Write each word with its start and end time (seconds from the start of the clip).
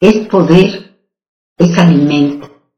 es 0.00 0.28
poder, 0.28 1.00
es 1.58 1.78
alimento, 1.78 2.70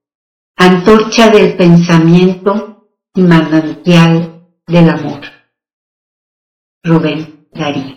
antorcha 0.57 1.29
del 1.29 1.55
pensamiento 1.55 2.89
y 3.15 3.23
manantial 3.23 4.49
del 4.67 4.89
amor. 4.89 5.21
Rubén 6.83 7.49
Darío. 7.53 7.97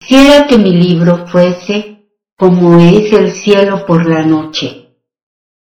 Quisiera 0.00 0.46
que 0.48 0.58
mi 0.58 0.72
libro 0.72 1.26
fuese 1.28 2.10
como 2.36 2.80
es 2.80 3.12
el 3.12 3.30
cielo 3.30 3.86
por 3.86 4.08
la 4.08 4.22
noche, 4.24 4.96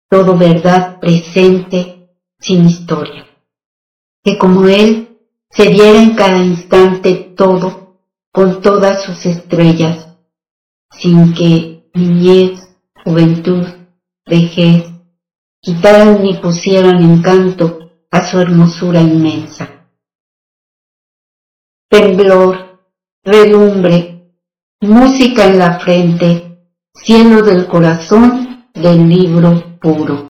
todo 0.07 0.37
verdad 0.37 0.99
presente 0.99 2.09
sin 2.39 2.67
historia, 2.67 3.25
que 4.23 4.37
como 4.37 4.67
él 4.67 5.19
se 5.49 5.69
diera 5.69 6.01
en 6.01 6.15
cada 6.15 6.43
instante 6.43 7.33
todo 7.35 7.82
con 8.33 8.61
todas 8.63 9.03
sus 9.03 9.25
estrellas, 9.27 10.07
sin 10.91 11.35
que 11.35 11.87
niñez, 11.93 12.67
juventud, 13.05 13.63
vejez 14.25 14.85
quitaran 15.61 16.23
ni 16.23 16.33
pusieran 16.33 17.01
encanto 17.03 17.91
a 18.09 18.25
su 18.25 18.39
hermosura 18.39 19.01
inmensa. 19.01 19.87
Temblor, 21.89 22.79
relumbre, 23.23 24.33
música 24.81 25.45
en 25.45 25.59
la 25.59 25.79
frente, 25.79 26.59
cielo 26.95 27.43
del 27.43 27.67
corazón 27.67 28.65
del 28.73 29.07
libro 29.07 29.77
puro. 29.79 30.32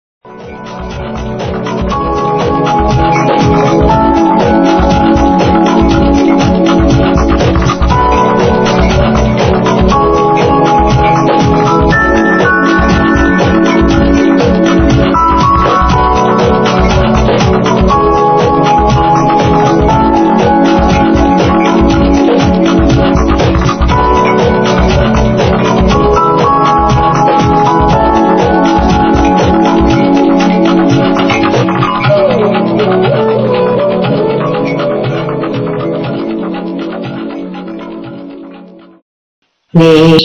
Leer, 39.77 40.21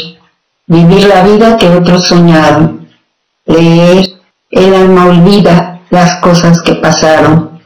vivir 0.67 1.05
la 1.07 1.23
vida 1.23 1.57
que 1.57 1.69
otros 1.69 2.07
soñaron, 2.07 2.89
leer 3.47 4.07
el 4.51 4.75
alma 4.75 5.07
olvida 5.07 5.81
las 5.91 6.17
cosas 6.21 6.61
que 6.63 6.75
pasaron. 6.75 7.61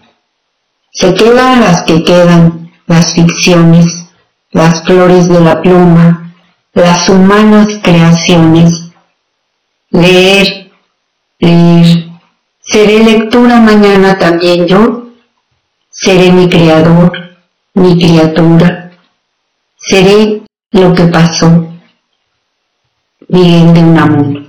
Se 0.92 1.14
quedan 1.14 1.60
las 1.60 1.82
que 1.82 2.02
quedan, 2.02 2.72
las 2.86 3.12
ficciones, 3.12 4.06
las 4.50 4.82
flores 4.84 5.28
de 5.28 5.40
la 5.40 5.60
pluma, 5.60 6.34
las 6.72 7.08
humanas 7.08 7.68
creaciones. 7.82 8.90
Leer, 9.90 10.72
leer. 11.38 12.06
Seré 12.60 13.04
lectura 13.04 13.60
mañana 13.60 14.18
también 14.18 14.66
yo. 14.66 15.08
Seré 15.90 16.32
mi 16.32 16.48
creador, 16.48 17.12
mi 17.74 17.98
criatura. 17.98 18.90
Seré 19.76 20.42
lo 20.72 20.94
que 20.94 21.04
pasó. 21.04 21.75
Miguel 23.28 23.74
de 23.74 23.80
Unamuno. 23.80 24.45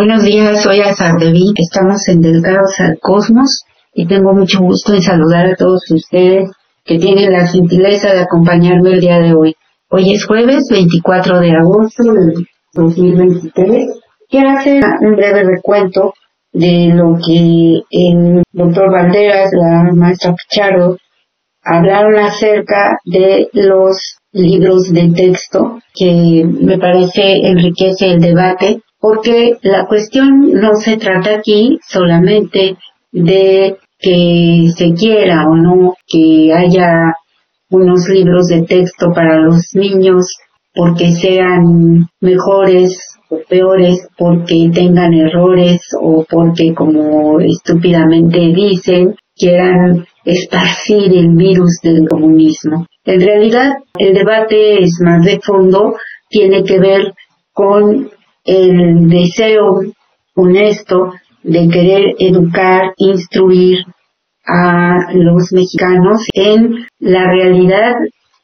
Buenos 0.00 0.24
días, 0.24 0.62
soy 0.62 0.80
Azardeví, 0.80 1.52
estamos 1.56 2.08
en 2.08 2.22
Delgados 2.22 2.80
al 2.80 2.98
Cosmos 3.00 3.64
y 3.92 4.06
tengo 4.06 4.32
mucho 4.32 4.60
gusto 4.60 4.94
en 4.94 5.02
saludar 5.02 5.44
a 5.44 5.56
todos 5.56 5.82
ustedes 5.90 6.50
que 6.86 6.98
tienen 6.98 7.30
la 7.30 7.46
gentileza 7.46 8.14
de 8.14 8.20
acompañarme 8.20 8.92
el 8.92 9.00
día 9.00 9.18
de 9.18 9.34
hoy. 9.34 9.54
Hoy 9.90 10.14
es 10.14 10.24
jueves 10.24 10.64
24 10.70 11.40
de 11.40 11.50
agosto 11.50 12.02
del 12.14 12.32
2023. 12.72 13.88
Quiero 14.30 14.48
hacer 14.48 14.82
un 15.02 15.16
breve 15.16 15.44
recuento 15.44 16.14
de 16.50 16.94
lo 16.94 17.18
que 17.18 17.82
el 17.90 18.42
doctor 18.52 18.90
Banderas, 18.90 19.50
la 19.52 19.92
maestra 19.92 20.34
Picharo, 20.34 20.96
hablaron 21.62 22.16
acerca 22.16 22.96
de 23.04 23.50
los 23.52 24.16
libros 24.32 24.90
de 24.94 25.10
texto 25.14 25.78
que 25.94 26.42
me 26.46 26.78
parece 26.78 27.46
enriquece 27.46 28.12
el 28.12 28.20
debate 28.22 28.80
porque 29.00 29.56
la 29.62 29.86
cuestión 29.86 30.52
no 30.52 30.74
se 30.76 30.96
trata 30.96 31.36
aquí 31.36 31.78
solamente 31.88 32.76
de 33.12 33.76
que 33.98 34.68
se 34.76 34.92
quiera 34.94 35.46
o 35.48 35.56
no 35.56 35.94
que 36.06 36.52
haya 36.52 37.14
unos 37.70 38.08
libros 38.08 38.46
de 38.46 38.62
texto 38.62 39.12
para 39.12 39.38
los 39.38 39.70
niños 39.74 40.36
porque 40.74 41.12
sean 41.12 42.08
mejores 42.20 42.96
o 43.28 43.38
peores, 43.48 44.08
porque 44.18 44.70
tengan 44.72 45.14
errores 45.14 45.80
o 46.00 46.24
porque 46.28 46.74
como 46.74 47.40
estúpidamente 47.40 48.38
dicen, 48.38 49.14
quieran 49.36 50.04
esparcir 50.24 51.16
el 51.16 51.36
virus 51.36 51.78
del 51.82 52.08
comunismo. 52.08 52.86
En 53.04 53.20
realidad, 53.20 53.72
el 53.98 54.14
debate 54.14 54.82
es 54.82 55.00
más 55.00 55.24
de 55.24 55.40
fondo, 55.40 55.94
tiene 56.28 56.64
que 56.64 56.78
ver 56.78 57.14
con 57.52 58.10
el 58.50 59.08
deseo 59.08 59.80
honesto 60.34 61.12
de 61.42 61.68
querer 61.68 62.16
educar, 62.18 62.92
instruir 62.96 63.78
a 64.44 65.12
los 65.14 65.52
mexicanos 65.52 66.22
en 66.34 66.86
la 66.98 67.30
realidad 67.30 67.94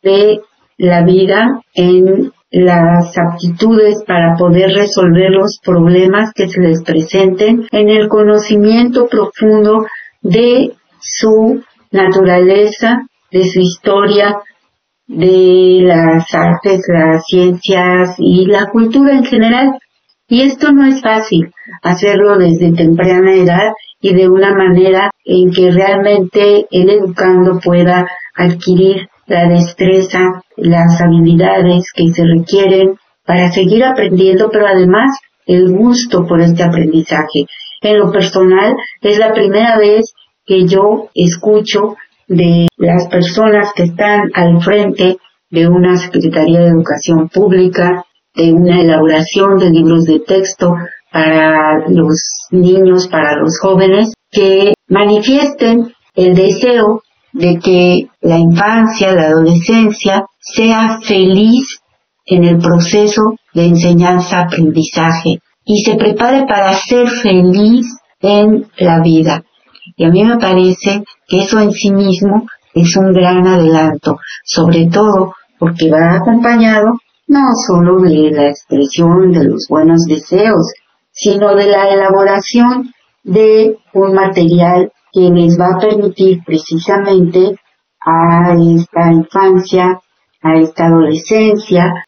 de 0.02 0.40
la 0.78 1.04
vida, 1.04 1.60
en 1.74 2.32
las 2.52 3.18
aptitudes 3.18 4.04
para 4.06 4.36
poder 4.36 4.70
resolver 4.70 5.30
los 5.30 5.58
problemas 5.64 6.30
que 6.34 6.48
se 6.48 6.60
les 6.60 6.84
presenten, 6.84 7.66
en 7.72 7.88
el 7.88 8.08
conocimiento 8.08 9.08
profundo 9.08 9.86
de 10.22 10.72
su 11.00 11.62
naturaleza, 11.90 13.02
de 13.32 13.42
su 13.44 13.58
historia, 13.58 14.36
de 15.08 15.80
las 15.82 16.32
artes, 16.32 16.82
las 16.88 17.24
ciencias 17.26 18.14
y 18.18 18.46
la 18.46 18.66
cultura 18.70 19.12
en 19.12 19.24
general. 19.24 19.78
Y 20.28 20.42
esto 20.42 20.72
no 20.72 20.84
es 20.86 21.00
fácil, 21.00 21.52
hacerlo 21.82 22.36
desde 22.36 22.72
temprana 22.72 23.34
edad 23.34 23.72
y 24.00 24.12
de 24.12 24.28
una 24.28 24.52
manera 24.54 25.10
en 25.24 25.52
que 25.52 25.70
realmente 25.70 26.66
el 26.70 26.90
educando 26.90 27.60
pueda 27.62 28.06
adquirir 28.34 29.08
la 29.26 29.48
destreza, 29.48 30.42
las 30.56 31.00
habilidades 31.00 31.92
que 31.94 32.08
se 32.08 32.24
requieren 32.24 32.96
para 33.24 33.50
seguir 33.50 33.84
aprendiendo, 33.84 34.50
pero 34.50 34.66
además 34.66 35.16
el 35.46 35.70
gusto 35.70 36.26
por 36.26 36.40
este 36.40 36.64
aprendizaje. 36.64 37.46
En 37.82 37.98
lo 37.98 38.10
personal, 38.10 38.74
es 39.02 39.18
la 39.18 39.32
primera 39.32 39.78
vez 39.78 40.12
que 40.44 40.66
yo 40.66 41.08
escucho 41.14 41.96
de 42.28 42.68
las 42.76 43.06
personas 43.08 43.72
que 43.74 43.84
están 43.84 44.30
al 44.34 44.60
frente 44.60 45.18
de 45.50 45.68
una 45.68 45.96
Secretaría 45.96 46.60
de 46.60 46.68
Educación 46.68 47.28
Pública, 47.28 48.04
de 48.36 48.52
una 48.52 48.80
elaboración 48.80 49.58
de 49.58 49.70
libros 49.70 50.04
de 50.04 50.20
texto 50.20 50.74
para 51.10 51.88
los 51.88 52.20
niños, 52.50 53.08
para 53.08 53.36
los 53.36 53.58
jóvenes, 53.60 54.12
que 54.30 54.74
manifiesten 54.88 55.92
el 56.14 56.34
deseo 56.34 57.02
de 57.32 57.58
que 57.58 58.08
la 58.20 58.38
infancia, 58.38 59.12
la 59.12 59.28
adolescencia 59.28 60.26
sea 60.40 61.00
feliz 61.02 61.80
en 62.26 62.44
el 62.44 62.58
proceso 62.58 63.22
de 63.54 63.66
enseñanza-aprendizaje 63.66 65.40
y 65.64 65.82
se 65.84 65.96
prepare 65.96 66.44
para 66.46 66.74
ser 66.74 67.08
feliz 67.08 67.86
en 68.20 68.66
la 68.78 69.00
vida. 69.00 69.42
Y 69.96 70.04
a 70.04 70.10
mí 70.10 70.24
me 70.24 70.38
parece 70.38 71.02
que 71.26 71.40
eso 71.40 71.60
en 71.60 71.70
sí 71.70 71.90
mismo 71.90 72.46
es 72.74 72.96
un 72.96 73.12
gran 73.12 73.46
adelanto, 73.46 74.18
sobre 74.44 74.86
todo 74.86 75.34
porque 75.58 75.90
va 75.90 76.16
acompañado 76.16 76.98
no 77.28 77.40
solo 77.66 78.00
de 78.00 78.30
la 78.30 78.48
expresión 78.48 79.32
de 79.32 79.44
los 79.44 79.66
buenos 79.68 80.04
deseos, 80.06 80.72
sino 81.10 81.54
de 81.54 81.66
la 81.66 81.88
elaboración 81.88 82.92
de 83.24 83.78
un 83.94 84.14
material 84.14 84.92
que 85.12 85.30
les 85.30 85.58
va 85.58 85.74
a 85.74 85.80
permitir 85.80 86.40
precisamente 86.44 87.58
a 88.00 88.54
esta 88.54 89.12
infancia, 89.12 90.00
a 90.42 90.56
esta 90.56 90.86
adolescencia, 90.86 92.06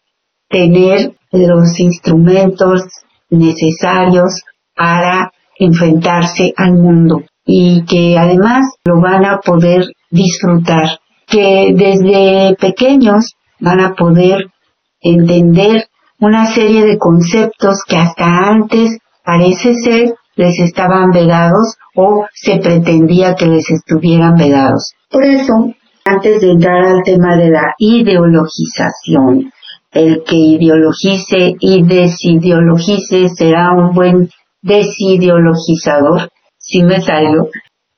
tener 0.49 1.15
los 1.33 1.79
instrumentos 1.81 2.83
necesarios 3.31 4.43
para 4.75 5.33
enfrentarse 5.59 6.53
al 6.57 6.75
mundo 6.75 7.23
y 7.45 7.85
que 7.85 8.17
además 8.17 8.75
lo 8.85 9.01
van 9.01 9.25
a 9.25 9.39
poder 9.39 9.87
disfrutar, 10.11 11.01
que 11.27 11.73
desde 11.75 12.55
pequeños 12.57 13.35
van 13.59 13.81
a 13.81 13.95
poder 13.95 14.47
entender 15.01 15.89
una 16.21 16.47
serie 16.47 16.85
de 16.85 16.99
conceptos 16.99 17.83
que 17.87 17.97
hasta 17.97 18.49
antes 18.49 18.99
parece 19.25 19.75
ser 19.75 20.15
les 20.37 20.59
estaban 20.61 21.11
vedados 21.11 21.77
o 21.95 22.27
se 22.33 22.59
pretendía 22.59 23.35
que 23.35 23.47
les 23.47 23.69
estuvieran 23.71 24.37
vedados. 24.37 24.93
Por 25.11 25.25
eso, 25.25 25.75
antes 26.05 26.41
de 26.41 26.53
entrar 26.53 26.85
al 26.85 27.03
tema 27.05 27.37
de 27.37 27.51
la 27.51 27.75
ideologización, 27.79 29.53
el 29.93 30.23
que 30.25 30.37
ideologice 30.37 31.55
y 31.59 31.83
desideologice 31.83 33.29
será 33.29 33.73
un 33.73 33.95
buen 33.95 34.31
desideologizador, 34.63 36.31
si 36.59 36.83
me 36.83 37.01
salgo. 37.01 37.49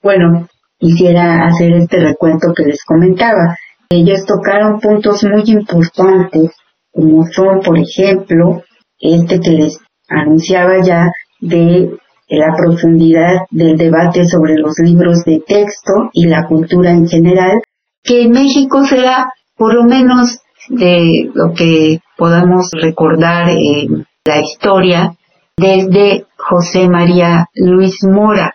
Bueno, 0.03 0.49
quisiera 0.79 1.47
hacer 1.47 1.73
este 1.73 2.01
recuento 2.01 2.55
que 2.55 2.65
les 2.65 2.85
comentaba. 2.85 3.57
Ellos 3.91 4.25
tocaron 4.25 4.81
puntos 4.81 5.25
muy 5.25 5.43
importantes 5.47 6.53
como 6.93 7.25
son, 7.27 7.61
por 7.61 7.79
ejemplo, 7.79 8.63
este 8.99 9.41
que 9.41 9.51
les 9.51 9.79
anunciaba 10.09 10.83
ya 10.83 11.09
de 11.41 11.91
la 12.29 12.55
profundidad 12.57 13.47
del 13.51 13.77
debate 13.77 14.25
sobre 14.27 14.55
los 14.57 14.75
libros 14.79 15.25
de 15.25 15.43
texto 15.47 16.11
y 16.13 16.27
la 16.27 16.47
cultura 16.47 16.93
en 16.93 17.09
general, 17.09 17.61
que 18.03 18.23
en 18.23 18.31
México 18.31 18.85
será 18.85 19.33
por 19.57 19.75
lo 19.75 19.85
menos 19.85 20.39
de 20.69 21.31
lo 21.35 21.53
que 21.55 22.01
podamos 22.17 22.71
recordar 22.81 23.49
en 23.51 24.07
la 24.25 24.41
historia 24.41 25.15
desde 25.57 26.27
José 26.37 26.89
María 26.89 27.47
Luis 27.55 27.97
Mora, 28.05 28.55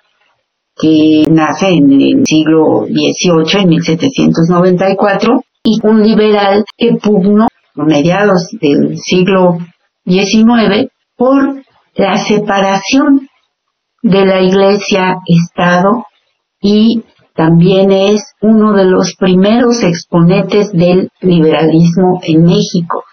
que 0.76 1.26
nace 1.30 1.70
en 1.70 1.92
el 1.92 2.24
siglo 2.26 2.86
XVIII, 2.88 3.62
en 3.62 3.70
1794, 3.70 5.42
y 5.64 5.80
un 5.84 6.04
liberal 6.04 6.64
que 6.78 6.94
pugnó 7.02 7.48
mediados 7.84 8.50
del 8.60 8.98
siglo 8.98 9.58
XIX 10.06 10.90
por 11.18 11.64
la 11.96 12.18
separación 12.18 13.28
de 14.02 14.26
la 14.26 14.42
Iglesia-Estado 14.42 16.06
y 16.62 17.04
también 17.36 17.92
es 17.92 18.34
uno 18.42 18.74
de 18.74 18.86
los 18.86 19.16
primeros 19.20 19.84
exponentes 19.84 20.72
del 20.72 21.10
liberalismo 21.22 22.22
en 22.24 22.44
México. 22.44 23.04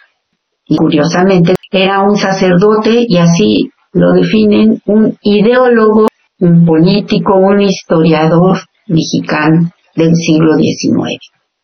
Y 0.65 0.77
curiosamente 0.77 1.55
era 1.71 2.03
un 2.03 2.17
sacerdote 2.17 3.05
y 3.09 3.17
así 3.17 3.71
lo 3.93 4.13
definen 4.13 4.81
un 4.87 5.17
ideólogo, 5.23 6.09
un 6.39 6.65
político, 6.65 7.37
un 7.37 7.61
historiador 7.63 8.59
mexicano 8.87 9.71
del 9.97 10.15
siglo 10.15 10.55
XIX. 10.57 11.19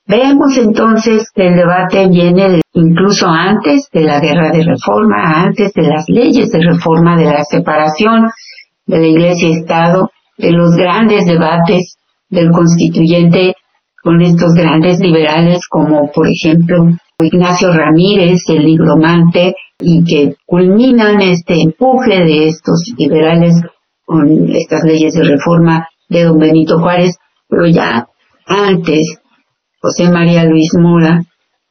Veamos 0.09 0.57
entonces 0.57 1.31
que 1.35 1.49
el 1.49 1.57
debate 1.57 2.09
viene 2.09 2.63
incluso 2.73 3.27
antes 3.29 3.91
de 3.93 4.01
la 4.01 4.21
guerra 4.21 4.51
de 4.51 4.65
reforma, 4.65 5.43
antes 5.45 5.75
de 5.75 5.83
las 5.83 6.07
leyes 6.09 6.51
de 6.51 6.61
reforma, 6.63 7.15
de 7.19 7.27
la 7.27 7.45
separación 7.45 8.31
de 8.87 8.99
la 9.01 9.07
Iglesia 9.07 9.49
y 9.51 9.53
Estado, 9.53 10.11
de 10.39 10.53
los 10.53 10.75
grandes 10.77 11.27
debates 11.27 11.97
del 12.31 12.51
constituyente 12.53 13.55
con 14.03 14.23
estos 14.23 14.55
grandes 14.55 14.99
liberales 15.01 15.61
como 15.69 16.11
por 16.11 16.27
ejemplo 16.27 16.89
Ignacio 17.21 17.71
Ramírez, 17.71 18.41
el 18.49 18.65
ligromante, 18.65 19.57
y 19.79 20.05
que 20.05 20.37
culminan 20.47 21.21
este 21.21 21.61
empuje 21.61 22.25
de 22.25 22.49
estos 22.49 22.95
liberales 22.97 23.61
con 24.07 24.49
estas 24.55 24.85
leyes 24.85 25.13
de 25.13 25.25
reforma 25.25 25.87
de 26.09 26.25
don 26.25 26.39
Benito 26.39 26.79
Juárez, 26.79 27.19
pero 27.47 27.67
ya 27.67 28.07
antes 28.47 29.19
José 29.81 30.11
María 30.11 30.45
Luis 30.45 30.75
Mora 30.75 31.23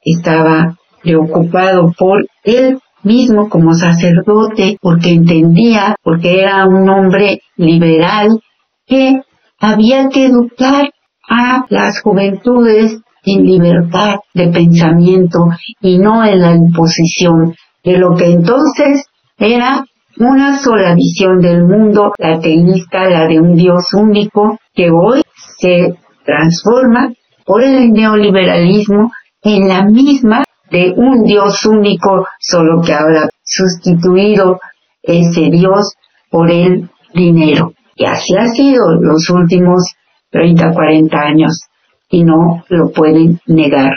estaba 0.02 0.78
preocupado 1.04 1.94
por 1.98 2.26
él 2.44 2.80
mismo 3.04 3.50
como 3.50 3.74
sacerdote, 3.74 4.78
porque 4.82 5.12
entendía, 5.12 5.96
porque 6.04 6.42
era 6.42 6.66
un 6.66 6.90
hombre 6.90 7.42
liberal, 7.56 8.40
que 8.86 9.22
había 9.60 10.10
que 10.10 10.26
educar 10.26 10.90
a 11.30 11.66
las 11.70 12.02
juventudes 12.02 13.00
en 13.26 13.46
libertad 13.46 14.16
de 14.34 14.48
pensamiento 14.48 15.50
y 15.82 16.00
no 16.00 16.24
en 16.26 16.42
la 16.42 16.56
imposición 16.56 17.54
de 17.84 17.98
lo 17.98 18.16
que 18.16 18.32
entonces 18.32 19.06
era 19.38 19.84
una 20.18 20.58
sola 20.58 20.96
visión 20.96 21.40
del 21.42 21.64
mundo, 21.66 22.14
la 22.18 22.40
teísta, 22.40 23.10
la 23.10 23.28
de 23.28 23.40
un 23.40 23.56
Dios 23.56 23.94
único, 23.94 24.58
que 24.74 24.90
hoy 24.90 25.22
se 25.60 25.96
transforma 26.26 27.12
por 27.48 27.64
el 27.64 27.94
neoliberalismo 27.94 29.10
en 29.42 29.70
la 29.70 29.86
misma 29.86 30.44
de 30.70 30.94
un 30.98 31.24
Dios 31.24 31.66
único, 31.66 32.28
solo 32.42 32.82
que 32.82 32.94
ahora 32.94 33.30
sustituido 33.42 34.60
ese 35.02 35.50
Dios 35.50 35.94
por 36.30 36.52
el 36.52 36.90
dinero. 37.14 37.72
Y 37.96 38.04
así 38.06 38.36
ha 38.36 38.48
sido 38.48 38.96
los 39.00 39.30
últimos 39.30 39.94
30, 40.30 40.74
40 40.74 41.18
años 41.18 41.68
y 42.10 42.26
no 42.26 42.66
lo 42.68 42.92
pueden 42.92 43.40
negar. 43.48 43.94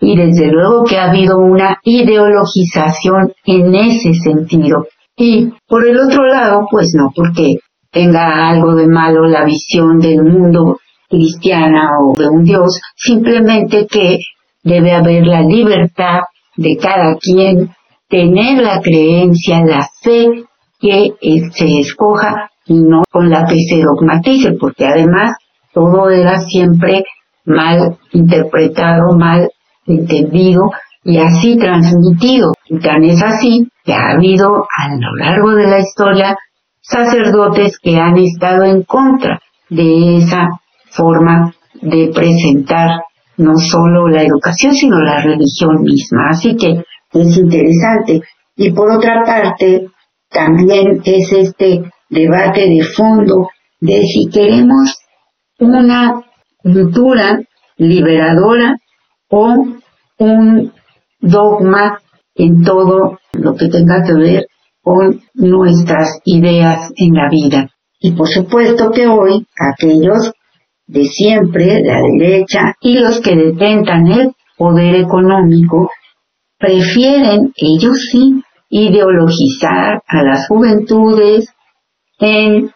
Y 0.00 0.16
desde 0.16 0.50
luego 0.50 0.84
que 0.84 0.96
ha 0.96 1.10
habido 1.10 1.36
una 1.38 1.78
ideologización 1.82 3.34
en 3.44 3.74
ese 3.74 4.14
sentido. 4.14 4.86
Y 5.16 5.52
por 5.68 5.86
el 5.86 5.98
otro 6.00 6.26
lado, 6.26 6.66
pues 6.70 6.92
no 6.96 7.12
porque 7.14 7.56
tenga 7.90 8.48
algo 8.48 8.74
de 8.74 8.86
malo 8.86 9.26
la 9.26 9.44
visión 9.44 9.98
del 9.98 10.22
mundo 10.22 10.78
cristiana 11.08 11.88
o 12.00 12.16
de 12.16 12.28
un 12.28 12.44
Dios, 12.44 12.80
simplemente 12.96 13.86
que 13.86 14.18
debe 14.62 14.92
haber 14.92 15.26
la 15.26 15.42
libertad 15.42 16.20
de 16.56 16.76
cada 16.76 17.16
quien 17.16 17.70
tener 18.08 18.62
la 18.62 18.80
creencia, 18.80 19.64
la 19.64 19.88
fe 20.02 20.44
que 20.80 21.14
se 21.52 21.80
escoja 21.80 22.50
y 22.66 22.74
no 22.74 23.02
con 23.10 23.30
la 23.30 23.46
que 23.46 23.58
se 23.68 23.82
dogmatice, 23.82 24.52
porque 24.58 24.86
además 24.86 25.36
todo 25.72 26.10
era 26.10 26.38
siempre 26.40 27.04
mal 27.44 27.98
interpretado, 28.12 29.16
mal 29.16 29.48
entendido 29.86 30.70
y 31.04 31.18
así 31.18 31.56
transmitido. 31.56 32.52
Y 32.68 32.78
tan 32.78 33.04
es 33.04 33.22
así 33.22 33.68
que 33.84 33.92
ha 33.92 34.10
habido 34.12 34.48
a 34.48 34.88
lo 34.88 35.16
largo 35.16 35.50
de 35.52 35.68
la 35.68 35.78
historia 35.78 36.36
sacerdotes 36.80 37.78
que 37.80 37.96
han 37.96 38.16
estado 38.18 38.64
en 38.64 38.82
contra 38.82 39.40
de 39.68 40.18
esa 40.18 40.48
forma 40.96 41.54
de 41.80 42.10
presentar 42.14 43.02
no 43.36 43.56
solo 43.56 44.08
la 44.08 44.22
educación, 44.22 44.74
sino 44.74 44.98
la 45.00 45.20
religión 45.22 45.82
misma. 45.82 46.30
Así 46.30 46.56
que 46.56 46.82
es 47.12 47.36
interesante. 47.36 48.22
Y 48.56 48.70
por 48.72 48.90
otra 48.90 49.24
parte, 49.24 49.88
también 50.30 51.02
es 51.04 51.32
este 51.32 51.82
debate 52.08 52.68
de 52.68 52.82
fondo 52.82 53.48
de 53.80 54.02
si 54.02 54.28
queremos 54.30 54.96
una 55.58 56.22
cultura 56.58 57.40
liberadora 57.76 58.76
o 59.28 59.66
un 60.18 60.72
dogma 61.20 62.00
en 62.34 62.62
todo 62.62 63.18
lo 63.32 63.54
que 63.54 63.68
tenga 63.68 64.02
que 64.04 64.14
ver 64.14 64.46
con 64.82 65.20
nuestras 65.34 66.20
ideas 66.24 66.92
en 66.96 67.14
la 67.14 67.28
vida. 67.28 67.70
Y 68.00 68.12
por 68.12 68.28
supuesto 68.28 68.90
que 68.90 69.06
hoy 69.06 69.46
aquellos 69.58 70.32
de 70.86 71.04
siempre, 71.04 71.82
la 71.82 72.00
derecha, 72.00 72.74
y 72.80 72.98
los 72.98 73.20
que 73.20 73.34
detentan 73.34 74.06
el 74.06 74.32
poder 74.56 74.96
económico, 74.96 75.90
prefieren, 76.58 77.52
ellos 77.56 77.98
sí, 78.10 78.42
ideologizar 78.70 80.02
a 80.06 80.22
las 80.22 80.46
juventudes 80.48 81.52
en 82.18 82.70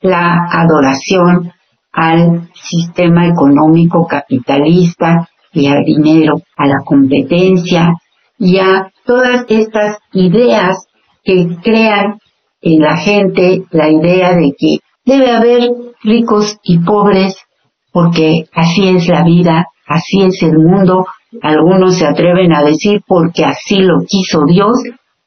la 0.00 0.48
adoración 0.50 1.52
al 1.92 2.50
sistema 2.54 3.26
económico 3.26 4.06
capitalista 4.06 5.28
y 5.52 5.66
al 5.66 5.84
dinero, 5.84 6.40
a 6.56 6.66
la 6.66 6.78
competencia 6.84 7.90
y 8.38 8.58
a 8.58 8.90
todas 9.04 9.44
estas 9.48 9.98
ideas 10.12 10.86
que 11.24 11.56
crean 11.62 12.18
en 12.62 12.80
la 12.80 12.96
gente 12.96 13.64
la 13.70 13.90
idea 13.90 14.34
de 14.34 14.52
que 14.56 14.78
debe 15.04 15.30
haber 15.30 15.70
ricos 16.02 16.58
y 16.62 16.78
pobres 16.78 17.36
porque 17.92 18.44
así 18.52 18.88
es 18.88 19.08
la 19.08 19.24
vida, 19.24 19.66
así 19.86 20.22
es 20.22 20.42
el 20.42 20.58
mundo, 20.58 21.06
algunos 21.42 21.96
se 21.96 22.06
atreven 22.06 22.52
a 22.52 22.62
decir 22.62 23.02
porque 23.06 23.44
así 23.44 23.76
lo 23.76 24.00
quiso 24.06 24.44
Dios, 24.46 24.78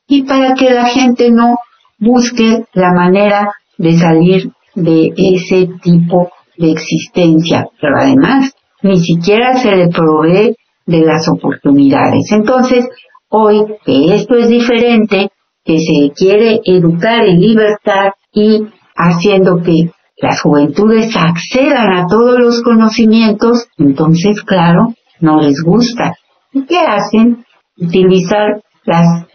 y 0.08 0.24
para 0.24 0.53
que 0.53 0.70
la 0.70 0.86
gente 0.86 1.32
no 1.32 1.58
busque 2.00 2.65
la 2.74 2.93
manera 2.93 3.53
de 3.77 3.98
salir 3.98 4.51
de 4.75 5.13
ese 5.15 5.70
tipo 5.82 6.29
de 6.58 6.72
existencia, 6.72 7.67
pero 7.79 7.98
además 8.00 8.51
ni 8.82 9.00
siquiera 9.00 9.58
se 9.58 9.75
le 9.75 9.88
provee 9.88 10.55
de 10.86 11.00
las 11.01 11.27
oportunidades. 11.29 12.32
Entonces, 12.32 12.88
hoy 13.29 13.63
que 13.86 14.15
esto 14.15 14.36
es 14.36 14.50
diferente, 14.50 15.29
que 15.63 15.77
se 15.79 16.12
quiere 16.13 16.60
educar 16.65 17.24
en 17.24 17.39
libertad 17.39 18.12
y 18.34 18.67
haciendo 18.96 19.62
que 19.63 19.91
las 20.24 20.42
juventudes 20.42 21.13
accedan 21.18 21.98
a 21.98 22.08
todos 22.08 22.39
los 22.39 22.62
conocimientos, 22.63 23.68
entonces, 23.77 24.42
claro, 24.44 24.94
no 25.20 25.42
les 25.42 25.62
gusta. 25.62 26.15
¿Y 26.53 26.65
qué 26.65 26.77
hacen? 26.80 27.44
Utilizar 27.77 28.62
las 28.86 29.25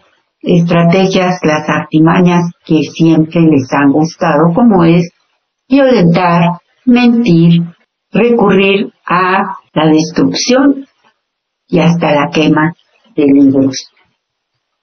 estrategias, 0.41 1.37
las 1.43 1.69
artimañas 1.69 2.41
que 2.65 2.81
siempre 2.81 3.39
les 3.41 3.71
han 3.71 3.91
gustado, 3.91 4.51
como 4.55 4.83
es 4.83 5.11
violentar, 5.69 6.57
mentir, 6.85 7.61
recurrir 8.11 8.91
a 9.05 9.43
la 9.75 9.91
destrucción 9.91 10.87
y 11.67 11.81
hasta 11.81 12.15
la 12.15 12.31
quema 12.33 12.73
de 13.15 13.25
libros. 13.25 13.91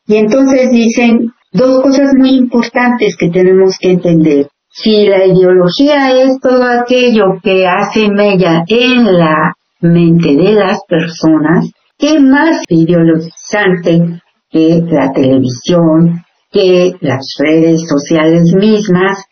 Y 0.07 0.15
entonces 0.15 0.71
dicen 0.71 1.33
dos 1.51 1.83
cosas 1.83 2.13
muy 2.17 2.37
importantes 2.37 3.17
que 3.19 3.29
tenemos 3.29 3.77
que 3.81 3.91
entender. 3.91 4.47
Si 4.79 5.07
la 5.07 5.25
ideología 5.25 6.11
es 6.23 6.39
todo 6.39 6.63
aquello 6.65 7.41
que 7.43 7.67
hace 7.67 8.11
mella 8.11 8.63
en 8.69 9.19
la 9.19 9.55
mente 9.81 10.37
de 10.37 10.53
las 10.53 10.81
personas, 10.87 11.73
¿qué 11.97 12.21
más 12.21 12.63
ideologizante 12.69 14.21
que 14.51 14.83
la 14.87 15.13
televisión, 15.13 16.23
que 16.51 16.93
las 17.01 17.25
redes 17.39 17.89
sociales 17.89 18.53
mismas 18.55 19.25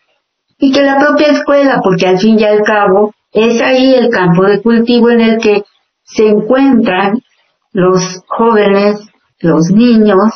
y 0.59 0.73
que 0.73 0.81
la 0.81 0.97
propia 0.99 1.33
escuela, 1.33 1.79
porque 1.85 2.07
al 2.07 2.19
fin 2.19 2.41
y 2.41 2.45
al 2.45 2.63
cabo 2.63 3.13
es 3.31 3.61
ahí 3.61 3.95
el 3.95 4.09
campo 4.09 4.45
de 4.45 4.63
cultivo 4.63 5.11
en 5.11 5.21
el 5.21 5.39
que 5.43 5.63
se 6.05 6.27
encuentran 6.27 7.21
los 7.75 8.23
jóvenes, 8.29 8.97
los 9.41 9.67
niños, 9.71 10.33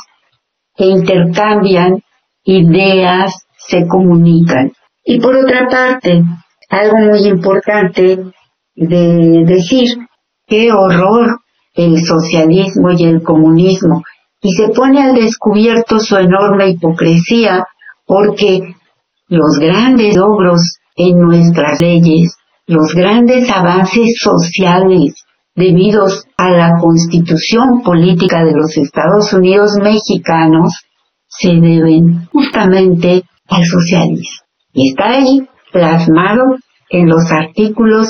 que 0.77 0.85
intercambian 0.85 2.03
ideas, 2.45 3.47
se 3.57 3.87
comunican. 3.88 4.73
Y 5.11 5.19
por 5.21 5.35
otra 5.35 5.67
parte, 5.71 6.23
algo 6.69 6.99
muy 6.99 7.27
importante 7.27 8.27
de 8.75 9.45
decir, 9.47 9.97
qué 10.47 10.71
horror 10.71 11.38
el 11.73 12.05
socialismo 12.05 12.91
y 12.93 13.05
el 13.05 13.23
comunismo. 13.23 14.03
Y 14.43 14.53
se 14.53 14.69
pone 14.69 15.03
al 15.03 15.15
descubierto 15.15 15.99
su 15.99 16.15
enorme 16.19 16.69
hipocresía 16.69 17.65
porque 18.05 18.75
los 19.29 19.59
grandes 19.59 20.15
logros 20.15 20.77
en 20.95 21.19
nuestras 21.21 21.81
leyes, 21.81 22.37
los 22.67 22.93
grandes 22.95 23.49
avances 23.50 24.21
sociales 24.21 25.15
debidos 25.55 26.27
a 26.37 26.50
la 26.50 26.79
constitución 26.79 27.81
política 27.83 28.45
de 28.45 28.53
los 28.53 28.77
Estados 28.77 29.33
Unidos 29.33 29.73
mexicanos 29.83 30.75
se 31.27 31.55
deben 31.55 32.27
justamente 32.31 33.23
al 33.49 33.65
socialismo. 33.65 34.48
Y 34.78 34.90
está 34.90 35.11
ahí 35.11 35.40
plasmado 35.73 36.44
en 36.88 37.08
los 37.08 37.32
artículos 37.32 38.06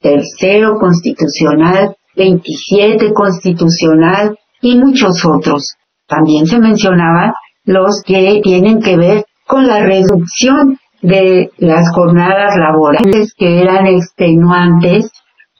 tercero 0.00 0.76
constitucional, 0.80 1.94
27 2.16 3.12
constitucional 3.12 4.36
y 4.60 4.76
muchos 4.78 5.24
otros. 5.24 5.76
También 6.08 6.46
se 6.46 6.58
mencionaban 6.58 7.34
los 7.64 8.02
que 8.04 8.40
tienen 8.42 8.82
que 8.82 8.96
ver 8.96 9.26
con 9.46 9.68
la 9.68 9.78
reducción 9.78 10.80
de 11.02 11.52
las 11.58 11.84
jornadas 11.94 12.56
laborales 12.56 13.32
que 13.38 13.60
eran 13.60 13.86
extenuantes, 13.86 15.12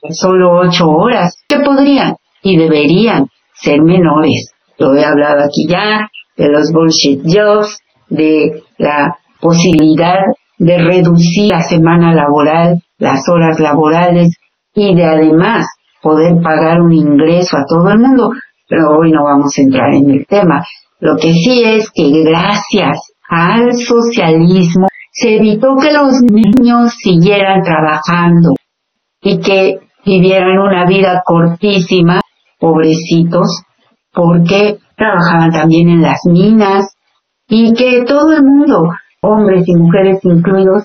solo 0.09 0.59
ocho 0.59 0.89
horas, 0.89 1.35
que 1.47 1.59
podrían 1.61 2.17
y 2.43 2.57
deberían 2.57 3.27
ser 3.53 3.81
menores. 3.81 4.51
Lo 4.77 4.93
he 4.93 5.05
hablado 5.05 5.41
aquí 5.41 5.65
ya, 5.69 6.09
de 6.35 6.49
los 6.49 6.69
bullshit 6.73 7.21
jobs, 7.23 7.79
de 8.09 8.61
la 8.77 9.15
posibilidad 9.39 10.19
de 10.59 10.77
reducir 10.77 11.51
la 11.51 11.63
semana 11.63 12.13
laboral, 12.13 12.81
las 12.97 13.27
horas 13.29 13.59
laborales 13.59 14.35
y 14.75 14.93
de 14.93 15.05
además 15.05 15.65
poder 16.01 16.41
pagar 16.43 16.81
un 16.81 16.93
ingreso 16.93 17.57
a 17.57 17.65
todo 17.67 17.89
el 17.89 17.99
mundo. 17.99 18.31
Pero 18.67 18.97
hoy 18.97 19.11
no 19.11 19.23
vamos 19.23 19.57
a 19.57 19.61
entrar 19.61 19.93
en 19.93 20.11
el 20.11 20.25
tema. 20.27 20.63
Lo 20.99 21.15
que 21.15 21.33
sí 21.33 21.63
es 21.65 21.89
que 21.91 22.23
gracias 22.23 22.99
al 23.27 23.73
socialismo 23.73 24.87
se 25.11 25.37
evitó 25.37 25.77
que 25.77 25.91
los 25.91 26.21
niños 26.21 26.93
siguieran 27.01 27.63
trabajando 27.63 28.53
y 29.21 29.39
que 29.39 29.79
vivieran 30.05 30.59
una 30.59 30.85
vida 30.85 31.23
cortísima, 31.25 32.21
pobrecitos, 32.59 33.63
porque 34.13 34.77
trabajaban 34.95 35.51
también 35.51 35.89
en 35.89 36.01
las 36.01 36.19
minas 36.25 36.95
y 37.47 37.73
que 37.73 38.03
todo 38.05 38.33
el 38.33 38.43
mundo 38.43 38.89
hombres 39.21 39.67
y 39.67 39.75
mujeres 39.75 40.19
incluidos, 40.23 40.83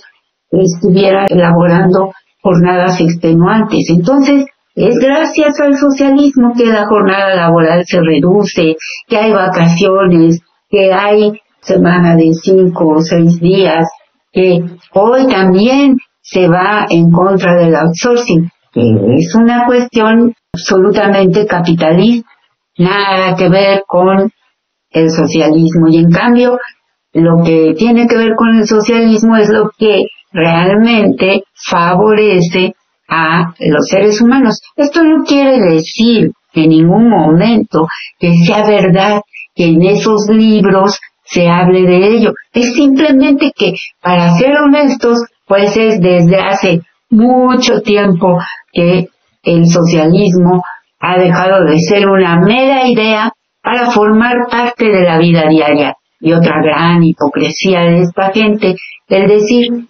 estuvieran 0.51 1.27
elaborando 1.31 2.13
jornadas 2.43 3.01
extenuantes. 3.01 3.87
Entonces, 3.91 4.47
es 4.75 4.99
gracias 4.99 5.61
al 5.61 5.77
socialismo 5.77 6.53
que 6.57 6.67
la 6.67 6.87
jornada 6.87 7.35
laboral 7.35 7.85
se 7.87 8.01
reduce, 8.01 8.77
que 9.07 9.17
hay 9.17 9.33
vacaciones, 9.33 10.41
que 10.69 10.93
hay 10.93 11.41
semana 11.61 12.17
de 12.17 12.33
cinco 12.35 12.89
o 12.89 13.01
seis 13.01 13.41
días, 13.41 13.89
que 14.33 14.65
hoy 14.93 15.27
también 15.29 15.97
se 16.21 16.49
va 16.49 16.87
en 16.91 17.11
contra 17.11 17.55
del 17.57 17.77
outsourcing, 17.77 18.51
que 18.73 18.81
es 19.17 19.35
una 19.37 19.65
cuestión 19.67 20.35
absolutamente 20.53 21.47
capitalista, 21.47 22.29
nada 22.79 23.37
que 23.37 23.49
ver 23.49 23.85
con 23.87 24.31
el 24.91 25.11
socialismo. 25.11 25.89
Y 25.89 25.99
en 25.99 26.11
cambio, 26.11 26.59
lo 27.15 27.45
que 27.45 27.75
tiene 27.79 28.07
que 28.09 28.17
ver 28.17 28.35
con 28.37 28.57
el 28.57 28.67
socialismo 28.67 29.37
es 29.37 29.49
lo 29.49 29.71
que 29.79 30.03
realmente 30.33 31.45
favorece 31.55 32.75
a 33.09 33.55
los 33.61 33.89
seres 33.89 34.21
humanos. 34.21 34.61
Esto 34.77 35.05
no 35.05 35.25
quiere 35.25 35.61
decir 35.61 36.33
en 36.55 36.71
ningún 36.71 37.09
momento 37.09 37.87
que 38.19 38.35
sea 38.45 38.67
verdad 38.67 39.21
que 39.55 39.67
en 39.67 39.83
esos 39.83 40.29
libros 40.29 40.99
se 41.25 41.49
hable 41.49 41.83
de 41.83 42.17
ello. 42.17 42.33
Es 42.53 42.75
simplemente 42.75 43.53
que, 43.57 43.75
para 44.03 44.35
ser 44.37 44.57
honestos, 44.57 45.21
pues 45.47 45.77
es 45.77 46.01
desde 46.01 46.41
hace 46.41 46.81
mucho 47.11 47.81
tiempo 47.81 48.39
que 48.73 49.09
el 49.45 49.67
socialismo 49.69 50.65
ha 50.99 51.19
dejado 51.19 51.65
de 51.65 51.79
ser 51.79 52.09
una 52.09 52.41
mera 52.41 52.89
idea 52.89 53.33
para 53.63 53.93
formar 53.93 54.49
parte 54.51 54.87
de 54.87 55.03
la 55.03 55.19
vida 55.19 55.49
diaria 55.49 55.95
y 56.25 56.33
otra 56.33 56.63
gran 56.63 57.05
hipocresía 57.05 57.81
de 57.81 58.01
esta 58.01 58.33
gente, 58.33 58.77
el 59.09 59.29
decir 59.29 59.87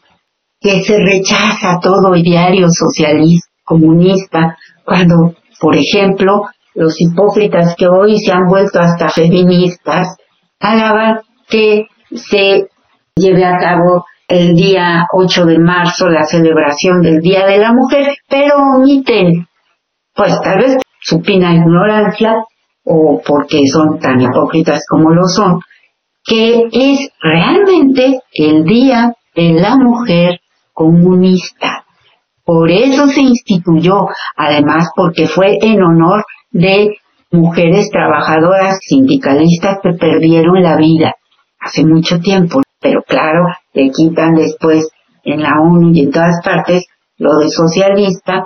que 0.60 0.82
se 0.82 0.98
rechaza 0.98 1.78
todo 1.80 2.16
ideario 2.16 2.66
socialista, 2.68 3.48
comunista, 3.62 4.58
cuando, 4.84 5.36
por 5.60 5.76
ejemplo, 5.76 6.42
los 6.74 7.00
hipócritas 7.00 7.76
que 7.78 7.86
hoy 7.86 8.18
se 8.18 8.32
han 8.32 8.48
vuelto 8.48 8.80
hasta 8.80 9.10
feministas, 9.10 10.16
alaban 10.58 11.20
que 11.48 11.86
se 12.12 12.66
lleve 13.14 13.44
a 13.44 13.56
cabo 13.58 14.04
el 14.26 14.56
día 14.56 15.06
8 15.12 15.46
de 15.46 15.58
marzo 15.60 16.08
la 16.08 16.24
celebración 16.24 17.00
del 17.00 17.20
Día 17.20 17.46
de 17.46 17.58
la 17.58 17.72
Mujer, 17.72 18.16
pero 18.28 18.56
omiten, 18.76 19.46
pues 20.12 20.40
tal 20.40 20.58
vez 20.58 20.76
supina 21.00 21.54
ignorancia 21.54 22.34
o 22.82 23.22
porque 23.24 23.68
son 23.68 24.00
tan 24.00 24.20
hipócritas 24.20 24.84
como 24.90 25.10
lo 25.10 25.28
son, 25.28 25.60
que 26.24 26.68
es 26.72 27.08
realmente 27.20 28.20
el 28.32 28.64
Día 28.64 29.14
de 29.34 29.52
la 29.52 29.76
Mujer 29.76 30.40
Comunista. 30.72 31.84
Por 32.44 32.70
eso 32.70 33.06
se 33.08 33.20
instituyó, 33.20 34.08
además 34.36 34.88
porque 34.94 35.26
fue 35.26 35.58
en 35.60 35.82
honor 35.82 36.24
de 36.50 36.96
mujeres 37.30 37.90
trabajadoras 37.90 38.78
sindicalistas 38.82 39.78
que 39.82 39.92
perdieron 39.92 40.62
la 40.62 40.76
vida 40.76 41.14
hace 41.58 41.84
mucho 41.84 42.20
tiempo, 42.20 42.60
pero 42.80 43.02
claro, 43.02 43.46
le 43.72 43.90
quitan 43.90 44.34
después 44.34 44.88
en 45.24 45.42
la 45.42 45.60
ONU 45.60 45.92
y 45.94 46.00
en 46.00 46.10
todas 46.10 46.40
partes 46.44 46.86
lo 47.16 47.38
de 47.38 47.48
socialista, 47.48 48.44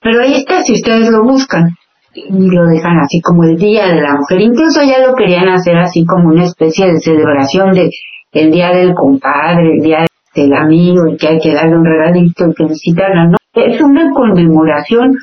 pero 0.00 0.22
ahí 0.22 0.34
está 0.34 0.62
si 0.62 0.74
ustedes 0.74 1.10
lo 1.10 1.24
buscan 1.24 1.76
y 2.14 2.50
lo 2.50 2.66
dejan 2.66 2.98
así 2.98 3.20
como 3.20 3.44
el 3.44 3.56
Día 3.56 3.86
de 3.86 4.00
la 4.00 4.14
Mujer. 4.14 4.40
Incluso 4.40 4.82
ya 4.82 5.06
lo 5.06 5.14
querían 5.14 5.48
hacer 5.48 5.76
así 5.76 6.04
como 6.04 6.28
una 6.28 6.44
especie 6.44 6.86
de 6.86 6.98
celebración 6.98 7.72
de 7.72 7.90
el 8.32 8.50
Día 8.50 8.70
del 8.70 8.94
Compadre, 8.94 9.76
el 9.76 9.82
Día 9.82 10.06
del 10.34 10.52
Amigo, 10.52 11.06
y 11.08 11.16
que 11.16 11.28
hay 11.28 11.38
que 11.38 11.54
darle 11.54 11.76
un 11.76 11.84
regalito 11.84 12.46
y 12.48 12.52
felicitarla, 12.52 13.26
¿no? 13.26 13.36
Es 13.54 13.80
una 13.80 14.12
conmemoración 14.12 15.16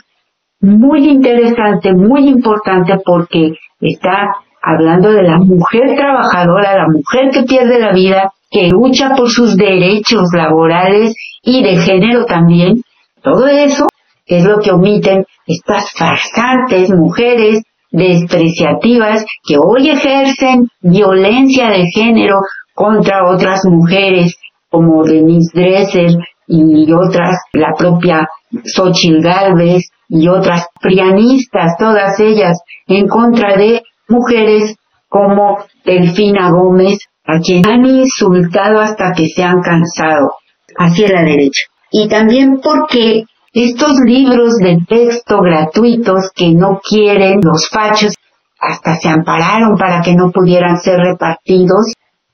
muy 0.61 1.07
interesante, 1.07 1.93
muy 1.93 2.27
importante 2.27 2.95
porque 3.05 3.53
está 3.79 4.35
hablando 4.61 5.11
de 5.11 5.23
la 5.23 5.37
mujer 5.37 5.95
trabajadora, 5.95 6.77
la 6.77 6.87
mujer 6.87 7.29
que 7.31 7.43
pierde 7.43 7.79
la 7.79 7.93
vida, 7.93 8.31
que 8.49 8.67
lucha 8.69 9.11
por 9.15 9.29
sus 9.29 9.55
derechos 9.55 10.29
laborales 10.33 11.15
y 11.43 11.63
de 11.63 11.77
género 11.77 12.25
también. 12.25 12.81
Todo 13.21 13.47
eso 13.47 13.87
es 14.25 14.43
lo 14.43 14.59
que 14.59 14.71
omiten 14.71 15.25
estas 15.45 15.91
farsantes 15.93 16.89
mujeres 16.89 17.61
despreciativas 17.91 19.25
que 19.47 19.57
hoy 19.57 19.89
ejercen 19.89 20.67
violencia 20.81 21.69
de 21.69 21.85
género 21.93 22.39
contra 22.73 23.29
otras 23.29 23.61
mujeres 23.65 24.35
como 24.69 25.03
Denise 25.03 25.51
Dresser 25.53 26.11
y 26.47 26.91
otras, 26.91 27.39
la 27.53 27.73
propia 27.77 28.27
Xochitl 28.63 29.21
Galvez 29.21 29.89
y 30.09 30.27
otras 30.27 30.67
prianistas, 30.81 31.77
todas 31.79 32.19
ellas 32.19 32.59
en 32.87 33.07
contra 33.07 33.55
de 33.55 33.81
mujeres 34.07 34.75
como 35.07 35.59
Delfina 35.85 36.49
Gómez, 36.51 36.99
a 37.25 37.39
quien 37.39 37.65
han 37.67 37.85
insultado 37.85 38.81
hasta 38.81 39.13
que 39.13 39.27
se 39.27 39.43
han 39.43 39.61
cansado 39.61 40.33
hacia 40.77 41.07
la 41.09 41.21
derecha. 41.21 41.63
Y 41.91 42.07
también 42.07 42.59
porque 42.61 43.23
estos 43.55 43.93
libros 44.05 44.55
de 44.57 44.79
texto 44.85 45.39
gratuitos 45.39 46.29
que 46.35 46.51
no 46.51 46.81
quieren 46.83 47.39
los 47.41 47.69
fachos, 47.69 48.13
hasta 48.59 48.97
se 48.97 49.07
ampararon 49.07 49.77
para 49.77 50.01
que 50.01 50.13
no 50.13 50.29
pudieran 50.31 50.77
ser 50.77 50.97
repartidos, 50.97 51.93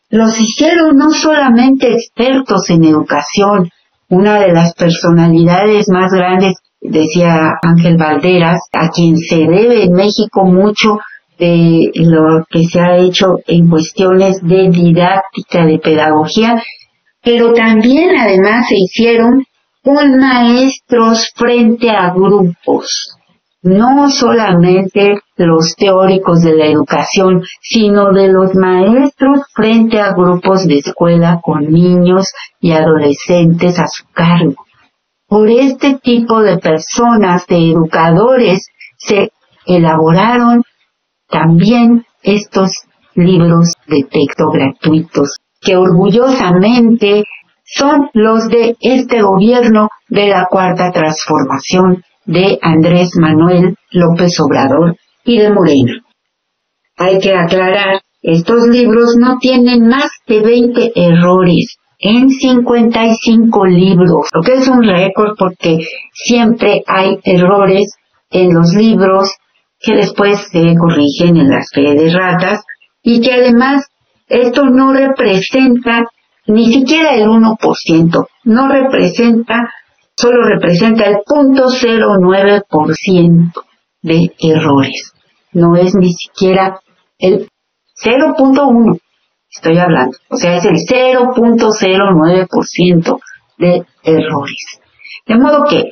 los 0.10 0.40
hicieron 0.40 0.98
no 0.98 1.12
solamente 1.12 1.94
expertos 1.94 2.72
en 2.72 2.86
educación, 2.86 3.70
una 4.10 4.40
de 4.40 4.52
las 4.52 4.74
personalidades 4.74 5.86
más 5.90 6.12
grandes, 6.12 6.56
decía 6.82 7.52
Ángel 7.62 7.98
Valderas, 7.98 8.62
a 8.74 8.90
quien 8.90 9.16
se 9.18 9.38
debe 9.38 9.84
en 9.84 9.94
México 9.94 10.44
mucho 10.44 10.98
de 11.38 11.92
lo 11.94 12.46
que 12.50 12.64
se 12.64 12.80
ha 12.80 12.98
hecho 12.98 13.36
en 13.46 13.70
cuestiones 13.70 14.42
de 14.42 14.70
didáctica, 14.70 15.66
de 15.68 15.78
pedagogía, 15.78 16.64
pero 17.24 17.54
también 17.54 18.10
además 18.18 18.66
se 18.68 18.76
hicieron 18.78 19.44
con 19.84 20.18
maestros 20.18 21.32
frente 21.36 21.90
a 21.90 22.14
grupos, 22.14 23.18
no 23.64 24.10
solamente 24.10 25.20
los 25.38 25.76
teóricos 25.76 26.42
de 26.42 26.56
la 26.56 26.66
educación, 26.68 27.44
sino 27.62 28.12
de 28.12 28.28
los 28.28 28.54
maestros 28.54 29.42
frente 29.54 30.00
a 30.00 30.14
grupos 30.14 30.68
de 30.68 30.78
escuela 30.78 31.40
con 31.44 31.72
niños 31.72 32.28
y 32.60 32.72
adolescentes 32.72 33.80
a 33.80 33.88
su 33.88 34.06
cargo. 34.14 34.66
Por 35.28 35.50
este 35.50 35.98
tipo 36.00 36.42
de 36.42 36.58
personas, 36.58 37.48
de 37.48 37.72
educadores, 37.72 38.68
se 38.98 39.32
elaboraron 39.66 40.64
también 41.28 42.06
estos 42.22 42.72
libros 43.16 43.74
de 43.88 44.04
texto 44.04 44.52
gratuitos 44.52 45.38
que 45.60 45.78
orgullosamente 45.78 47.24
son 47.74 48.10
los 48.14 48.48
de 48.50 48.76
este 48.82 49.22
gobierno 49.22 49.90
de 50.10 50.28
la 50.28 50.48
cuarta 50.50 50.92
transformación 50.92 52.04
de 52.26 52.60
Andrés 52.62 53.12
Manuel 53.20 53.76
López 53.92 54.40
Obrador 54.40 54.96
y 55.24 55.40
de 55.40 55.52
Morena. 55.52 55.94
Hay 56.98 57.20
que 57.20 57.34
aclarar, 57.34 58.02
estos 58.22 58.68
libros 58.68 59.16
no 59.18 59.38
tienen 59.40 59.88
más 59.88 60.10
de 60.28 60.42
20 60.42 60.92
errores 60.96 61.78
en 61.98 62.30
55 62.30 63.66
libros, 63.66 64.28
lo 64.34 64.42
que 64.42 64.54
es 64.54 64.68
un 64.68 64.84
récord 64.84 65.36
porque 65.38 65.80
siempre 66.14 66.84
hay 66.88 67.20
errores 67.24 67.96
en 68.30 68.54
los 68.54 68.74
libros 68.74 69.36
que 69.80 69.96
después 69.96 70.48
se 70.52 70.76
corrigen 70.76 71.38
en 71.38 71.50
las 71.50 71.70
fe 71.74 71.96
de 71.96 72.12
ratas 72.12 72.64
y 73.02 73.22
que 73.22 73.34
además 73.34 73.88
esto 74.28 74.66
no 74.66 74.94
representa 74.94 76.06
ni 76.52 76.72
siquiera 76.72 77.16
el 77.16 77.28
1%, 77.28 78.28
no 78.44 78.68
representa, 78.68 79.74
solo 80.16 80.44
representa 80.44 81.06
el 81.06 81.16
0.09% 81.26 83.52
de 84.02 84.36
errores. 84.40 85.14
No 85.54 85.76
es 85.76 85.94
ni 85.96 86.14
siquiera 86.14 86.80
el 87.20 87.50
0.1, 88.04 89.00
estoy 89.50 89.78
hablando. 89.78 90.18
O 90.30 90.38
sea, 90.38 90.56
es 90.58 90.66
el 90.66 90.76
0.09% 90.76 93.20
de 93.58 93.86
errores. 94.04 94.80
De 95.28 95.38
modo 95.38 95.66
que 95.70 95.92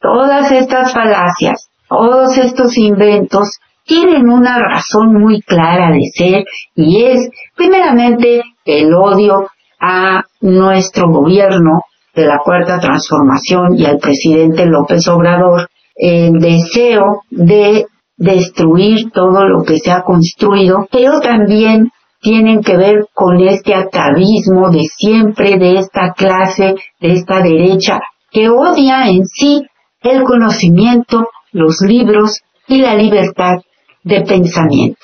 todas 0.00 0.52
estas 0.52 0.92
falacias, 0.92 1.70
todos 1.88 2.36
estos 2.38 2.78
inventos 2.78 3.58
tienen 3.84 4.30
una 4.30 4.58
razón 4.58 5.14
muy 5.14 5.40
clara 5.42 5.90
de 5.90 6.02
ser 6.14 6.44
y 6.76 7.04
es 7.04 7.28
primeramente 7.56 8.44
el 8.64 8.94
odio 8.94 9.48
a 9.80 10.22
nuestro 10.40 11.08
gobierno 11.10 11.82
de 12.14 12.26
la 12.26 12.38
cuarta 12.44 12.78
transformación 12.78 13.78
y 13.78 13.86
al 13.86 13.98
presidente 13.98 14.66
López 14.66 15.06
Obrador 15.08 15.68
el 15.94 16.38
deseo 16.38 17.22
de 17.30 17.86
destruir 18.16 19.10
todo 19.12 19.46
lo 19.46 19.62
que 19.64 19.78
se 19.78 19.90
ha 19.90 20.02
construido, 20.02 20.86
pero 20.90 21.20
también 21.20 21.90
tienen 22.20 22.62
que 22.62 22.76
ver 22.76 23.06
con 23.14 23.40
este 23.40 23.74
atavismo 23.74 24.70
de 24.70 24.82
siempre 24.84 25.56
de 25.56 25.78
esta 25.78 26.12
clase, 26.12 26.74
de 27.00 27.12
esta 27.12 27.40
derecha, 27.40 28.00
que 28.30 28.50
odia 28.50 29.08
en 29.08 29.24
sí 29.24 29.62
el 30.02 30.22
conocimiento, 30.24 31.28
los 31.52 31.80
libros 31.80 32.40
y 32.68 32.82
la 32.82 32.94
libertad 32.94 33.56
de 34.04 34.20
pensamiento. 34.22 35.00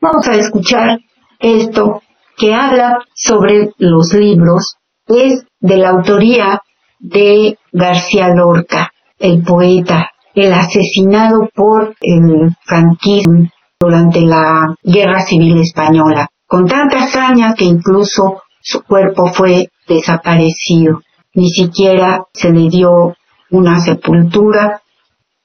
Vamos 0.00 0.26
a 0.28 0.34
escuchar 0.34 0.98
esto 1.38 2.02
que 2.36 2.54
habla 2.54 2.98
sobre 3.14 3.70
los 3.78 4.12
libros, 4.12 4.76
es 5.06 5.44
de 5.60 5.76
la 5.76 5.90
autoría 5.90 6.60
de 6.98 7.58
García 7.72 8.28
Lorca, 8.34 8.90
el 9.18 9.42
poeta, 9.42 10.10
el 10.34 10.52
asesinado 10.52 11.48
por 11.54 11.94
el 12.00 12.54
franquismo 12.64 13.48
durante 13.80 14.20
la 14.20 14.74
Guerra 14.82 15.20
Civil 15.20 15.60
Española, 15.60 16.28
con 16.46 16.66
tanta 16.66 17.04
hazaña 17.04 17.54
que 17.54 17.64
incluso 17.64 18.42
su 18.60 18.82
cuerpo 18.82 19.26
fue 19.26 19.68
desaparecido. 19.86 21.02
Ni 21.34 21.50
siquiera 21.50 22.24
se 22.32 22.50
le 22.50 22.68
dio 22.68 23.14
una 23.50 23.78
sepultura, 23.80 24.80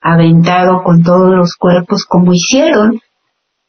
aventado 0.02 0.82
con 0.84 1.04
todos 1.04 1.32
los 1.32 1.56
cuerpos 1.56 2.06
como 2.06 2.34
hicieron 2.34 3.00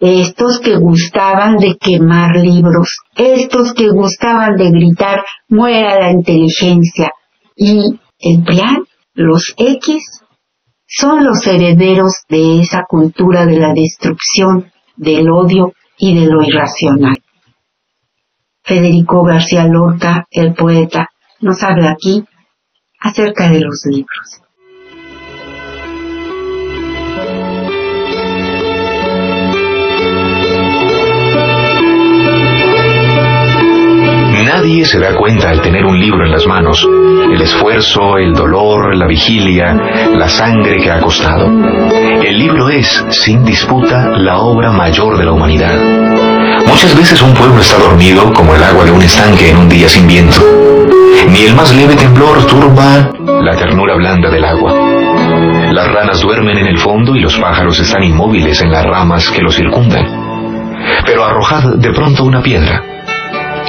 estos 0.04 0.58
que 0.58 0.76
gustaban 0.76 1.58
de 1.58 1.76
quemar 1.78 2.34
libros, 2.34 2.98
estos 3.14 3.72
que 3.72 3.88
gustaban 3.88 4.56
de 4.56 4.70
gritar 4.70 5.22
muera 5.48 6.00
la 6.00 6.10
inteligencia 6.10 7.12
y 7.54 8.00
el 8.18 8.42
plan, 8.42 8.84
los 9.14 9.54
X, 9.56 10.02
son 10.88 11.24
los 11.24 11.46
herederos 11.46 12.24
de 12.28 12.60
esa 12.60 12.82
cultura 12.88 13.46
de 13.46 13.60
la 13.60 13.72
destrucción, 13.72 14.72
del 14.96 15.30
odio 15.30 15.72
y 15.96 16.18
de 16.18 16.26
lo 16.26 16.42
irracional. 16.42 17.22
Federico 18.64 19.22
García 19.22 19.66
Lorca, 19.66 20.26
el 20.32 20.52
poeta, 20.54 21.10
nos 21.40 21.62
habla 21.62 21.92
aquí 21.92 22.24
acerca 22.98 23.48
de 23.50 23.60
los 23.60 23.84
libros. 23.86 24.41
Nadie 34.54 34.84
se 34.84 34.98
da 34.98 35.14
cuenta 35.14 35.48
al 35.48 35.62
tener 35.62 35.82
un 35.82 35.98
libro 35.98 36.26
en 36.26 36.30
las 36.30 36.46
manos, 36.46 36.86
el 36.86 37.40
esfuerzo, 37.40 38.18
el 38.18 38.34
dolor, 38.34 38.94
la 38.94 39.06
vigilia, 39.06 39.72
la 40.14 40.28
sangre 40.28 40.78
que 40.78 40.90
ha 40.90 41.00
costado. 41.00 41.46
El 41.46 42.38
libro 42.38 42.68
es, 42.68 43.02
sin 43.08 43.42
disputa, 43.44 44.10
la 44.18 44.40
obra 44.40 44.70
mayor 44.70 45.16
de 45.16 45.24
la 45.24 45.32
humanidad. 45.32 45.74
Muchas 46.66 46.94
veces 46.94 47.22
un 47.22 47.32
pueblo 47.32 47.62
está 47.62 47.78
dormido 47.78 48.30
como 48.34 48.54
el 48.54 48.62
agua 48.62 48.84
de 48.84 48.92
un 48.92 49.00
estanque 49.00 49.48
en 49.48 49.56
un 49.56 49.68
día 49.70 49.88
sin 49.88 50.06
viento. 50.06 50.42
Ni 51.30 51.44
el 51.44 51.54
más 51.54 51.74
leve 51.74 51.96
temblor 51.96 52.46
turba 52.46 53.10
la 53.42 53.56
ternura 53.56 53.94
blanda 53.94 54.28
del 54.28 54.44
agua. 54.44 54.74
Las 55.72 55.90
ranas 55.90 56.20
duermen 56.20 56.58
en 56.58 56.66
el 56.66 56.78
fondo 56.78 57.16
y 57.16 57.20
los 57.20 57.38
pájaros 57.38 57.80
están 57.80 58.02
inmóviles 58.02 58.60
en 58.60 58.70
las 58.70 58.84
ramas 58.84 59.30
que 59.30 59.40
los 59.40 59.56
circundan. 59.56 60.04
Pero 61.06 61.24
arrojad 61.24 61.76
de 61.76 61.90
pronto 61.94 62.24
una 62.24 62.42
piedra 62.42 62.91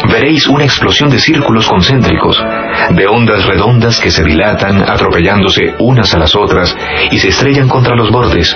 veréis 0.10 0.48
una 0.48 0.64
explosión 0.64 1.10
de 1.10 1.20
círculos 1.20 1.68
concéntricos, 1.68 2.42
de 2.92 3.08
ondas 3.08 3.46
redondas 3.46 4.00
que 4.00 4.12
se 4.12 4.24
dilatan 4.24 4.82
atropellándose 4.82 5.76
unas 5.80 6.14
a 6.14 6.20
las 6.20 6.36
otras 6.36 6.76
y 7.12 7.20
se 7.20 7.30
estrellan 7.30 7.70
contra 7.70 7.96
los 7.96 8.12
bordes. 8.12 8.56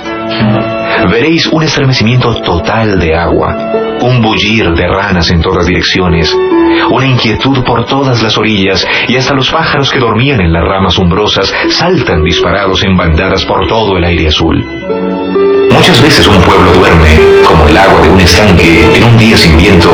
Veréis 1.11 1.47
un 1.47 1.63
estremecimiento 1.63 2.35
total 2.41 2.99
de 2.99 3.15
agua, 3.15 3.55
un 4.01 4.21
bullir 4.21 4.73
de 4.73 4.87
ranas 4.87 5.29
en 5.31 5.41
todas 5.41 5.65
direcciones, 5.65 6.35
una 6.89 7.07
inquietud 7.07 7.63
por 7.63 7.85
todas 7.85 8.21
las 8.21 8.37
orillas 8.37 8.85
y 9.07 9.15
hasta 9.15 9.33
los 9.33 9.49
pájaros 9.49 9.91
que 9.91 9.99
dormían 9.99 10.41
en 10.41 10.53
las 10.53 10.63
ramas 10.63 10.97
umbrosas 10.97 11.53
saltan 11.69 12.23
disparados 12.23 12.83
en 12.83 12.95
bandadas 12.95 13.45
por 13.45 13.67
todo 13.67 13.97
el 13.97 14.03
aire 14.03 14.27
azul. 14.27 15.16
Muchas 15.71 16.01
veces 16.01 16.27
un 16.27 16.41
pueblo 16.41 16.71
duerme 16.73 17.19
como 17.45 17.67
el 17.67 17.77
agua 17.77 18.01
de 18.01 18.09
un 18.09 18.19
estanque 18.19 18.95
en 18.95 19.03
un 19.03 19.17
día 19.17 19.37
sin 19.37 19.57
viento 19.57 19.89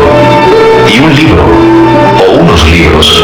y 0.93 0.99
un 0.99 1.15
libro 1.15 1.45
o 2.27 2.39
unos 2.39 2.69
libros 2.71 3.23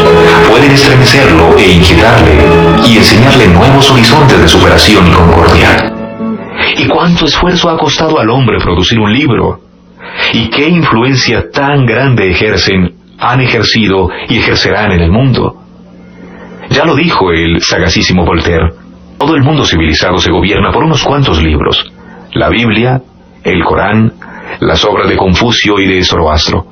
pueden 0.49 0.71
estremecerlo 0.71 1.57
e 1.57 1.71
inquietarle 1.71 2.37
y 2.85 2.97
enseñarle 2.97 3.47
nuevos 3.47 3.89
horizontes 3.91 4.41
de 4.41 4.47
superación 4.47 5.07
y 5.07 5.11
concordia. 5.11 5.93
¿Y 6.77 6.87
cuánto 6.87 7.25
esfuerzo 7.25 7.69
ha 7.69 7.77
costado 7.77 8.19
al 8.19 8.29
hombre 8.29 8.59
producir 8.59 8.99
un 8.99 9.13
libro? 9.13 9.61
¿Y 10.33 10.49
qué 10.49 10.67
influencia 10.67 11.49
tan 11.51 11.85
grande 11.85 12.29
ejercen, 12.29 12.95
han 13.17 13.41
ejercido 13.41 14.09
y 14.27 14.37
ejercerán 14.37 14.91
en 14.91 15.01
el 15.01 15.11
mundo? 15.11 15.55
Ya 16.69 16.85
lo 16.85 16.95
dijo 16.95 17.31
el 17.31 17.61
sagacísimo 17.61 18.25
Voltaire, 18.25 18.69
todo 19.17 19.35
el 19.35 19.43
mundo 19.43 19.65
civilizado 19.65 20.17
se 20.17 20.31
gobierna 20.31 20.71
por 20.71 20.83
unos 20.83 21.03
cuantos 21.03 21.41
libros, 21.41 21.91
la 22.33 22.49
Biblia, 22.49 23.01
el 23.43 23.63
Corán, 23.63 24.13
las 24.59 24.83
obras 24.85 25.09
de 25.09 25.17
Confucio 25.17 25.79
y 25.79 25.87
de 25.87 26.03
Zoroastro. 26.03 26.67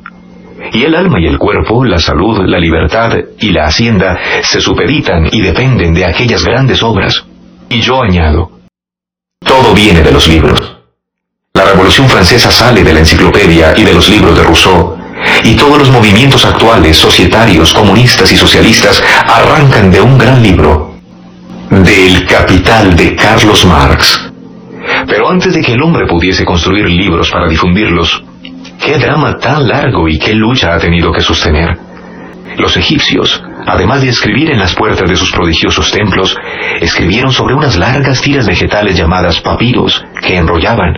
Y 0.73 0.83
el 0.83 0.95
alma 0.95 1.19
y 1.19 1.27
el 1.27 1.37
cuerpo, 1.37 1.85
la 1.85 1.99
salud, 1.99 2.39
la 2.45 2.59
libertad 2.59 3.13
y 3.39 3.51
la 3.51 3.65
hacienda 3.65 4.17
se 4.41 4.59
supeditan 4.59 5.27
y 5.31 5.41
dependen 5.41 5.93
de 5.93 6.05
aquellas 6.05 6.43
grandes 6.43 6.81
obras. 6.83 7.23
Y 7.69 7.81
yo 7.81 8.01
añado, 8.01 8.51
todo 9.45 9.73
viene 9.73 10.01
de 10.01 10.11
los 10.11 10.27
libros. 10.27 10.77
La 11.53 11.65
Revolución 11.65 12.07
Francesa 12.07 12.51
sale 12.51 12.83
de 12.83 12.93
la 12.93 12.99
enciclopedia 12.99 13.73
y 13.75 13.83
de 13.83 13.93
los 13.93 14.09
libros 14.09 14.37
de 14.37 14.43
Rousseau, 14.43 14.97
y 15.43 15.55
todos 15.55 15.79
los 15.79 15.89
movimientos 15.89 16.45
actuales, 16.45 16.97
societarios, 16.97 17.73
comunistas 17.73 18.31
y 18.31 18.37
socialistas, 18.37 19.03
arrancan 19.27 19.89
de 19.91 20.01
un 20.01 20.17
gran 20.17 20.41
libro, 20.41 20.93
del 21.69 22.25
Capital 22.25 22.95
de 22.95 23.15
Carlos 23.15 23.65
Marx. 23.65 24.26
Pero 25.07 25.29
antes 25.29 25.53
de 25.53 25.61
que 25.61 25.73
el 25.73 25.81
hombre 25.81 26.05
pudiese 26.05 26.43
construir 26.43 26.89
libros 26.89 27.31
para 27.31 27.47
difundirlos, 27.47 28.23
qué 28.79 28.97
drama 28.97 29.35
tan 29.37 29.67
largo 29.67 30.07
y 30.07 30.19
qué 30.19 30.33
lucha 30.33 30.73
ha 30.73 30.79
tenido 30.79 31.11
que 31.11 31.21
sostener. 31.21 31.77
Los 32.57 32.75
egipcios, 32.75 33.41
además 33.65 34.01
de 34.01 34.09
escribir 34.09 34.51
en 34.51 34.59
las 34.59 34.75
puertas 34.75 35.09
de 35.09 35.15
sus 35.15 35.31
prodigiosos 35.31 35.91
templos, 35.91 36.35
escribieron 36.81 37.31
sobre 37.31 37.53
unas 37.53 37.77
largas 37.77 38.21
tiras 38.21 38.47
vegetales 38.47 38.97
llamadas 38.97 39.39
papiros 39.41 40.03
que 40.21 40.35
enrollaban. 40.35 40.93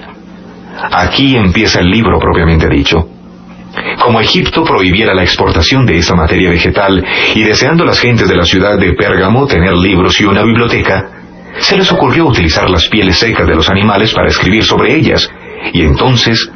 Aquí 0.91 1.36
empieza 1.36 1.80
el 1.82 1.89
libro 1.89 2.17
propiamente 2.19 2.67
dicho. 2.69 3.08
Como 4.02 4.22
Egipto 4.22 4.63
prohibiera 4.63 5.13
la 5.13 5.24
exportación 5.24 5.86
de 5.86 5.98
esta 5.98 6.15
materia 6.15 6.50
vegetal 6.50 7.06
y 7.36 7.43
deseando 7.43 7.86
las 7.86 8.00
gentes 8.00 8.28
de 8.28 8.36
la 8.36 8.45
ciudad 8.45 8.80
de 8.80 8.93
Pérgamo 8.93 9.45
tener 9.45 9.74
libros 9.74 10.19
y 10.19 10.26
una 10.26 10.43
biblioteca, 10.43 11.19
se 11.60 11.78
les 11.78 11.92
ocurrió 11.92 12.28
utilizar 12.28 12.70
las 12.70 12.88
pieles 12.88 13.18
secas 13.18 13.48
de 13.48 13.56
los 13.56 13.70
animales 13.70 14.14
para 14.14 14.28
escribir 14.28 14.64
sobre 14.64 14.96
ellas, 14.96 15.30
y 15.74 15.82
entonces 15.82 16.50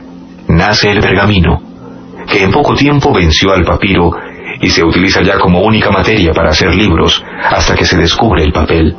nace 0.48 0.92
el 0.92 1.00
pergamino, 1.00 1.62
que 2.28 2.44
en 2.44 2.52
poco 2.52 2.76
tiempo 2.76 3.14
venció 3.14 3.52
al 3.52 3.64
papiro 3.64 4.12
y 4.62 4.70
se 4.70 4.84
utiliza 4.84 5.22
ya 5.22 5.38
como 5.38 5.62
única 5.62 5.92
materia 5.92 6.32
para 6.32 6.50
hacer 6.50 6.74
libros 6.74 7.24
hasta 7.50 7.76
que 7.76 7.86
se 7.86 7.98
descubre 7.98 8.44
el 8.44 8.54
papel. 8.54 8.96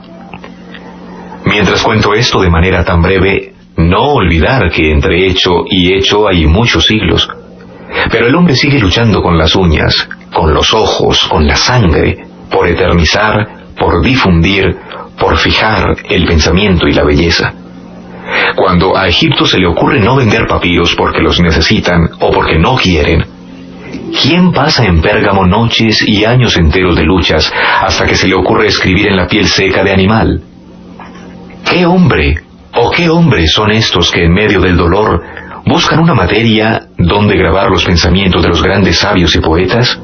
Mientras 1.46 1.82
cuento 1.82 2.14
esto 2.14 2.40
de 2.40 2.50
manera 2.50 2.84
tan 2.84 3.00
breve, 3.02 3.54
no 3.76 4.14
olvidar 4.14 4.70
que 4.70 4.90
entre 4.90 5.26
hecho 5.26 5.64
y 5.68 5.92
hecho 5.94 6.28
hay 6.28 6.46
muchos 6.46 6.84
siglos. 6.84 7.28
Pero 8.10 8.26
el 8.26 8.34
hombre 8.34 8.56
sigue 8.56 8.78
luchando 8.78 9.22
con 9.22 9.38
las 9.38 9.54
uñas, 9.54 10.08
con 10.32 10.52
los 10.52 10.72
ojos, 10.72 11.26
con 11.28 11.46
la 11.46 11.56
sangre, 11.56 12.26
por 12.50 12.66
eternizar, 12.66 13.72
por 13.78 14.02
difundir, 14.02 14.76
por 15.18 15.36
fijar 15.38 15.96
el 16.08 16.24
pensamiento 16.26 16.86
y 16.86 16.92
la 16.92 17.04
belleza. 17.04 17.52
Cuando 18.56 18.96
a 18.96 19.08
Egipto 19.08 19.46
se 19.46 19.58
le 19.58 19.66
ocurre 19.66 20.00
no 20.00 20.16
vender 20.16 20.46
papiros 20.46 20.94
porque 20.96 21.20
los 21.20 21.40
necesitan 21.40 22.08
o 22.20 22.30
porque 22.30 22.58
no 22.58 22.76
quieren, 22.76 23.24
¿quién 24.22 24.52
pasa 24.52 24.84
en 24.84 25.00
Pérgamo 25.02 25.46
noches 25.46 26.02
y 26.06 26.24
años 26.24 26.56
enteros 26.56 26.96
de 26.96 27.04
luchas 27.04 27.52
hasta 27.80 28.06
que 28.06 28.16
se 28.16 28.28
le 28.28 28.34
ocurre 28.34 28.68
escribir 28.68 29.08
en 29.08 29.16
la 29.16 29.26
piel 29.26 29.46
seca 29.46 29.84
de 29.84 29.92
animal? 29.92 30.42
¿Qué 31.70 31.86
hombre 31.86 32.36
o 32.74 32.90
qué 32.90 33.08
hombres 33.08 33.52
son 33.52 33.70
estos 33.72 34.10
que 34.10 34.24
en 34.24 34.32
medio 34.32 34.60
del 34.60 34.76
dolor 34.76 35.22
buscan 35.66 36.00
una 36.00 36.14
materia 36.14 36.88
donde 36.98 37.36
grabar 37.36 37.70
los 37.70 37.84
pensamientos 37.84 38.42
de 38.42 38.48
los 38.48 38.62
grandes 38.62 38.98
sabios 38.98 39.34
y 39.34 39.40
poetas? 39.40 39.98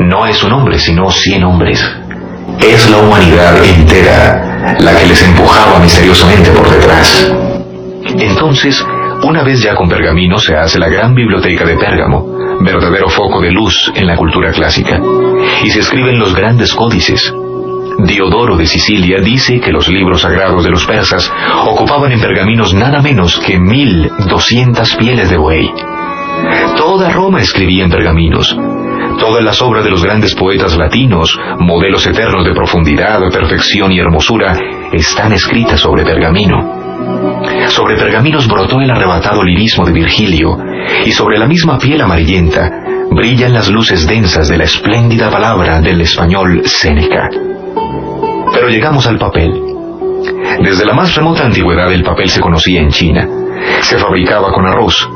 No 0.00 0.26
es 0.26 0.42
un 0.44 0.52
hombre, 0.52 0.78
sino 0.78 1.10
cien 1.10 1.44
hombres. 1.44 1.84
Es 2.60 2.90
la 2.90 2.98
humanidad 2.98 3.64
entera 3.64 4.76
la 4.80 4.96
que 4.96 5.06
les 5.06 5.22
empujaba 5.22 5.78
misteriosamente 5.78 6.50
por 6.50 6.68
detrás. 6.70 7.32
Entonces, 8.18 8.84
una 9.22 9.42
vez 9.42 9.62
ya 9.62 9.74
con 9.74 9.88
pergamino 9.88 10.38
se 10.38 10.54
hace 10.56 10.78
la 10.78 10.88
gran 10.88 11.14
biblioteca 11.14 11.64
de 11.64 11.76
Pérgamo, 11.76 12.58
verdadero 12.60 13.08
foco 13.08 13.40
de 13.40 13.50
luz 13.50 13.92
en 13.94 14.06
la 14.06 14.16
cultura 14.16 14.52
clásica, 14.52 15.00
y 15.64 15.70
se 15.70 15.80
escriben 15.80 16.18
los 16.18 16.34
grandes 16.34 16.74
códices, 16.74 17.32
Diodoro 17.98 18.56
de 18.56 18.66
Sicilia 18.66 19.18
dice 19.20 19.58
que 19.60 19.72
los 19.72 19.88
libros 19.88 20.22
sagrados 20.22 20.62
de 20.62 20.70
los 20.70 20.86
persas 20.86 21.32
ocupaban 21.66 22.12
en 22.12 22.20
pergaminos 22.20 22.72
nada 22.72 23.02
menos 23.02 23.40
que 23.40 23.58
mil 23.58 24.08
doscientas 24.28 24.94
pieles 24.94 25.30
de 25.30 25.36
buey. 25.36 25.68
Toda 26.76 27.10
Roma 27.10 27.40
escribía 27.40 27.82
en 27.82 27.90
pergaminos. 27.90 28.56
Todas 29.18 29.42
las 29.42 29.60
obras 29.62 29.84
de 29.84 29.90
los 29.90 30.02
grandes 30.02 30.34
poetas 30.34 30.76
latinos, 30.76 31.38
modelos 31.58 32.06
eternos 32.06 32.44
de 32.44 32.54
profundidad, 32.54 33.20
perfección 33.30 33.92
y 33.92 33.98
hermosura, 33.98 34.56
están 34.92 35.32
escritas 35.32 35.80
sobre 35.80 36.04
pergamino. 36.04 36.78
Sobre 37.68 37.96
pergaminos 37.96 38.46
brotó 38.48 38.80
el 38.80 38.90
arrebatado 38.90 39.42
lirismo 39.42 39.84
de 39.84 39.92
Virgilio, 39.92 40.56
y 41.04 41.10
sobre 41.12 41.38
la 41.38 41.46
misma 41.46 41.78
piel 41.78 42.00
amarillenta 42.00 42.70
brillan 43.10 43.52
las 43.52 43.68
luces 43.68 44.06
densas 44.06 44.48
de 44.48 44.58
la 44.58 44.64
espléndida 44.64 45.30
palabra 45.30 45.80
del 45.80 46.00
español 46.00 46.62
Séneca. 46.64 47.28
Pero 48.52 48.68
llegamos 48.68 49.06
al 49.06 49.18
papel. 49.18 49.52
Desde 50.62 50.84
la 50.84 50.94
más 50.94 51.14
remota 51.14 51.44
antigüedad 51.44 51.92
el 51.92 52.02
papel 52.02 52.28
se 52.28 52.40
conocía 52.40 52.80
en 52.80 52.90
China. 52.90 53.26
Se 53.80 53.98
fabricaba 53.98 54.52
con 54.52 54.66
arroz. 54.66 55.08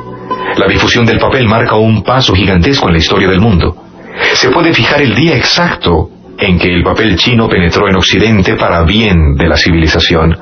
La 0.56 0.66
difusión 0.66 1.06
del 1.06 1.18
papel 1.18 1.46
marca 1.46 1.76
un 1.76 2.02
paso 2.02 2.34
gigantesco 2.34 2.88
en 2.88 2.94
la 2.94 2.98
historia 2.98 3.28
del 3.28 3.40
mundo. 3.40 3.81
Se 4.34 4.50
puede 4.50 4.72
fijar 4.74 5.02
el 5.02 5.14
día 5.14 5.36
exacto 5.36 6.10
en 6.38 6.58
que 6.58 6.74
el 6.74 6.82
papel 6.82 7.16
chino 7.16 7.48
penetró 7.48 7.88
en 7.88 7.96
Occidente 7.96 8.56
para 8.56 8.82
bien 8.82 9.34
de 9.34 9.48
la 9.48 9.56
civilización. 9.56 10.36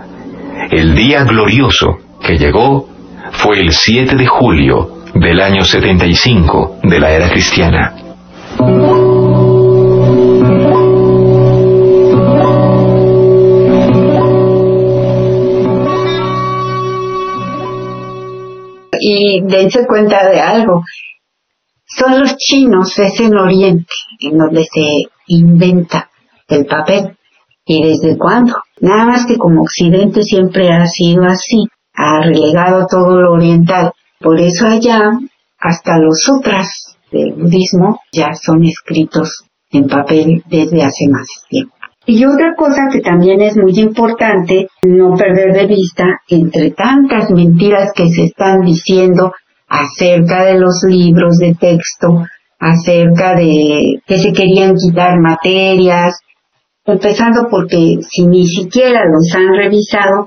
El 0.71 0.95
día 0.95 1.25
glorioso 1.25 1.99
que 2.23 2.39
llegó 2.39 2.89
fue 3.33 3.61
el 3.61 3.73
7 3.73 4.17
de 4.17 4.27
julio 4.27 5.05
del 5.15 5.41
año 5.41 5.65
75 5.65 6.79
de 6.83 7.01
la 7.01 7.11
era 7.11 7.29
cristiana. 7.29 7.95
y 19.01 19.41
dense 19.43 19.87
cuenta 19.87 20.29
de 20.29 20.41
algo. 20.41 20.85
Son 21.97 22.21
los 22.21 22.37
chinos, 22.37 22.99
es 22.99 23.21
en 23.21 23.37
Oriente, 23.37 23.93
en 24.21 24.39
donde 24.39 24.65
se 24.65 25.11
inventa 25.27 26.09
el 26.49 26.65
papel. 26.67 27.17
¿Y 27.65 27.83
desde 27.83 28.17
cuándo? 28.17 28.55
Nada 28.81 29.07
más 29.07 29.27
que 29.27 29.37
como 29.37 29.63
Occidente 29.63 30.23
siempre 30.23 30.73
ha 30.73 30.87
sido 30.87 31.25
así, 31.25 31.69
ha 31.95 32.21
relegado 32.23 32.87
todo 32.89 33.21
lo 33.21 33.33
oriental. 33.33 33.93
Por 34.19 34.41
eso 34.41 34.67
allá, 34.67 35.19
hasta 35.59 35.99
los 35.99 36.21
sutras 36.21 36.97
del 37.11 37.33
budismo 37.33 38.01
ya 38.13 38.35
son 38.35 38.65
escritos 38.65 39.45
en 39.71 39.89
papel 39.89 40.43
desde 40.47 40.83
hace 40.83 41.09
más 41.09 41.27
tiempo. 41.49 41.75
Y 42.07 42.25
otra 42.25 42.55
cosa 42.57 42.89
que 42.91 43.01
también 43.01 43.41
es 43.41 43.57
muy 43.57 43.79
importante 43.79 44.69
no 44.83 45.15
perder 45.17 45.53
de 45.53 45.67
vista, 45.67 46.05
entre 46.29 46.71
tantas 46.71 47.31
mentiras 47.31 47.93
que 47.95 48.09
se 48.09 48.25
están 48.25 48.63
diciendo 48.63 49.33
acerca 49.71 50.45
de 50.45 50.59
los 50.59 50.83
libros 50.87 51.39
de 51.39 51.55
texto, 51.55 52.27
acerca 52.59 53.35
de 53.35 54.03
que 54.07 54.19
se 54.19 54.33
querían 54.33 54.75
quitar 54.75 55.19
materias, 55.19 56.21
empezando 56.85 57.49
porque 57.49 58.01
si 58.03 58.27
ni 58.27 58.47
siquiera 58.47 59.05
los 59.07 59.33
han 59.35 59.55
revisado, 59.55 60.27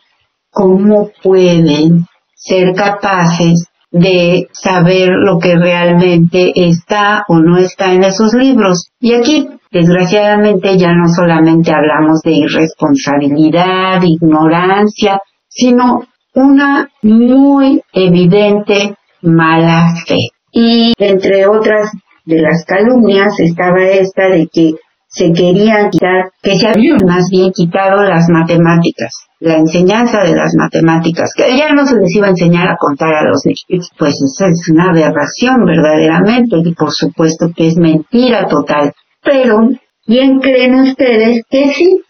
¿cómo 0.49 1.11
pueden 1.21 2.05
ser 2.35 2.73
capaces 2.73 3.67
de 3.93 4.47
saber 4.51 5.09
lo 5.09 5.37
que 5.37 5.55
realmente 5.55 6.51
está 6.55 7.23
o 7.27 7.39
no 7.39 7.59
está 7.59 7.93
en 7.93 8.03
esos 8.03 8.33
libros. 8.33 8.89
Y 8.99 9.13
aquí, 9.13 9.47
desgraciadamente, 9.71 10.77
ya 10.79 10.93
no 10.93 11.07
solamente 11.15 11.71
hablamos 11.71 12.21
de 12.23 12.31
irresponsabilidad, 12.31 14.01
ignorancia, 14.01 15.19
sino 15.47 16.07
una 16.33 16.89
muy 17.03 17.83
evidente 17.93 18.95
mala 19.23 19.93
fe. 20.05 20.17
Y 20.51 20.93
entre 20.99 21.47
otras 21.47 21.89
de 22.25 22.41
las 22.41 22.63
calumnias 22.65 23.39
estaba 23.39 23.83
esta 23.83 24.29
de 24.29 24.47
que 24.51 24.73
se 25.07 25.31
querían 25.31 25.91
quitar, 25.91 26.31
que 26.41 26.57
se 26.57 26.67
habían 26.67 26.97
más 27.05 27.29
bien 27.29 27.51
quitado 27.51 28.01
las 28.03 28.29
matemáticas, 28.29 29.13
la 29.39 29.57
enseñanza 29.57 30.23
de 30.23 30.35
las 30.35 30.55
matemáticas, 30.55 31.31
que 31.35 31.55
ya 31.55 31.71
no 31.71 31.85
se 31.85 31.97
les 31.97 32.15
iba 32.15 32.27
a 32.27 32.31
enseñar 32.31 32.67
a 32.67 32.77
contar 32.77 33.13
a 33.13 33.23
los 33.23 33.41
niños. 33.45 33.91
Pues 33.97 34.15
es 34.19 34.69
una 34.69 34.89
aberración 34.89 35.65
verdaderamente 35.65 36.57
y 36.63 36.73
por 36.73 36.91
supuesto 36.91 37.51
que 37.55 37.67
es 37.67 37.77
mentira 37.77 38.47
total. 38.47 38.91
Pero, 39.21 39.69
¿quién 40.03 40.39
creen 40.39 40.79
ustedes 40.79 41.43
que 41.47 41.73
sí? 41.73 42.01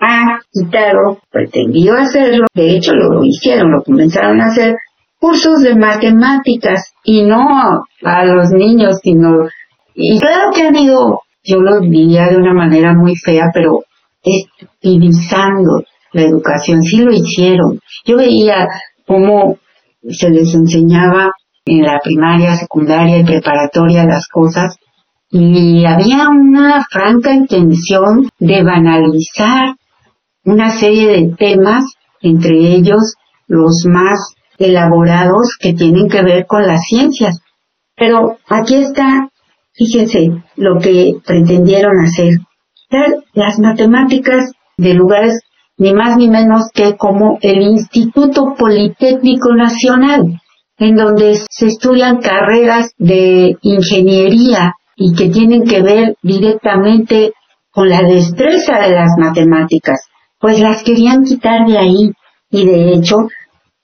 Ha 0.00 0.40
quitado, 0.50 1.20
pretendió 1.30 1.94
hacerlo, 1.94 2.46
de 2.54 2.76
hecho 2.76 2.94
lo 2.94 3.22
hicieron, 3.22 3.70
lo 3.70 3.82
comenzaron 3.82 4.40
a 4.40 4.46
hacer, 4.46 4.76
cursos 5.20 5.60
de 5.62 5.76
matemáticas 5.76 6.92
y 7.04 7.22
no 7.22 7.84
a 8.02 8.24
los 8.24 8.50
niños, 8.50 8.98
sino, 9.02 9.48
y 9.94 10.18
claro 10.18 10.50
que 10.52 10.62
han 10.62 10.76
ido 10.76 11.20
yo 11.42 11.60
lo 11.60 11.80
diría 11.80 12.28
de 12.28 12.36
una 12.36 12.52
manera 12.52 12.92
muy 12.94 13.16
fea, 13.16 13.50
pero 13.52 13.84
estupidizando 14.22 15.82
la 16.12 16.22
educación. 16.22 16.82
Sí 16.82 16.98
lo 16.98 17.12
hicieron. 17.12 17.80
Yo 18.04 18.16
veía 18.16 18.66
cómo 19.06 19.58
se 20.08 20.30
les 20.30 20.54
enseñaba 20.54 21.32
en 21.64 21.82
la 21.82 21.98
primaria, 22.02 22.56
secundaria 22.56 23.18
y 23.18 23.24
preparatoria 23.24 24.04
las 24.04 24.26
cosas 24.28 24.76
y 25.30 25.84
había 25.84 26.28
una 26.28 26.84
franca 26.90 27.32
intención 27.32 28.28
de 28.38 28.62
banalizar 28.64 29.76
una 30.44 30.70
serie 30.70 31.06
de 31.08 31.34
temas, 31.36 31.84
entre 32.20 32.56
ellos 32.74 33.14
los 33.46 33.84
más 33.86 34.34
elaborados 34.60 35.56
que 35.58 35.72
tienen 35.72 36.08
que 36.08 36.22
ver 36.22 36.46
con 36.46 36.64
las 36.64 36.84
ciencias. 36.84 37.40
Pero 37.96 38.38
aquí 38.48 38.76
está 38.76 39.30
Fíjense 39.80 40.42
lo 40.56 40.78
que 40.78 41.14
pretendieron 41.24 42.04
hacer. 42.04 42.34
Las 43.32 43.58
matemáticas 43.58 44.52
de 44.76 44.92
lugares 44.94 45.40
ni 45.78 45.94
más 45.94 46.18
ni 46.18 46.28
menos 46.28 46.64
que 46.74 46.96
como 46.98 47.38
el 47.40 47.62
Instituto 47.62 48.54
Politécnico 48.58 49.54
Nacional, 49.54 50.38
en 50.76 50.96
donde 50.96 51.40
se 51.48 51.68
estudian 51.68 52.20
carreras 52.20 52.92
de 52.98 53.56
ingeniería 53.62 54.74
y 54.96 55.14
que 55.14 55.30
tienen 55.30 55.64
que 55.64 55.80
ver 55.80 56.16
directamente 56.22 57.32
con 57.70 57.88
la 57.88 58.02
destreza 58.02 58.80
de 58.80 58.90
las 58.90 59.12
matemáticas, 59.16 60.08
pues 60.38 60.60
las 60.60 60.82
querían 60.82 61.24
quitar 61.24 61.66
de 61.66 61.78
ahí 61.78 62.12
y 62.50 62.66
de 62.66 62.92
hecho 62.92 63.16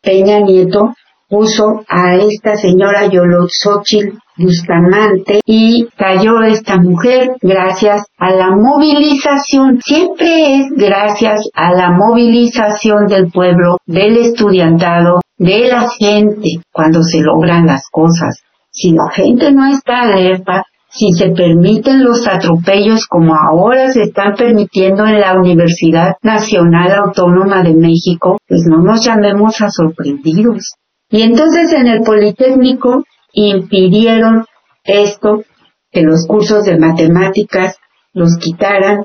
Peña 0.06 0.38
Nieto 0.38 0.94
puso 1.28 1.82
a 1.88 2.14
esta 2.14 2.56
señora 2.56 3.08
Yolotzochil 3.08 4.16
Bustamante 4.36 5.40
y 5.44 5.88
cayó 5.96 6.42
esta 6.42 6.76
mujer 6.76 7.32
gracias 7.42 8.04
a 8.16 8.30
la 8.30 8.50
movilización. 8.54 9.80
Siempre 9.82 10.58
es 10.58 10.66
gracias 10.76 11.40
a 11.54 11.72
la 11.72 11.90
movilización 11.90 13.06
del 13.08 13.32
pueblo, 13.32 13.78
del 13.84 14.18
estudiantado, 14.18 15.18
de 15.38 15.66
la 15.68 15.88
gente 15.98 16.60
cuando 16.70 17.02
se 17.02 17.20
logran 17.20 17.66
las 17.66 17.88
cosas. 17.90 18.42
Si 18.70 18.92
la 18.92 19.10
gente 19.10 19.50
no 19.50 19.66
está 19.66 20.02
alerta, 20.02 20.62
si 20.96 21.12
se 21.12 21.30
permiten 21.30 22.02
los 22.02 22.26
atropellos 22.26 23.06
como 23.06 23.34
ahora 23.34 23.90
se 23.92 24.04
están 24.04 24.34
permitiendo 24.34 25.06
en 25.06 25.20
la 25.20 25.34
Universidad 25.38 26.14
Nacional 26.22 26.92
Autónoma 26.92 27.62
de 27.62 27.74
México, 27.74 28.38
pues 28.48 28.62
no 28.66 28.78
nos 28.78 29.04
llamemos 29.04 29.60
a 29.60 29.68
sorprendidos. 29.70 30.74
Y 31.10 31.22
entonces 31.22 31.72
en 31.74 31.86
el 31.86 32.00
Politécnico 32.02 33.04
impidieron 33.32 34.44
esto, 34.84 35.44
que 35.90 36.02
los 36.02 36.26
cursos 36.26 36.64
de 36.64 36.78
matemáticas 36.78 37.76
los 38.12 38.36
quitaran, 38.38 39.04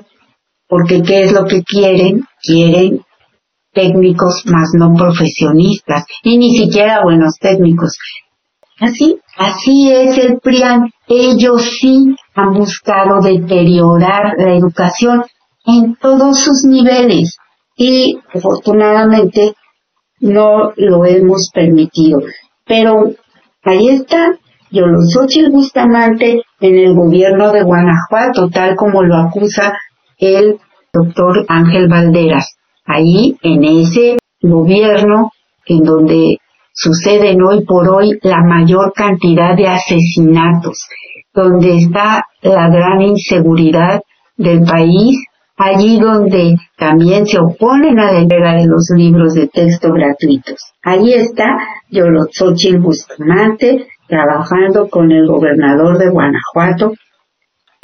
porque 0.66 1.02
¿qué 1.02 1.24
es 1.24 1.32
lo 1.32 1.44
que 1.44 1.62
quieren? 1.62 2.24
Quieren 2.42 3.02
técnicos 3.72 4.44
más 4.46 4.70
no 4.74 4.94
profesionistas 4.94 6.04
y 6.22 6.38
ni 6.38 6.56
siquiera 6.56 7.02
buenos 7.02 7.36
técnicos. 7.40 7.96
Así, 8.82 9.16
así 9.38 9.92
es 9.92 10.18
el 10.18 10.40
PRIAN. 10.40 10.90
Ellos 11.06 11.62
sí 11.80 12.16
han 12.34 12.52
buscado 12.52 13.20
deteriorar 13.20 14.34
la 14.36 14.56
educación 14.56 15.22
en 15.64 15.94
todos 15.94 16.40
sus 16.40 16.64
niveles 16.64 17.36
y 17.76 18.18
afortunadamente 18.34 19.54
no 20.18 20.72
lo 20.74 21.04
hemos 21.04 21.48
permitido. 21.54 22.22
Pero 22.66 23.12
ahí 23.62 23.88
está 23.88 24.32
Yolosochil 24.72 25.52
Bustamante 25.52 26.42
en 26.58 26.74
el 26.76 26.96
gobierno 26.96 27.52
de 27.52 27.62
Guanajuato, 27.62 28.50
tal 28.50 28.74
como 28.74 29.04
lo 29.04 29.16
acusa 29.16 29.74
el 30.18 30.58
doctor 30.92 31.44
Ángel 31.46 31.86
Valderas. 31.86 32.56
Ahí, 32.84 33.36
en 33.42 33.62
ese 33.62 34.16
gobierno, 34.40 35.30
en 35.66 35.84
donde 35.84 36.38
suceden 36.72 37.42
hoy 37.42 37.64
por 37.64 37.88
hoy 37.88 38.18
la 38.22 38.42
mayor 38.42 38.92
cantidad 38.94 39.56
de 39.56 39.68
asesinatos, 39.68 40.86
donde 41.34 41.78
está 41.78 42.24
la 42.42 42.68
gran 42.68 43.02
inseguridad 43.02 44.00
del 44.36 44.62
país, 44.64 45.24
allí 45.56 45.98
donde 45.98 46.56
también 46.76 47.26
se 47.26 47.38
oponen 47.38 47.98
a 47.98 48.12
la 48.12 48.18
entrega 48.18 48.54
de 48.54 48.66
los 48.66 48.90
libros 48.96 49.34
de 49.34 49.48
texto 49.48 49.92
gratuitos. 49.92 50.72
Allí 50.82 51.14
está 51.14 51.56
Yolotzochil 51.90 52.78
Bustamante 52.78 53.86
trabajando 54.08 54.88
con 54.88 55.10
el 55.10 55.26
gobernador 55.26 55.98
de 55.98 56.10
Guanajuato. 56.10 56.92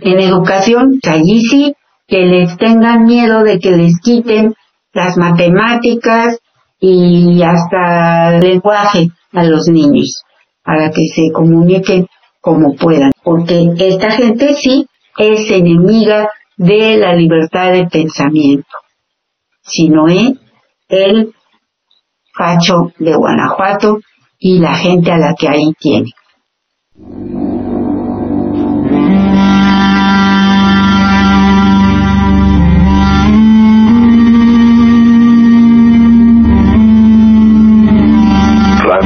En 0.01 0.21
educación, 0.21 0.99
allí 1.09 1.41
sí, 1.41 1.75
que 2.07 2.27
les 2.27 2.57
tengan 2.57 3.05
miedo 3.05 3.43
de 3.43 3.59
que 3.59 3.71
les 3.71 3.99
quiten 4.01 4.55
las 4.93 5.17
matemáticas 5.17 6.39
y 6.81 7.43
hasta 7.43 8.39
lenguaje 8.39 9.09
a 9.33 9.45
los 9.45 9.69
niños 9.69 10.23
para 10.63 10.91
que 10.91 11.07
se 11.15 11.33
comuniquen 11.33 12.07
como 12.41 12.75
puedan. 12.77 13.13
Porque 13.23 13.73
esta 13.79 14.11
gente 14.11 14.55
sí 14.55 14.87
es 15.17 15.51
enemiga 15.51 16.29
de 16.57 16.97
la 16.97 17.15
libertad 17.15 17.73
de 17.73 17.87
pensamiento, 17.87 18.69
sino 19.63 20.09
es 20.09 20.33
el 20.89 21.33
facho 22.35 22.93
de 22.99 23.15
Guanajuato 23.15 23.99
y 24.39 24.59
la 24.59 24.75
gente 24.75 25.11
a 25.11 25.19
la 25.19 25.35
que 25.35 25.49
ahí 25.49 25.73
tiene. 25.79 26.11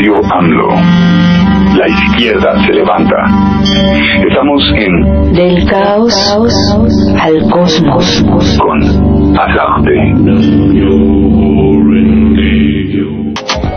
Radio 0.02 0.20
AMLO. 0.34 0.68
La 1.78 1.86
izquierda 1.86 2.60
se 2.66 2.72
levanta. 2.72 3.14
Estamos 4.28 4.60
en 4.74 5.32
Del 5.32 5.64
caos 5.68 6.12
al 7.20 7.48
cosmos. 7.48 8.24
con 8.58 8.82
Atlante. 9.38 9.92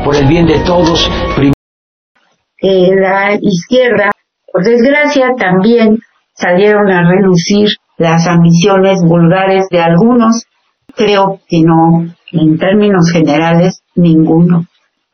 por 0.04 0.16
el 0.16 0.28
bien 0.28 0.48
de 0.48 0.58
todos, 0.66 1.12
Eh, 2.64 2.90
la 3.00 3.38
izquierda, 3.40 4.10
por 4.52 4.64
desgracia, 4.64 5.28
también 5.38 6.00
salieron 6.34 6.90
a 6.90 7.08
relucir 7.08 7.68
las 8.00 8.28
ambiciones 8.28 9.00
vulgares 9.08 9.68
de 9.70 9.80
algunos. 9.80 10.46
Creo 10.96 11.40
que 11.48 11.62
no, 11.62 12.04
en 12.32 12.58
términos 12.58 13.12
generales, 13.14 13.84
ninguno 13.94 14.66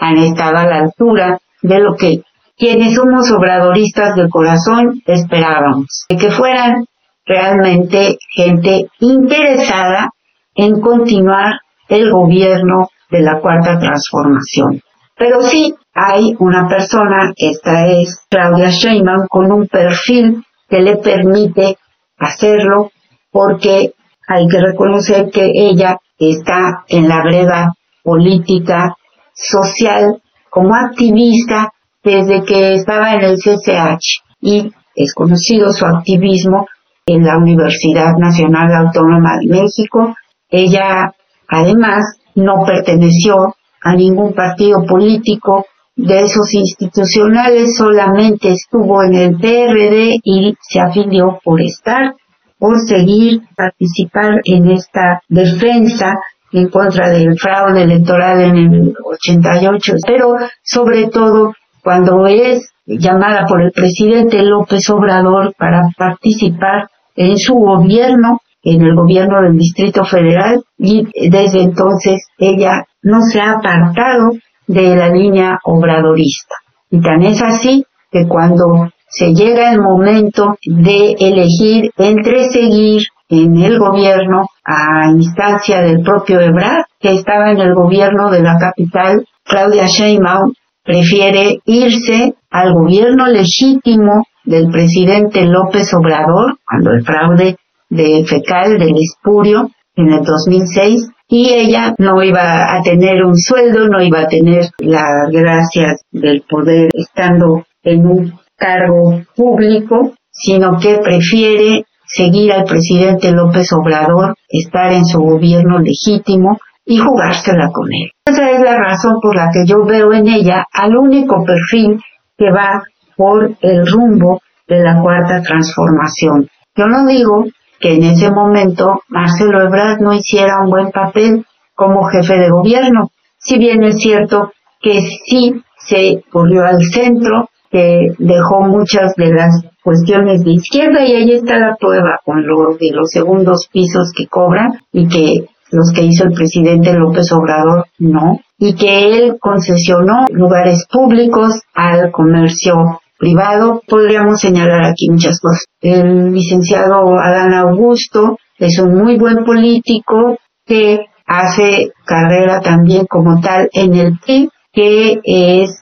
han 0.02 0.18
estado 0.18 0.58
a 0.58 0.66
la 0.66 0.80
altura 0.80 1.38
de 1.62 1.80
lo 1.80 1.96
que 1.96 2.24
quienes 2.58 2.96
somos 2.96 3.32
obradoristas 3.32 4.16
de 4.16 4.30
corazón 4.30 5.02
esperábamos, 5.06 6.06
de 6.10 6.18
que 6.18 6.32
fueran 6.32 6.86
realmente 7.26 8.18
gente 8.36 8.88
interesada 9.00 10.10
en 10.56 10.82
continuar 10.82 11.54
el 11.88 12.12
gobierno 12.12 12.90
de 13.10 13.22
la 13.22 13.40
cuarta 13.40 13.80
transformación. 13.80 14.82
Pero 15.18 15.42
sí 15.42 15.76
hay 15.94 16.36
una 16.40 16.68
persona, 16.68 17.32
esta 17.36 17.88
es 17.88 18.26
Claudia 18.30 18.70
Sheinbaum, 18.70 19.28
con 19.30 19.52
un 19.52 19.68
perfil 19.68 20.44
que 20.68 20.82
le 20.82 20.98
permite 20.98 21.78
hacerlo 22.18 22.90
porque 23.32 23.94
hay 24.28 24.48
que 24.48 24.60
reconocer 24.60 25.30
que 25.30 25.52
ella 25.54 25.98
está 26.18 26.86
en 26.88 27.08
la 27.08 27.22
breva 27.22 27.74
política 28.04 28.96
social 29.42 30.22
como 30.50 30.76
activista 30.76 31.74
desde 32.04 32.44
que 32.44 32.74
estaba 32.76 33.14
en 33.14 33.22
el 33.22 33.38
CCH 33.38 34.24
y 34.42 34.72
es 34.96 35.14
conocido 35.14 35.72
su 35.72 35.86
activismo 35.86 36.68
en 37.06 37.24
la 37.24 37.38
Universidad 37.38 38.14
Nacional 38.18 38.74
Autónoma 38.74 39.38
de 39.40 39.48
México. 39.48 40.16
Ella 40.50 41.14
además 41.48 42.18
no 42.36 42.64
perteneció 42.66 43.56
a 43.82 43.96
ningún 43.96 44.34
partido 44.34 44.86
político 44.86 45.66
de 45.96 46.22
esos 46.22 46.54
institucionales, 46.54 47.76
solamente 47.76 48.52
estuvo 48.52 49.04
en 49.04 49.16
el 49.16 49.36
PRD 49.38 50.20
y 50.24 50.56
se 50.62 50.80
afilió 50.80 51.40
por 51.44 51.62
estar, 51.62 52.14
por 52.58 52.80
seguir, 52.80 53.42
participar 53.56 54.42
en 54.46 54.72
esta 54.72 55.22
defensa 55.28 56.14
en 56.52 56.70
contra 56.70 57.10
del 57.10 57.38
fraude 57.38 57.84
electoral 57.84 58.42
en 58.42 58.56
el 58.58 58.94
88, 59.04 59.94
pero 60.06 60.36
sobre 60.64 61.08
todo 61.08 61.54
cuando 61.84 62.28
es 62.28 62.72
llamada 62.86 63.46
por 63.48 63.62
el 63.62 63.72
presidente 63.72 64.44
López 64.44 64.90
Obrador 64.90 65.54
para 65.58 65.90
participar 65.98 66.90
en 67.16 67.38
su 67.38 67.56
gobierno, 67.56 68.40
en 68.64 68.82
el 68.82 68.96
gobierno 68.96 69.42
del 69.42 69.58
Distrito 69.58 70.04
Federal, 70.06 70.62
y 70.78 71.08
desde 71.30 71.62
entonces 71.62 72.28
ella 72.38 72.86
no 73.02 73.22
se 73.22 73.40
ha 73.40 73.54
apartado 73.54 74.32
de 74.68 74.96
la 74.96 75.10
línea 75.10 75.60
obradorista. 75.64 76.56
Y 76.90 77.02
tan 77.02 77.22
es 77.24 77.42
así 77.42 77.86
que 78.12 78.28
cuando 78.28 78.90
se 79.08 79.34
llega 79.34 79.72
el 79.72 79.82
momento 79.82 80.56
de 80.66 81.16
elegir 81.20 81.92
entre 81.98 82.50
seguir 82.50 83.04
en 83.30 83.58
el 83.58 83.80
gobierno 83.80 84.46
a 84.72 85.12
instancia 85.12 85.82
del 85.82 86.02
propio 86.02 86.40
Ebrard, 86.40 86.86
que 87.00 87.14
estaba 87.14 87.52
en 87.52 87.60
el 87.60 87.74
gobierno 87.74 88.30
de 88.32 88.42
la 88.42 88.58
capital, 88.58 89.26
Claudia 89.44 89.88
Sheinbaum 89.88 90.54
prefiere 90.84 91.60
irse 91.66 92.34
al 92.50 92.74
gobierno 92.74 93.28
legítimo 93.28 94.24
del 94.44 94.70
presidente 94.72 95.46
López 95.46 95.94
Obrador, 95.94 96.58
cuando 96.66 96.92
el 96.92 97.04
fraude 97.04 97.58
de 97.90 98.24
fecal 98.26 98.80
del 98.80 98.96
espurio 98.98 99.70
en 99.96 100.14
el 100.14 100.24
2006, 100.24 101.10
y 101.28 101.50
ella 101.50 101.94
no 101.98 102.22
iba 102.24 102.76
a 102.76 102.82
tener 102.82 103.24
un 103.24 103.38
sueldo, 103.38 103.88
no 103.88 104.02
iba 104.02 104.22
a 104.22 104.28
tener 104.28 104.66
las 104.80 105.30
gracias 105.32 106.02
del 106.12 106.44
poder 106.50 106.90
estando 106.94 107.64
en 107.84 108.06
un 108.06 108.34
cargo 108.58 109.22
público, 109.36 110.14
sino 110.30 110.78
que 110.80 110.98
prefiere 110.98 111.86
seguir 112.14 112.52
al 112.52 112.66
presidente 112.66 113.32
López 113.32 113.72
Obrador, 113.74 114.36
estar 114.50 114.92
en 114.92 115.06
su 115.06 115.20
gobierno 115.20 115.80
legítimo 115.80 116.58
y 116.86 116.98
jugársela 116.98 117.70
con 117.72 117.88
él. 117.92 118.12
Esa 118.26 118.50
es 118.52 118.62
la 118.62 118.78
razón 118.78 119.16
por 119.22 119.36
la 119.36 119.50
que 119.52 119.66
yo 119.66 119.86
veo 119.86 120.14
en 120.14 120.28
ella 120.28 120.66
al 120.74 120.98
único 120.98 121.44
perfil 121.46 122.02
que 122.38 122.52
va 122.52 122.84
por 123.16 123.52
el 123.62 123.88
rumbo 123.88 124.42
de 124.68 124.82
la 124.82 125.02
cuarta 125.02 125.42
transformación. 125.42 126.48
Yo 126.76 126.88
no 126.88 127.06
digo 127.06 127.46
que 127.80 127.96
en 127.96 128.04
ese 128.04 128.32
momento 128.32 129.02
Marcelo 129.10 129.62
Ebrard 129.62 130.00
no 130.00 130.14
hiciera 130.14 130.62
un 130.64 130.70
buen 130.70 130.92
papel 130.92 131.46
como 131.76 132.04
jefe 132.06 132.38
de 132.38 132.50
gobierno, 132.50 133.10
si 133.38 133.58
bien 133.58 133.84
es 133.84 133.98
cierto 133.98 134.52
que 134.82 135.02
sí 135.02 135.62
se 135.78 136.24
volvió 136.32 136.64
al 136.64 136.82
centro, 136.84 137.50
que 137.72 138.14
dejó 138.20 138.62
muchas 138.62 139.14
de 139.16 139.34
las 139.34 139.64
cuestiones 139.84 140.44
de 140.44 140.52
izquierda 140.52 141.06
y 141.06 141.14
ahí 141.14 141.32
está 141.32 141.58
la 141.58 141.76
prueba 141.80 142.20
con 142.26 142.46
lo 142.46 142.76
de 142.80 142.92
los 142.92 143.10
segundos 143.10 143.68
pisos 143.72 144.12
que 144.16 144.28
cobran 144.28 144.74
y 144.92 145.08
que 145.08 145.46
los 145.72 145.92
que 145.96 146.04
hizo 146.04 146.26
el 146.26 146.34
presidente 146.34 146.94
López 146.94 147.32
Obrador 147.32 147.86
no, 147.98 148.40
y 148.58 148.76
que 148.76 149.16
él 149.16 149.38
concesionó 149.40 150.26
lugares 150.32 150.86
públicos 150.92 151.62
al 151.74 152.12
comercio 152.12 153.00
privado. 153.18 153.82
Podríamos 153.88 154.42
señalar 154.42 154.84
aquí 154.84 155.10
muchas 155.10 155.40
cosas. 155.40 155.66
El 155.80 156.34
licenciado 156.34 157.18
Adán 157.18 157.54
Augusto 157.54 158.38
es 158.60 158.80
un 158.80 158.96
muy 158.96 159.18
buen 159.18 159.46
político 159.46 160.38
que 160.66 161.00
hace 161.26 161.92
carrera 162.06 162.60
también 162.60 163.06
como 163.06 163.40
tal 163.40 163.70
en 163.72 163.94
el 163.96 164.20
PIB, 164.20 164.50
que 164.74 165.20
es 165.24 165.81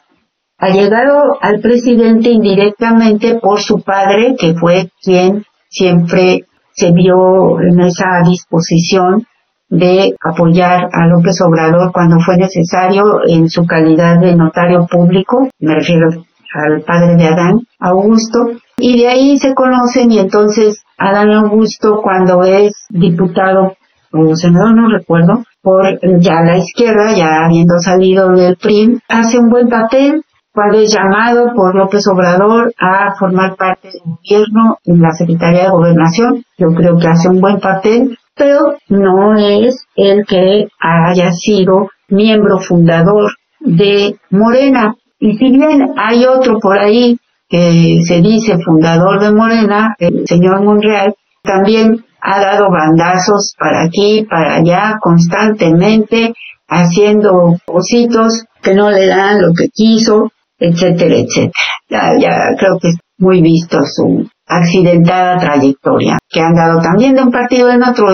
ha 0.60 0.70
llegado 0.70 1.38
al 1.42 1.62
presidente 1.62 2.30
indirectamente 2.30 3.36
por 3.36 3.62
su 3.62 3.82
padre, 3.82 4.36
que 4.38 4.54
fue 4.56 4.92
quien 5.02 5.46
siempre 5.70 6.46
se 6.72 6.92
vio 6.92 7.60
en 7.62 7.80
esa 7.80 8.22
disposición 8.26 9.26
de 9.70 10.16
apoyar 10.22 10.90
a 10.92 11.08
López 11.08 11.40
Obrador 11.42 11.92
cuando 11.94 12.20
fue 12.20 12.38
necesario 12.38 13.22
en 13.26 13.50
su 13.50 13.66
calidad 13.66 14.20
de 14.20 14.36
notario 14.36 14.86
público, 14.88 15.48
me 15.60 15.76
refiero 15.76 16.10
al 16.54 16.82
padre 16.82 17.16
de 17.16 17.28
Adán, 17.28 17.60
Augusto, 17.80 18.48
y 18.78 19.00
de 19.00 19.08
ahí 19.08 19.38
se 19.38 19.54
conocen 19.54 20.12
y 20.12 20.20
entonces 20.20 20.84
Adán 20.98 21.32
Augusto 21.32 22.02
cuando 22.02 22.44
es 22.44 22.74
diputado 22.90 23.76
o 24.12 24.36
senador, 24.36 24.76
no 24.76 24.90
recuerdo, 24.90 25.44
por 25.62 26.00
ya 26.20 26.42
la 26.42 26.58
izquierda, 26.58 27.16
ya 27.16 27.46
habiendo 27.46 27.78
salido 27.78 28.32
del 28.32 28.58
PRI, 28.58 29.00
hace 29.08 29.38
un 29.38 29.50
buen 29.50 29.70
papel 29.70 30.24
cuando 30.60 30.80
es 30.80 30.94
llamado 30.94 31.54
por 31.56 31.74
López 31.74 32.06
Obrador 32.10 32.74
a 32.78 33.16
formar 33.18 33.56
parte 33.56 33.92
del 33.94 34.02
gobierno 34.04 34.78
en 34.84 35.02
la 35.02 35.14
Secretaría 35.14 35.64
de 35.64 35.70
Gobernación. 35.70 36.44
Yo 36.58 36.68
creo 36.76 36.98
que 36.98 37.08
hace 37.08 37.30
un 37.30 37.40
buen 37.40 37.62
papel, 37.62 38.18
pero 38.36 38.76
no 38.90 39.38
es 39.38 39.86
el 39.96 40.26
que 40.26 40.68
haya 40.78 41.32
sido 41.32 41.88
miembro 42.10 42.60
fundador 42.60 43.32
de 43.62 44.18
Morena. 44.32 44.96
Y 45.18 45.38
si 45.38 45.50
bien 45.50 45.94
hay 45.96 46.26
otro 46.26 46.60
por 46.60 46.78
ahí 46.78 47.18
que 47.48 48.02
se 48.04 48.20
dice 48.20 48.58
fundador 48.60 49.22
de 49.22 49.32
Morena, 49.32 49.96
el 49.98 50.28
señor 50.28 50.62
Monreal, 50.62 51.16
también 51.42 52.04
ha 52.20 52.42
dado 52.42 52.70
bandazos 52.70 53.56
para 53.58 53.84
aquí, 53.84 54.28
para 54.30 54.58
allá, 54.58 54.98
constantemente, 55.00 56.34
haciendo 56.68 57.56
cositos 57.66 58.44
que 58.62 58.74
no 58.76 58.92
le 58.92 59.08
dan 59.08 59.42
lo 59.42 59.54
que 59.54 59.70
quiso, 59.70 60.34
etcétera, 60.60 61.16
etcétera. 61.16 61.52
Ya, 61.90 62.56
creo 62.58 62.78
que 62.80 62.90
es 62.90 62.98
muy 63.18 63.42
visto 63.42 63.80
su 63.84 64.30
accidentada 64.46 65.38
trayectoria, 65.40 66.18
que 66.30 66.42
han 66.42 66.56
dado 66.56 66.82
también 66.82 67.16
de 67.16 67.24
un 67.24 67.32
partido 67.32 67.70
en 67.70 67.84
otro, 67.84 68.08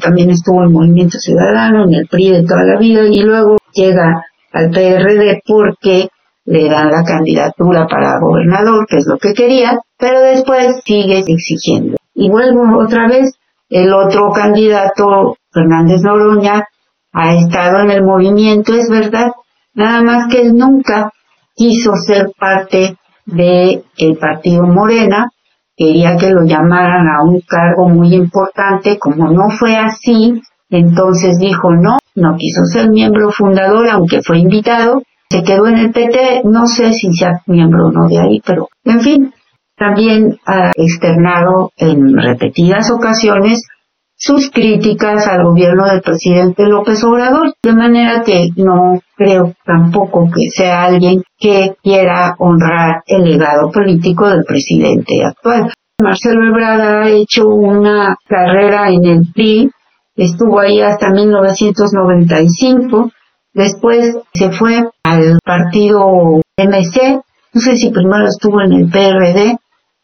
también 0.00 0.30
estuvo 0.30 0.62
en 0.62 0.72
Movimiento 0.72 1.18
Ciudadano, 1.18 1.84
en 1.84 1.94
el 1.94 2.06
PRI 2.08 2.30
de 2.30 2.42
toda 2.44 2.64
la 2.64 2.78
vida, 2.78 3.02
y 3.10 3.22
luego 3.22 3.58
llega 3.74 4.24
al 4.52 4.70
PRD 4.70 5.40
porque 5.46 6.08
le 6.44 6.68
dan 6.68 6.90
la 6.90 7.04
candidatura 7.04 7.86
para 7.86 8.18
gobernador, 8.20 8.86
que 8.88 8.96
es 8.96 9.06
lo 9.06 9.18
que 9.18 9.32
quería, 9.34 9.78
pero 9.98 10.20
después 10.20 10.80
sigue 10.84 11.24
exigiendo. 11.26 11.96
Y 12.14 12.30
vuelvo 12.30 12.62
otra 12.82 13.08
vez, 13.08 13.34
el 13.68 13.92
otro 13.92 14.32
candidato, 14.32 15.36
Fernández 15.52 16.02
Noroña, 16.02 16.64
ha 17.12 17.34
estado 17.34 17.80
en 17.80 17.90
el 17.90 18.02
movimiento, 18.02 18.74
es 18.74 18.88
verdad, 18.88 19.32
nada 19.74 20.02
más 20.02 20.28
que 20.28 20.42
él 20.42 20.56
nunca 20.56 21.10
quiso 21.54 21.92
ser 21.96 22.30
parte 22.38 22.96
del 23.26 23.84
el 23.96 24.16
partido 24.16 24.64
Morena, 24.64 25.28
quería 25.76 26.16
que 26.16 26.30
lo 26.30 26.44
llamaran 26.44 27.06
a 27.08 27.22
un 27.22 27.40
cargo 27.40 27.88
muy 27.88 28.14
importante, 28.14 28.98
como 28.98 29.30
no 29.30 29.50
fue 29.50 29.76
así, 29.76 30.42
entonces 30.70 31.38
dijo 31.38 31.70
no, 31.72 31.98
no 32.14 32.36
quiso 32.36 32.64
ser 32.64 32.90
miembro 32.90 33.30
fundador, 33.30 33.88
aunque 33.90 34.22
fue 34.22 34.38
invitado, 34.38 35.02
se 35.28 35.42
quedó 35.42 35.66
en 35.66 35.78
el 35.78 35.92
PT, 35.92 36.42
no 36.44 36.66
sé 36.66 36.92
si 36.92 37.12
sea 37.12 37.40
miembro 37.46 37.88
o 37.88 37.92
no 37.92 38.08
de 38.08 38.18
ahí, 38.18 38.40
pero 38.44 38.68
en 38.84 39.00
fin, 39.00 39.34
también 39.76 40.38
ha 40.46 40.72
externado 40.76 41.72
en 41.76 42.16
repetidas 42.16 42.90
ocasiones 42.90 43.66
sus 44.24 44.50
críticas 44.50 45.26
al 45.26 45.42
gobierno 45.42 45.84
del 45.84 46.00
presidente 46.00 46.68
López 46.68 47.02
Obrador, 47.02 47.54
de 47.60 47.72
manera 47.72 48.22
que 48.24 48.50
no 48.54 49.00
creo 49.16 49.52
tampoco 49.64 50.30
que 50.32 50.48
sea 50.48 50.84
alguien 50.84 51.24
que 51.36 51.74
quiera 51.82 52.36
honrar 52.38 53.02
el 53.06 53.24
legado 53.24 53.72
político 53.72 54.28
del 54.28 54.44
presidente 54.44 55.24
actual. 55.24 55.72
Marcelo 56.00 56.46
Ebrard 56.46 56.80
ha 56.80 57.08
hecho 57.08 57.48
una 57.48 58.16
carrera 58.28 58.90
en 58.90 59.04
el 59.06 59.26
PRI, 59.34 59.72
estuvo 60.14 60.60
ahí 60.60 60.80
hasta 60.80 61.10
1995, 61.10 63.10
después 63.52 64.18
se 64.32 64.52
fue 64.52 64.88
al 65.02 65.40
partido 65.44 66.40
MC, 66.56 67.20
no 67.54 67.60
sé 67.60 67.76
si 67.76 67.90
primero 67.90 68.26
estuvo 68.26 68.60
en 68.60 68.72
el 68.72 68.88
PRD, 68.88 69.58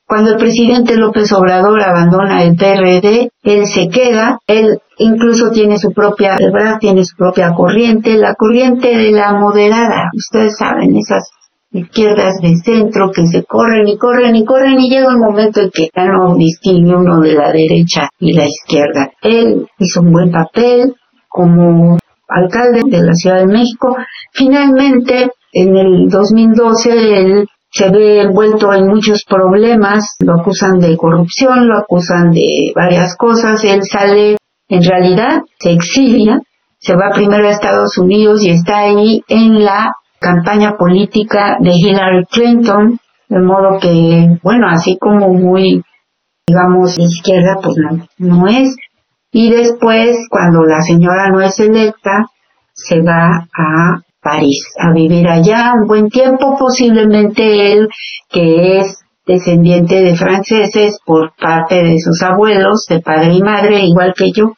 cuando 0.08 0.30
el 0.30 0.38
presidente 0.38 0.96
López 0.96 1.30
Obrador 1.32 1.82
abandona 1.82 2.42
el 2.42 2.56
PRD, 2.56 3.30
él 3.42 3.66
se 3.66 3.88
queda, 3.90 4.38
él 4.46 4.78
incluso 4.96 5.50
tiene 5.50 5.78
su 5.78 5.92
propia, 5.92 6.36
verdad, 6.38 6.78
tiene 6.80 7.04
su 7.04 7.14
propia 7.14 7.52
corriente, 7.52 8.16
la 8.16 8.34
corriente 8.34 8.96
de 8.96 9.12
la 9.12 9.34
moderada, 9.34 10.10
ustedes 10.14 10.56
saben, 10.56 10.96
esas 10.96 11.30
izquierdas 11.70 12.40
de 12.40 12.56
centro 12.56 13.10
que 13.12 13.26
se 13.26 13.44
corren 13.44 13.86
y 13.86 13.98
corren 13.98 14.34
y 14.34 14.46
corren 14.46 14.80
y 14.80 14.88
llega 14.88 15.14
un 15.14 15.20
momento 15.20 15.60
en 15.60 15.70
que 15.70 15.90
ya 15.94 16.06
no 16.06 16.34
distingue 16.36 16.96
uno 16.96 17.20
de 17.20 17.34
la 17.34 17.52
derecha 17.52 18.08
y 18.18 18.32
la 18.32 18.46
izquierda. 18.46 19.10
Él 19.20 19.66
hizo 19.78 20.00
un 20.00 20.12
buen 20.12 20.32
papel 20.32 20.94
como 21.28 21.98
alcalde 22.28 22.80
de 22.86 23.02
la 23.02 23.12
Ciudad 23.12 23.40
de 23.40 23.46
México. 23.46 23.94
Finalmente, 24.32 25.30
en 25.52 25.76
el 25.76 26.08
2012, 26.08 27.20
él 27.20 27.48
se 27.70 27.90
ve 27.90 28.22
envuelto 28.22 28.72
en 28.72 28.88
muchos 28.88 29.24
problemas, 29.28 30.16
lo 30.20 30.40
acusan 30.40 30.78
de 30.78 30.96
corrupción, 30.96 31.68
lo 31.68 31.78
acusan 31.78 32.30
de 32.32 32.72
varias 32.74 33.16
cosas, 33.16 33.62
él 33.64 33.82
sale, 33.82 34.36
en 34.68 34.82
realidad 34.82 35.42
se 35.58 35.72
exilia, 35.72 36.40
se 36.78 36.94
va 36.94 37.10
primero 37.14 37.46
a 37.46 37.50
Estados 37.50 37.98
Unidos 37.98 38.42
y 38.42 38.50
está 38.50 38.78
ahí 38.80 39.22
en 39.28 39.64
la 39.64 39.92
campaña 40.20 40.76
política 40.76 41.56
de 41.60 41.72
Hillary 41.72 42.24
Clinton, 42.30 42.98
de 43.28 43.38
modo 43.40 43.78
que, 43.80 44.38
bueno, 44.42 44.68
así 44.68 44.96
como 44.98 45.28
muy, 45.28 45.82
digamos, 46.46 46.98
izquierda, 46.98 47.58
pues 47.62 47.76
no, 47.76 48.06
no 48.18 48.46
es. 48.48 48.74
Y 49.30 49.50
después, 49.50 50.16
cuando 50.30 50.64
la 50.64 50.80
señora 50.80 51.28
no 51.30 51.42
es 51.42 51.60
electa, 51.60 52.24
se 52.72 53.02
va 53.02 53.46
a 53.54 54.00
París, 54.28 54.62
a 54.78 54.92
vivir 54.92 55.26
allá 55.26 55.72
un 55.80 55.86
buen 55.86 56.08
tiempo, 56.08 56.56
posiblemente 56.58 57.72
él, 57.72 57.88
que 58.28 58.78
es 58.78 59.00
descendiente 59.26 60.02
de 60.02 60.16
franceses 60.16 60.98
por 61.04 61.32
parte 61.34 61.82
de 61.82 61.98
sus 61.98 62.22
abuelos, 62.22 62.84
de 62.88 63.00
padre 63.00 63.34
y 63.34 63.42
madre, 63.42 63.84
igual 63.84 64.14
que 64.16 64.30
yo, 64.32 64.54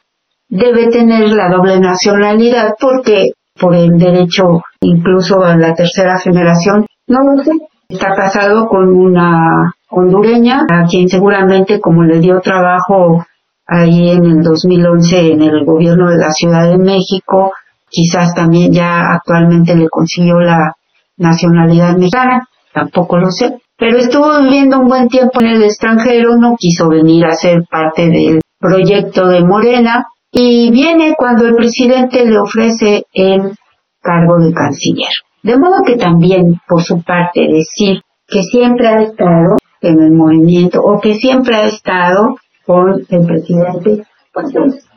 debe 0.49 0.87
tener 0.87 1.31
la 1.33 1.49
doble 1.49 1.79
nacionalidad 1.79 2.73
porque 2.79 3.31
por 3.59 3.75
el 3.75 3.97
derecho 3.97 4.61
incluso 4.81 5.43
a 5.43 5.55
la 5.55 5.73
tercera 5.73 6.19
generación, 6.19 6.85
no 7.07 7.19
lo 7.23 7.43
sé, 7.43 7.51
está 7.87 8.13
casado 8.15 8.67
con 8.67 8.89
una 8.89 9.73
hondureña, 9.89 10.65
a 10.69 10.85
quien 10.89 11.07
seguramente 11.07 11.79
como 11.79 12.03
le 12.03 12.19
dio 12.19 12.39
trabajo 12.41 13.25
ahí 13.67 14.09
en 14.11 14.25
el 14.25 14.41
2011 14.41 15.31
en 15.33 15.41
el 15.41 15.65
gobierno 15.65 16.09
de 16.09 16.17
la 16.17 16.31
Ciudad 16.31 16.69
de 16.69 16.77
México, 16.77 17.51
quizás 17.91 18.33
también 18.33 18.71
ya 18.71 19.01
actualmente 19.13 19.75
le 19.75 19.89
consiguió 19.89 20.39
la 20.39 20.73
nacionalidad 21.17 21.97
mexicana, 21.97 22.47
tampoco 22.73 23.17
lo 23.17 23.29
sé, 23.29 23.59
pero 23.77 23.97
estuvo 23.97 24.41
viviendo 24.41 24.79
un 24.79 24.87
buen 24.87 25.07
tiempo 25.09 25.41
en 25.41 25.47
el 25.47 25.63
extranjero, 25.63 26.37
no 26.37 26.55
quiso 26.57 26.87
venir 26.87 27.25
a 27.25 27.33
ser 27.33 27.63
parte 27.69 28.09
del 28.09 28.41
proyecto 28.59 29.27
de 29.27 29.43
Morena 29.43 30.05
y 30.31 30.71
viene 30.71 31.13
cuando 31.17 31.45
el 31.45 31.55
presidente 31.55 32.25
le 32.25 32.39
ofrece 32.39 33.03
el 33.13 33.53
cargo 34.01 34.39
de 34.39 34.53
canciller. 34.53 35.11
De 35.43 35.57
modo 35.57 35.83
que 35.85 35.97
también, 35.97 36.61
por 36.67 36.81
su 36.81 37.01
parte, 37.03 37.41
decir 37.41 38.01
que 38.27 38.43
siempre 38.43 38.87
ha 38.87 39.01
estado 39.01 39.57
en 39.81 39.99
el 39.99 40.11
movimiento 40.11 40.79
o 40.81 41.01
que 41.01 41.15
siempre 41.15 41.55
ha 41.55 41.65
estado 41.65 42.35
con 42.65 43.03
el 43.09 43.25
presidente, 43.25 44.03
pues 44.31 44.55
es 44.55 44.87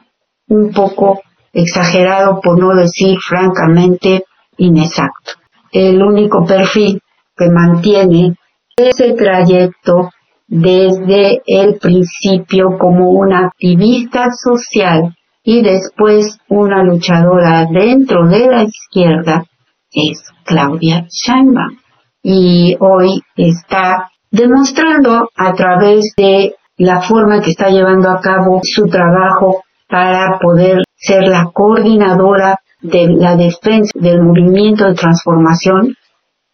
un 0.48 0.70
poco 0.72 1.20
exagerado, 1.54 2.40
por 2.42 2.58
no 2.58 2.74
decir 2.74 3.16
francamente 3.26 4.24
inexacto. 4.58 5.32
El 5.72 6.02
único 6.02 6.44
perfil 6.44 7.00
que 7.36 7.48
mantiene 7.48 8.36
ese 8.76 9.12
trayecto 9.12 10.10
desde 10.46 11.42
el 11.46 11.78
principio 11.78 12.76
como 12.78 13.10
una 13.10 13.46
activista 13.46 14.26
social 14.30 15.14
y 15.42 15.62
después 15.62 16.38
una 16.48 16.82
luchadora 16.82 17.66
dentro 17.70 18.26
de 18.28 18.46
la 18.46 18.64
izquierda 18.64 19.44
es 19.92 20.22
Claudia 20.44 21.06
Sheinbaum. 21.08 21.78
Y 22.22 22.76
hoy 22.80 23.20
está 23.36 24.10
demostrando 24.30 25.28
a 25.36 25.52
través 25.52 26.14
de 26.16 26.54
la 26.78 27.02
forma 27.02 27.40
que 27.40 27.50
está 27.50 27.68
llevando 27.68 28.10
a 28.10 28.20
cabo 28.20 28.60
su 28.62 28.86
trabajo 28.86 29.62
para 29.88 30.38
poder 30.38 30.83
ser 31.06 31.28
la 31.28 31.50
coordinadora 31.52 32.58
de 32.80 33.08
la 33.08 33.36
defensa 33.36 33.90
del 33.94 34.22
movimiento 34.22 34.86
de 34.86 34.94
transformación, 34.94 35.94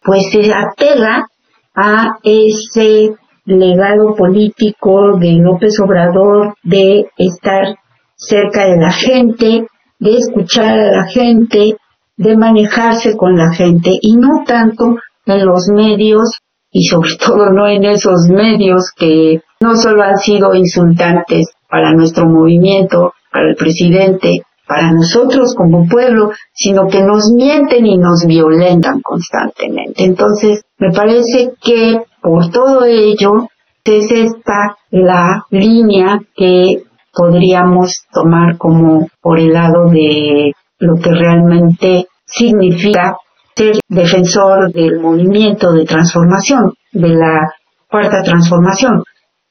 pues 0.01 0.31
se 0.31 0.51
apega 0.53 1.25
a 1.75 2.17
ese 2.23 3.15
legado 3.45 4.15
político 4.15 5.17
de 5.17 5.33
López 5.33 5.79
Obrador 5.79 6.55
de 6.63 7.05
estar 7.17 7.75
cerca 8.15 8.65
de 8.65 8.77
la 8.77 8.91
gente, 8.91 9.67
de 9.99 10.17
escuchar 10.17 10.79
a 10.79 10.91
la 10.91 11.05
gente, 11.05 11.75
de 12.17 12.37
manejarse 12.37 13.15
con 13.17 13.35
la 13.35 13.53
gente 13.53 13.91
y 14.01 14.15
no 14.15 14.43
tanto 14.45 14.95
en 15.25 15.45
los 15.45 15.69
medios 15.69 16.37
y 16.71 16.83
sobre 16.83 17.15
todo 17.17 17.51
no 17.51 17.67
en 17.67 17.83
esos 17.83 18.27
medios 18.29 18.91
que 18.95 19.41
no 19.61 19.75
solo 19.75 20.03
han 20.03 20.17
sido 20.17 20.53
insultantes 20.55 21.51
para 21.69 21.93
nuestro 21.93 22.27
movimiento, 22.27 23.13
para 23.31 23.49
el 23.49 23.55
presidente, 23.55 24.41
para 24.67 24.91
nosotros 24.91 25.55
como 25.55 25.87
pueblo, 25.87 26.31
sino 26.53 26.87
que 26.87 27.01
nos 27.01 27.31
mienten 27.31 27.85
y 27.85 27.97
nos 27.97 28.25
violentan 28.25 29.01
constantemente. 29.01 30.03
Entonces, 30.03 30.63
me 30.77 30.91
parece 30.91 31.53
que 31.61 32.01
por 32.21 32.49
todo 32.51 32.85
ello 32.85 33.47
es 33.83 34.11
esta 34.11 34.77
la 34.91 35.45
línea 35.49 36.19
que 36.35 36.83
podríamos 37.13 38.05
tomar 38.13 38.57
como 38.57 39.07
por 39.21 39.39
el 39.39 39.53
lado 39.53 39.89
de 39.89 40.53
lo 40.79 40.95
que 40.95 41.11
realmente 41.11 42.07
significa 42.25 43.17
ser 43.55 43.79
defensor 43.87 44.71
del 44.71 44.99
movimiento 44.99 45.73
de 45.73 45.85
transformación, 45.85 46.73
de 46.91 47.09
la 47.09 47.51
cuarta 47.89 48.23
transformación, 48.23 49.03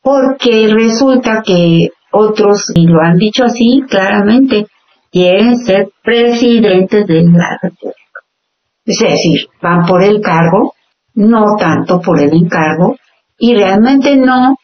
porque 0.02 0.68
resulta 0.72 1.42
que 1.44 1.90
otros, 2.12 2.66
y 2.74 2.86
lo 2.86 3.00
han 3.00 3.16
dicho 3.16 3.44
así 3.44 3.82
claramente, 3.88 4.66
quieren 5.10 5.58
ser 5.58 5.88
presidentes 6.02 7.06
de 7.06 7.22
la 7.22 7.58
República. 7.62 7.96
Es 8.84 8.98
decir, 8.98 9.48
van 9.60 9.86
por 9.86 10.02
el 10.02 10.20
cargo, 10.20 10.74
no 11.14 11.56
tanto 11.58 12.00
por 12.00 12.20
el 12.20 12.32
encargo, 12.32 12.96
y 13.38 13.54
realmente 13.54 14.16
no 14.16 14.56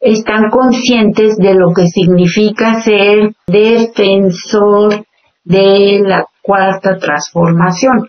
están 0.00 0.50
conscientes 0.50 1.36
de 1.36 1.54
lo 1.54 1.72
que 1.74 1.86
significa 1.86 2.82
ser 2.82 3.34
defensor 3.46 5.04
de 5.44 6.00
la 6.04 6.26
cuarta 6.42 6.98
transformación. 6.98 8.08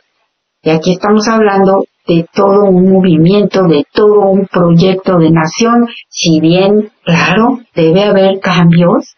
Y 0.62 0.72
aquí 0.72 0.94
estamos 0.94 1.28
hablando 1.28 1.86
de 2.08 2.26
todo 2.34 2.66
un 2.66 2.92
movimiento, 2.92 3.64
de 3.64 3.84
todo 3.92 4.30
un 4.30 4.48
proyecto 4.48 5.18
de 5.18 5.32
nación, 5.32 5.88
si 6.10 6.40
bien, 6.40 6.92
claro, 7.04 7.60
debe 7.74 8.04
haber 8.04 8.40
cambios, 8.40 9.16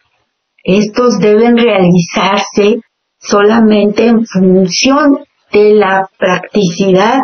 estos 0.64 1.20
deben 1.20 1.58
realizarse 1.58 2.82
solamente 3.20 4.08
en 4.08 4.26
función 4.26 5.20
de 5.52 5.74
la 5.74 6.10
practicidad, 6.18 7.20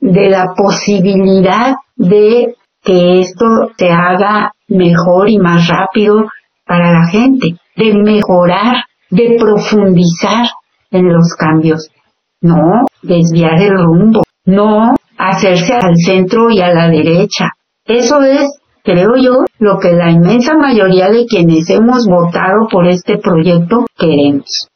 de 0.00 0.30
la 0.30 0.54
posibilidad 0.56 1.76
de 1.96 2.54
que 2.82 3.20
esto 3.20 3.44
se 3.76 3.90
haga 3.90 4.52
mejor 4.68 5.28
y 5.28 5.38
más 5.38 5.68
rápido 5.68 6.26
para 6.64 6.92
la 6.92 7.06
gente, 7.06 7.56
de 7.76 7.94
mejorar, 7.94 8.84
de 9.10 9.36
profundizar 9.38 10.46
en 10.90 11.12
los 11.12 11.34
cambios, 11.38 11.90
no 12.40 12.84
desviar 13.02 13.60
el 13.62 13.78
rumbo, 13.78 14.22
no 14.44 14.94
hacerse 15.18 15.74
al 15.74 15.96
centro 15.96 16.50
y 16.50 16.60
a 16.60 16.72
la 16.72 16.88
derecha. 16.88 17.50
Eso 17.84 18.22
es, 18.22 18.60
creo 18.84 19.16
yo, 19.16 19.44
lo 19.58 19.78
que 19.78 19.92
la 19.92 20.10
inmensa 20.10 20.54
mayoría 20.54 21.10
de 21.10 21.26
quienes 21.26 21.68
hemos 21.70 22.06
votado 22.06 22.68
por 22.70 22.86
este 22.86 23.18
proyecto 23.18 23.86
queremos. 23.96 24.68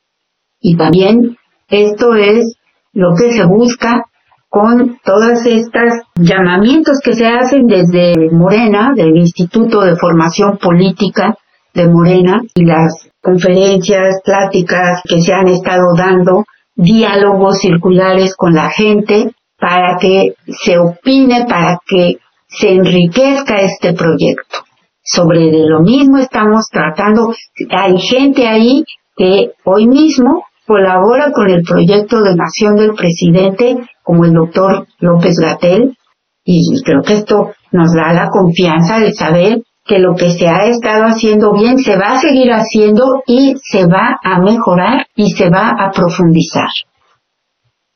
Y 0.60 0.76
también 0.76 1.36
esto 1.68 2.14
es 2.14 2.56
lo 2.92 3.14
que 3.14 3.32
se 3.32 3.44
busca 3.44 4.04
con 4.48 4.98
todas 5.02 5.46
estas 5.46 6.02
llamamientos 6.14 6.98
que 7.02 7.14
se 7.14 7.26
hacen 7.26 7.66
desde 7.66 8.30
Morena, 8.30 8.92
del 8.94 9.16
Instituto 9.16 9.80
de 9.80 9.96
Formación 9.96 10.58
Política 10.58 11.34
de 11.72 11.88
Morena, 11.88 12.42
y 12.54 12.66
las 12.66 13.08
conferencias, 13.22 14.20
pláticas 14.22 15.00
que 15.08 15.22
se 15.22 15.32
han 15.32 15.48
estado 15.48 15.94
dando, 15.96 16.44
diálogos 16.74 17.60
circulares 17.60 18.34
con 18.36 18.54
la 18.54 18.68
gente 18.70 19.32
para 19.62 19.96
que 19.96 20.34
se 20.64 20.76
opine, 20.76 21.46
para 21.48 21.78
que 21.86 22.16
se 22.48 22.72
enriquezca 22.72 23.60
este 23.60 23.92
proyecto. 23.92 24.58
Sobre 25.04 25.52
lo 25.52 25.80
mismo 25.82 26.18
estamos 26.18 26.66
tratando, 26.68 27.32
hay 27.70 27.96
gente 28.00 28.48
ahí 28.48 28.82
que 29.16 29.52
hoy 29.62 29.86
mismo 29.86 30.42
colabora 30.66 31.30
con 31.32 31.48
el 31.48 31.62
proyecto 31.62 32.22
de 32.22 32.34
nación 32.34 32.74
del 32.74 32.94
presidente, 32.94 33.76
como 34.02 34.24
el 34.24 34.32
doctor 34.32 34.88
López 34.98 35.36
Gatel, 35.40 35.96
y 36.44 36.82
creo 36.82 37.02
que 37.02 37.14
esto 37.14 37.52
nos 37.70 37.94
da 37.94 38.12
la 38.12 38.30
confianza 38.30 38.98
de 38.98 39.12
saber 39.12 39.62
que 39.84 40.00
lo 40.00 40.16
que 40.16 40.30
se 40.30 40.48
ha 40.48 40.66
estado 40.66 41.04
haciendo 41.04 41.52
bien 41.52 41.78
se 41.78 41.96
va 41.96 42.14
a 42.14 42.20
seguir 42.20 42.50
haciendo 42.50 43.22
y 43.28 43.54
se 43.62 43.86
va 43.86 44.18
a 44.24 44.40
mejorar 44.40 45.06
y 45.14 45.30
se 45.30 45.50
va 45.50 45.68
a 45.68 45.92
profundizar. 45.92 46.68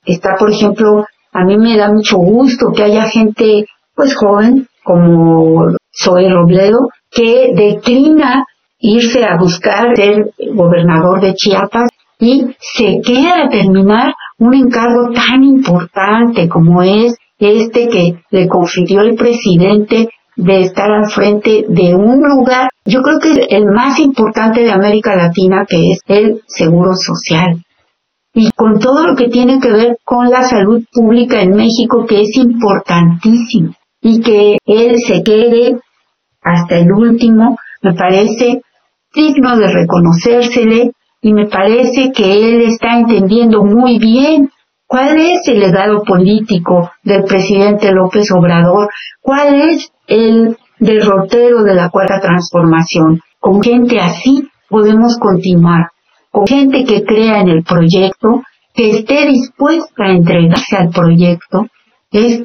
Está, 0.05 0.37
por 0.39 0.53
ejemplo, 0.53 1.05
a 1.37 1.45
mí 1.45 1.59
me 1.59 1.77
da 1.77 1.93
mucho 1.93 2.17
gusto 2.17 2.73
que 2.75 2.85
haya 2.85 3.05
gente, 3.05 3.67
pues 3.95 4.17
joven, 4.17 4.67
como 4.83 5.67
Zoe 5.93 6.31
Robledo, 6.31 6.89
que 7.11 7.53
declina 7.55 8.45
irse 8.79 9.25
a 9.25 9.37
buscar 9.37 9.95
ser 9.95 10.31
gobernador 10.55 11.21
de 11.21 11.35
Chiapas 11.35 11.91
y 12.19 12.57
se 12.59 13.01
queda 13.05 13.45
a 13.45 13.49
terminar 13.51 14.15
un 14.39 14.55
encargo 14.55 15.11
tan 15.13 15.43
importante 15.43 16.49
como 16.49 16.83
es 16.83 17.17
este 17.39 17.89
que 17.89 18.19
le 18.31 18.49
confirió 18.49 19.03
el 19.03 19.15
presidente 19.15 20.09
de 20.37 20.61
estar 20.63 20.91
al 20.91 21.11
frente 21.11 21.65
de 21.69 21.95
un 21.95 22.21
lugar, 22.21 22.69
yo 22.85 23.03
creo 23.03 23.19
que 23.19 23.33
es 23.33 23.47
el 23.51 23.67
más 23.67 23.99
importante 23.99 24.61
de 24.61 24.71
América 24.71 25.17
Latina, 25.17 25.65
que 25.69 25.93
es 25.93 26.01
el 26.07 26.41
Seguro 26.47 26.93
Social. 26.95 27.63
Y 28.39 28.51
con 28.51 28.79
todo 28.79 29.03
lo 29.03 29.17
que 29.17 29.29
tiene 29.29 29.59
que 29.61 29.73
ver 29.73 29.97
con 30.05 30.29
la 30.29 30.43
salud 30.43 30.85
pública 30.93 31.41
en 31.41 31.57
México, 31.57 32.05
que 32.07 32.21
es 32.21 32.37
importantísimo. 32.37 33.73
Y 34.03 34.21
que 34.21 34.59
él 34.67 34.99
se 34.99 35.23
quede 35.23 35.81
hasta 36.43 36.77
el 36.77 36.93
último, 36.93 37.57
me 37.81 37.95
parece 37.95 38.61
digno 39.15 39.57
de 39.57 39.73
reconocérsele 39.73 40.93
y 41.23 41.33
me 41.33 41.47
parece 41.47 42.13
que 42.13 42.51
él 42.51 42.61
está 42.61 42.99
entendiendo 42.99 43.65
muy 43.65 43.99
bien 43.99 44.51
cuál 44.87 45.19
es 45.19 45.49
el 45.49 45.61
legado 45.61 46.03
político 46.05 46.91
del 47.03 47.25
presidente 47.25 47.91
López 47.91 48.31
Obrador, 48.33 48.91
cuál 49.23 49.55
es 49.55 49.91
el 50.09 50.59
derrotero 50.79 51.63
de 51.63 51.75
la 51.75 51.89
cuarta 51.89 52.21
transformación. 52.21 53.21
Con 53.41 53.63
gente 53.63 53.99
así 53.99 54.47
podemos 54.69 55.17
continuar, 55.19 55.89
gente 56.45 56.85
que 56.85 57.05
crea 57.05 57.41
en 57.41 57.49
el 57.49 57.63
proyecto, 57.63 58.43
que 58.75 58.91
esté 58.91 59.27
dispuesta 59.27 60.05
a 60.05 60.11
entregarse 60.11 60.77
al 60.77 60.91
proyecto, 60.91 61.67
es 62.11 62.43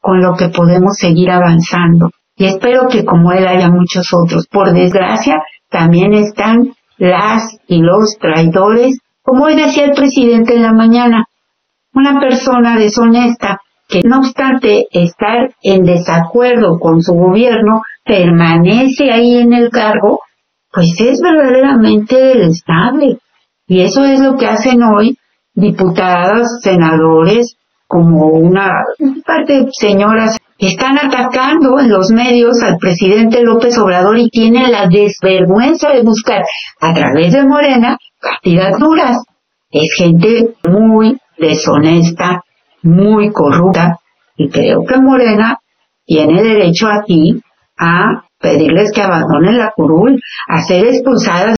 con 0.00 0.22
lo 0.22 0.34
que 0.36 0.48
podemos 0.48 0.96
seguir 0.98 1.30
avanzando. 1.30 2.10
Y 2.36 2.46
espero 2.46 2.88
que 2.88 3.04
como 3.04 3.32
él 3.32 3.46
haya 3.46 3.68
muchos 3.68 4.06
otros. 4.12 4.46
Por 4.46 4.72
desgracia, 4.72 5.42
también 5.70 6.12
están 6.12 6.74
las 6.98 7.58
y 7.66 7.80
los 7.80 8.16
traidores, 8.20 8.98
como 9.22 9.44
hoy 9.44 9.56
decía 9.56 9.86
el 9.86 9.92
presidente 9.92 10.54
en 10.54 10.62
la 10.62 10.72
mañana, 10.72 11.24
una 11.92 12.20
persona 12.20 12.76
deshonesta 12.76 13.58
que 13.88 14.02
no 14.04 14.18
obstante 14.18 14.86
estar 14.90 15.54
en 15.62 15.84
desacuerdo 15.84 16.78
con 16.78 17.02
su 17.02 17.14
gobierno, 17.14 17.82
permanece 18.04 19.10
ahí 19.10 19.38
en 19.38 19.52
el 19.52 19.70
cargo, 19.70 20.20
pues 20.72 20.94
es 20.98 21.20
verdaderamente 21.22 22.46
estable. 22.46 23.18
Y 23.66 23.80
eso 23.80 24.04
es 24.04 24.20
lo 24.20 24.36
que 24.36 24.46
hacen 24.46 24.82
hoy 24.82 25.18
diputadas, 25.54 26.60
senadores, 26.62 27.56
como 27.88 28.26
una 28.26 28.70
parte 29.24 29.62
de 29.62 29.68
señoras 29.72 30.36
están 30.58 30.98
atacando 30.98 31.78
en 31.78 31.90
los 31.90 32.10
medios 32.10 32.62
al 32.62 32.78
presidente 32.78 33.42
López 33.42 33.76
Obrador 33.78 34.18
y 34.18 34.30
tienen 34.30 34.72
la 34.72 34.86
desvergüenza 34.88 35.90
de 35.90 36.02
buscar 36.02 36.42
a 36.80 36.94
través 36.94 37.32
de 37.32 37.44
Morena 37.44 37.98
candidaturas. 38.18 39.18
es 39.70 39.94
gente 39.98 40.54
muy 40.68 41.18
deshonesta, 41.36 42.42
muy 42.82 43.30
corrupta, 43.30 43.98
y 44.36 44.48
creo 44.48 44.84
que 44.86 44.98
Morena 44.98 45.58
tiene 46.06 46.42
derecho 46.42 46.88
aquí 46.88 47.42
a 47.78 48.24
pedirles 48.40 48.90
que 48.92 49.02
abandonen 49.02 49.58
la 49.58 49.72
curul, 49.74 50.20
a 50.48 50.62
ser 50.62 50.86
expulsadas. 50.86 51.56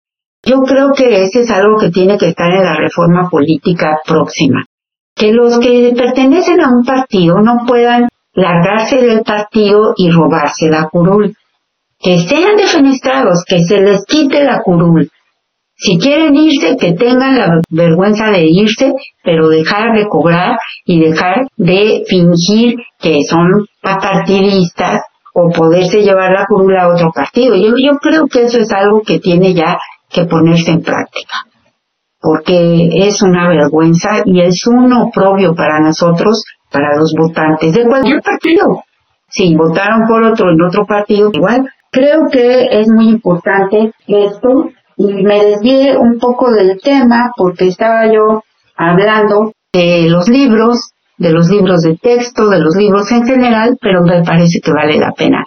Yo 0.46 0.62
creo 0.62 0.92
que 0.92 1.24
ese 1.24 1.40
es 1.40 1.50
algo 1.50 1.76
que 1.76 1.90
tiene 1.90 2.16
que 2.16 2.28
estar 2.28 2.48
en 2.52 2.62
la 2.62 2.76
reforma 2.76 3.28
política 3.28 3.98
próxima. 4.06 4.64
Que 5.16 5.32
los 5.32 5.58
que 5.58 5.92
pertenecen 5.96 6.60
a 6.60 6.68
un 6.68 6.84
partido 6.84 7.40
no 7.40 7.64
puedan 7.66 8.08
largarse 8.32 8.98
del 8.98 9.22
partido 9.22 9.94
y 9.96 10.08
robarse 10.10 10.68
la 10.68 10.88
curul. 10.88 11.34
Que 11.98 12.18
sean 12.18 12.56
defenestrados, 12.56 13.42
que 13.44 13.64
se 13.64 13.80
les 13.80 14.04
quite 14.06 14.44
la 14.44 14.60
curul. 14.62 15.10
Si 15.74 15.98
quieren 15.98 16.36
irse, 16.36 16.76
que 16.76 16.92
tengan 16.92 17.36
la 17.36 17.60
vergüenza 17.68 18.30
de 18.30 18.44
irse, 18.46 18.92
pero 19.24 19.48
dejar 19.48 19.96
de 19.96 20.06
cobrar 20.06 20.58
y 20.84 21.00
dejar 21.00 21.48
de 21.56 22.04
fingir 22.06 22.76
que 23.00 23.24
son 23.24 23.66
partidistas 23.82 25.02
o 25.34 25.50
poderse 25.50 26.02
llevar 26.02 26.30
la 26.30 26.46
curula 26.46 26.84
a 26.84 26.94
otro 26.94 27.10
partido. 27.12 27.56
Yo 27.56 27.98
creo 28.00 28.26
que 28.28 28.44
eso 28.44 28.58
es 28.58 28.70
algo 28.72 29.02
que 29.02 29.18
tiene 29.18 29.52
ya 29.52 29.76
que 30.10 30.24
ponerse 30.24 30.70
en 30.70 30.82
práctica, 30.82 31.34
porque 32.20 32.88
es 33.06 33.22
una 33.22 33.48
vergüenza 33.48 34.22
y 34.24 34.40
es 34.40 34.66
un 34.66 34.92
oprobio 34.92 35.54
para 35.54 35.80
nosotros, 35.80 36.44
para 36.70 36.96
los 36.96 37.12
votantes 37.16 37.74
de 37.74 37.86
cualquier 37.86 38.22
partido. 38.22 38.82
Si 39.28 39.54
votaron 39.54 40.06
por 40.06 40.22
otro 40.22 40.50
en 40.50 40.62
otro 40.62 40.86
partido, 40.86 41.30
igual. 41.32 41.68
Creo 41.90 42.28
que 42.30 42.66
es 42.70 42.88
muy 42.88 43.08
importante 43.08 43.92
esto 44.06 44.70
y 44.96 45.12
me 45.12 45.44
desvié 45.44 45.96
un 45.96 46.18
poco 46.18 46.50
del 46.50 46.78
tema 46.82 47.30
porque 47.36 47.68
estaba 47.68 48.06
yo 48.12 48.42
hablando 48.76 49.52
de 49.72 50.08
los 50.08 50.28
libros 50.28 50.90
de 51.18 51.30
los 51.30 51.48
libros 51.48 51.80
de 51.80 51.96
texto, 51.96 52.50
de 52.50 52.60
los 52.60 52.76
libros 52.76 53.10
en 53.10 53.26
general, 53.26 53.78
pero 53.80 54.02
me 54.02 54.22
parece 54.22 54.60
que 54.62 54.70
vale 54.70 54.98
la 54.98 55.12
pena 55.12 55.46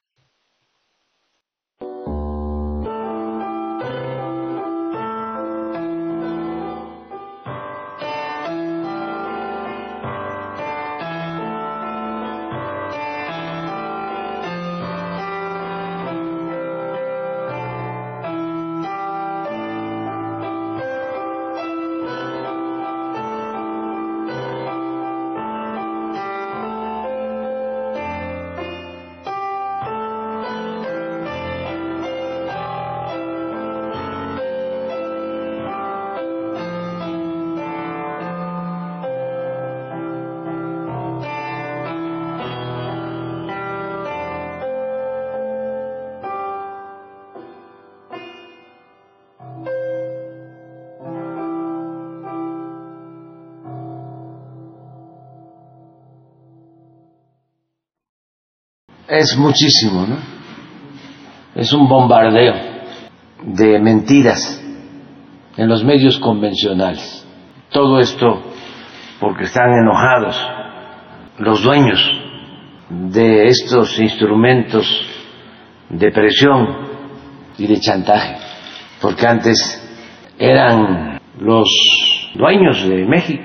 es 59.10 59.36
muchísimo, 59.38 60.06
¿no? 60.06 60.18
Es 61.56 61.74
un 61.74 61.88
bombardeo 61.88 62.54
de 63.44 63.80
mentiras 63.80 64.62
en 65.58 65.68
los 65.68 65.84
medios 65.84 66.20
convencionales. 66.20 67.26
Todo 67.72 68.00
esto 68.00 68.44
porque 69.20 69.46
están 69.46 69.72
enojados 69.74 70.36
los 71.40 71.64
dueños 71.64 72.00
de 72.90 73.48
estos 73.48 74.00
instrumentos 74.00 74.86
de 75.90 76.12
presión 76.12 76.88
y 77.58 77.68
de 77.68 77.80
chantaje, 77.80 78.38
porque 79.02 79.28
antes 79.28 79.58
eran 80.38 81.20
los 81.40 81.68
dueños 82.36 82.88
de 82.88 83.06
México, 83.06 83.44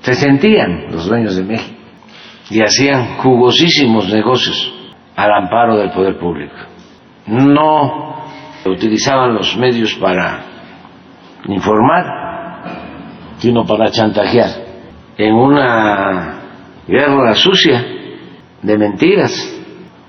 se 0.00 0.14
sentían 0.14 0.86
los 0.90 1.06
dueños 1.06 1.36
de 1.36 1.44
México 1.44 1.81
y 2.50 2.62
hacían 2.62 3.18
jugosísimos 3.18 4.08
negocios 4.12 4.72
al 5.16 5.32
amparo 5.32 5.76
del 5.76 5.90
poder 5.90 6.18
público. 6.18 6.56
No 7.26 8.26
utilizaban 8.66 9.34
los 9.34 9.56
medios 9.56 9.94
para 9.94 10.44
informar, 11.46 12.04
sino 13.38 13.64
para 13.64 13.90
chantajear 13.90 14.50
en 15.16 15.34
una 15.34 16.40
guerra 16.86 17.34
sucia 17.34 17.84
de 18.62 18.78
mentiras 18.78 19.32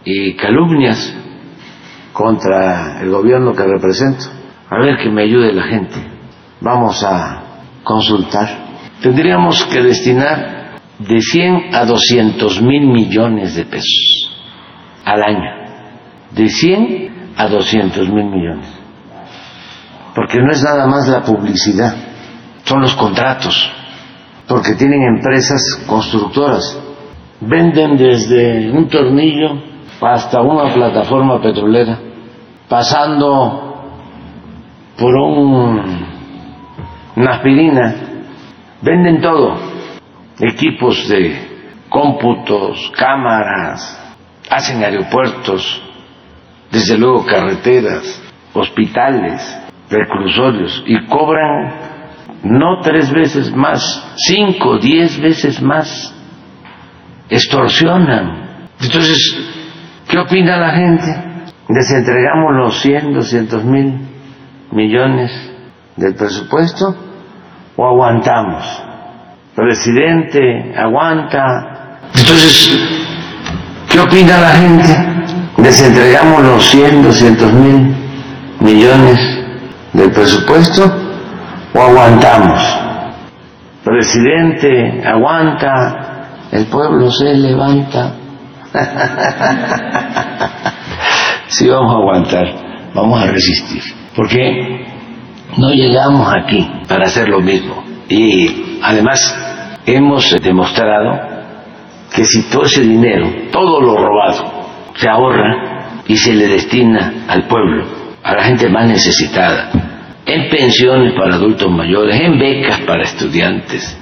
y 0.06 0.36
calumnias 0.36 1.16
contra 2.12 3.02
el 3.02 3.10
gobierno 3.10 3.54
que 3.54 3.64
represento. 3.64 4.26
A 4.70 4.78
ver 4.80 4.98
que 4.98 5.10
me 5.10 5.24
ayude 5.24 5.54
la 5.54 5.64
gente. 5.64 5.96
Vamos 6.62 7.04
a 7.04 7.44
consultar. 7.84 8.48
Tendríamos 9.02 9.64
que 9.66 9.82
destinar 9.82 10.62
de 11.00 11.20
100 11.20 11.76
a 11.76 11.86
200 11.86 12.62
mil 12.62 12.88
millones 12.88 13.56
de 13.56 13.66
pesos 13.66 14.30
al 15.06 15.22
año. 15.24 15.52
De 16.32 16.48
100 16.48 17.34
a 17.38 17.48
200 17.48 18.10
mil 18.10 18.26
millones. 18.26 18.68
Porque 20.16 20.38
no 20.39 20.52
es 20.52 20.64
nada 20.64 20.86
más 20.88 21.08
la 21.08 21.24
publicidad, 21.24 21.96
son 22.64 22.82
los 22.82 22.96
contratos. 22.96 23.72
Porque 24.48 24.76
tienen 24.76 25.02
empresas 25.04 25.84
constructoras. 25.88 26.80
Venden 27.41 27.98
desde 27.98 28.72
un 28.72 28.88
tornillo 28.88 29.62
hasta 30.02 30.41
una 30.41 30.74
plataforma 30.74 31.41
petrolera, 31.41 32.00
pasando 32.70 33.89
por 34.98 35.16
un, 35.16 36.06
una 37.16 37.32
aspirina. 37.32 37.96
Venden 38.82 39.22
todo 39.22 39.72
equipos 40.40 41.08
de 41.08 41.54
cómputos, 41.90 42.92
cámaras, 42.98 44.00
hacen 44.50 44.84
aeropuertos, 44.84 45.82
desde 46.72 46.98
luego 46.98 47.26
carreteras, 47.26 48.22
hospitales, 48.54 49.42
reclusorios 49.90 50.84
y 50.88 51.06
cobran 51.06 51.94
no 52.44 52.82
tres 52.82 53.12
veces 53.12 53.52
más, 53.56 54.14
cinco, 54.18 54.78
diez 54.78 55.20
veces 55.20 55.62
más, 55.62 56.14
extorsionan. 57.30 58.68
Entonces, 58.82 59.18
¿qué 60.10 60.18
opina 60.18 60.58
la 60.58 60.72
gente? 60.72 61.06
¿Les 61.70 61.92
entregamos 61.92 62.56
los 62.56 62.82
100, 62.82 63.14
200 63.14 63.64
mil 63.64 63.94
millones 64.72 65.32
del 65.96 66.16
presupuesto 66.16 66.96
o 67.78 67.88
aguantamos? 67.88 68.93
Presidente, 69.56 70.74
aguanta. 70.76 71.99
Entonces, 72.16 72.80
¿qué 73.89 73.99
opina 73.99 74.39
la 74.39 74.49
gente? 74.49 75.14
¿Les 75.58 75.82
entregamos 75.82 76.43
los 76.43 76.70
100, 76.70 77.04
200 77.04 77.54
mil 77.54 77.95
millones 78.60 79.20
del 79.93 80.12
presupuesto 80.12 80.91
o 81.74 81.82
aguantamos? 81.82 82.62
Presidente, 83.84 85.01
aguanta, 85.06 86.30
el 86.51 86.66
pueblo 86.66 87.12
se 87.12 87.34
levanta. 87.36 88.16
sí, 91.47 91.68
vamos 91.68 91.93
a 91.93 91.97
aguantar, 91.97 92.47
vamos 92.95 93.22
a 93.22 93.28
resistir, 93.28 93.84
porque 94.16 94.88
no 95.58 95.70
llegamos 95.70 96.34
aquí 96.34 96.68
para 96.88 97.06
hacer 97.06 97.30
lo 97.30 97.39
mismo. 97.39 97.84
Y 98.10 98.80
además 98.82 99.43
hemos 99.86 100.36
demostrado 100.42 101.34
que 102.14 102.26
si 102.26 102.50
todo 102.50 102.64
ese 102.66 102.82
dinero, 102.82 103.28
todo 103.52 103.82
lo 103.82 103.98
robado, 103.98 104.64
se 104.96 105.10
ahorra 105.10 106.02
y 106.08 106.16
se 106.16 106.34
le 106.34 106.48
destina 106.48 107.26
al 107.28 107.48
pueblo, 107.48 107.86
a 108.24 108.34
la 108.34 108.44
gente 108.44 108.70
más 108.70 108.88
necesitada, 108.88 109.72
en 110.26 110.50
pensiones 110.50 111.14
para 111.14 111.36
adultos 111.36 111.72
mayores, 111.72 112.20
en 112.22 112.38
becas 112.38 112.80
para 112.82 113.04
estudiantes, 113.04 114.00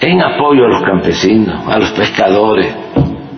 en 0.00 0.22
apoyo 0.22 0.64
a 0.64 0.68
los 0.68 0.82
campesinos, 0.82 1.66
a 1.68 1.78
los 1.78 1.90
pescadores, 1.90 2.74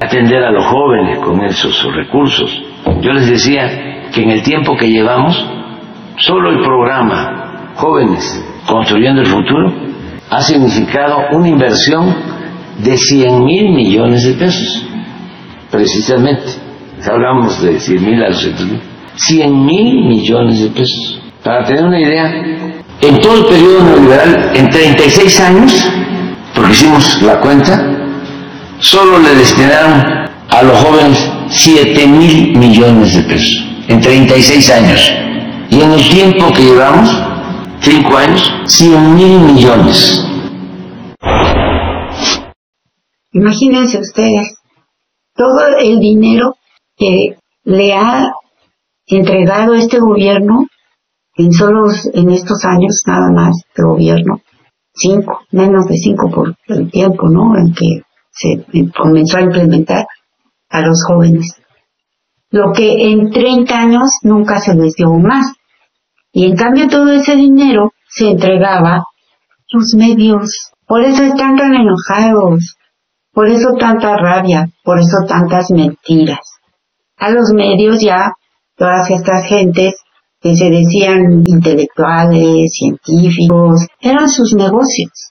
atender 0.01 0.45
a 0.45 0.51
los 0.51 0.65
jóvenes 0.65 1.19
con 1.19 1.45
esos 1.45 1.95
recursos. 1.95 2.63
Yo 3.01 3.13
les 3.13 3.29
decía 3.29 4.11
que 4.13 4.23
en 4.23 4.31
el 4.31 4.43
tiempo 4.43 4.77
que 4.77 4.89
llevamos, 4.89 5.45
solo 6.19 6.51
el 6.51 6.61
programa 6.65 7.73
jóvenes 7.75 8.63
construyendo 8.67 9.23
el 9.23 9.27
futuro 9.27 9.91
ha 10.33 10.41
significado 10.41 11.16
una 11.33 11.47
inversión 11.47 12.14
de 12.78 12.97
100 12.97 13.45
mil 13.45 13.74
millones 13.74 14.24
de 14.24 14.33
pesos, 14.33 14.87
precisamente. 15.70 16.47
Hablamos 17.05 17.61
de 17.61 17.78
100 17.78 18.03
mil 18.05 18.24
a 18.24 18.28
200 18.28 18.66
mil. 18.66 18.80
100 19.14 19.66
mil 19.66 20.07
millones 20.07 20.61
de 20.61 20.68
pesos. 20.68 21.20
Para 21.45 21.66
tener 21.66 21.85
una 21.85 22.01
idea, 22.01 22.33
en 23.03 23.20
todo 23.20 23.41
el 23.41 23.45
periodo 23.45 23.83
neoliberal, 23.85 24.53
en 24.55 24.70
36 24.70 25.41
años, 25.41 25.87
porque 26.55 26.72
hicimos 26.72 27.20
la 27.20 27.39
cuenta, 27.39 27.85
solo 28.78 29.18
le 29.18 29.35
destinaron 29.35 30.03
a 30.49 30.62
los 30.62 30.78
jóvenes 30.78 31.30
7 31.49 32.07
mil 32.07 32.57
millones 32.57 33.16
de 33.16 33.22
pesos, 33.24 33.66
en 33.87 34.01
36 34.01 34.70
años. 34.70 35.12
Y 35.68 35.80
en 35.83 35.93
el 35.93 36.09
tiempo 36.09 36.51
que 36.55 36.62
llevamos, 36.62 37.32
5 37.85 38.16
años, 38.16 38.53
100 38.66 39.14
mil 39.16 39.41
millones. 39.41 40.24
Imagínense 43.33 43.99
ustedes 43.99 44.57
todo 45.35 45.66
el 45.80 45.99
dinero 45.99 46.55
que 46.97 47.39
le 47.64 47.95
ha 47.95 48.30
entregado 49.07 49.74
este 49.74 49.99
gobierno 49.99 50.66
en 51.35 51.53
solo 51.53 51.91
en 52.12 52.30
estos 52.30 52.64
años 52.64 53.03
nada 53.05 53.33
más 53.33 53.57
de 53.76 53.83
gobierno, 53.83 54.41
cinco, 54.95 55.41
menos 55.51 55.87
de 55.87 55.97
cinco 55.97 56.30
por 56.30 56.55
el 56.68 56.89
tiempo, 56.89 57.28
¿no? 57.28 57.59
En 57.59 57.74
que 57.74 58.03
se 58.30 58.64
comenzó 58.97 59.39
a 59.39 59.43
implementar 59.43 60.07
a 60.68 60.80
los 60.83 61.05
jóvenes. 61.05 61.61
Lo 62.51 62.72
que 62.72 63.11
en 63.11 63.30
30 63.33 63.76
años 63.76 64.11
nunca 64.22 64.61
se 64.61 64.74
les 64.74 64.95
dio 64.95 65.12
más. 65.14 65.53
Y 66.33 66.47
en 66.47 66.57
cambio 66.57 66.89
todo 66.89 67.12
ese 67.12 67.37
dinero 67.37 67.93
se 68.09 68.30
entregaba 68.30 68.97
a 68.97 69.05
los 69.72 69.95
medios. 69.97 70.72
Por 70.87 71.03
eso 71.03 71.22
están 71.24 71.57
tan 71.57 71.74
enojados. 71.74 72.76
Por 73.33 73.49
eso 73.49 73.74
tanta 73.78 74.16
rabia. 74.16 74.68
Por 74.83 74.99
eso 74.99 75.18
tantas 75.28 75.70
mentiras. 75.70 76.41
A 77.18 77.30
los 77.30 77.53
medios 77.53 78.01
ya 78.01 78.33
todas 78.76 79.11
estas 79.11 79.47
gentes 79.47 79.95
que 80.41 80.57
se 80.57 80.70
decían 80.70 81.45
intelectuales, 81.47 82.72
científicos, 82.74 83.87
eran 84.01 84.28
sus 84.28 84.55
negocios. 84.55 85.30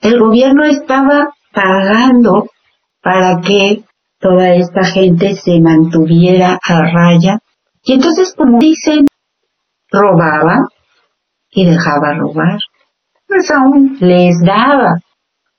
El 0.00 0.18
gobierno 0.18 0.64
estaba 0.64 1.28
pagando 1.52 2.48
para 3.00 3.40
que 3.40 3.84
toda 4.18 4.54
esta 4.54 4.84
gente 4.84 5.34
se 5.36 5.60
mantuviera 5.60 6.58
a 6.62 6.82
raya. 6.82 7.38
Y 7.84 7.92
entonces, 7.92 8.34
como 8.36 8.58
dicen, 8.58 9.06
robaba 9.90 10.68
y 11.50 11.66
dejaba 11.66 12.14
robar. 12.14 12.58
Pues 13.26 13.50
aún 13.50 13.96
les 14.00 14.40
daba, 14.44 15.00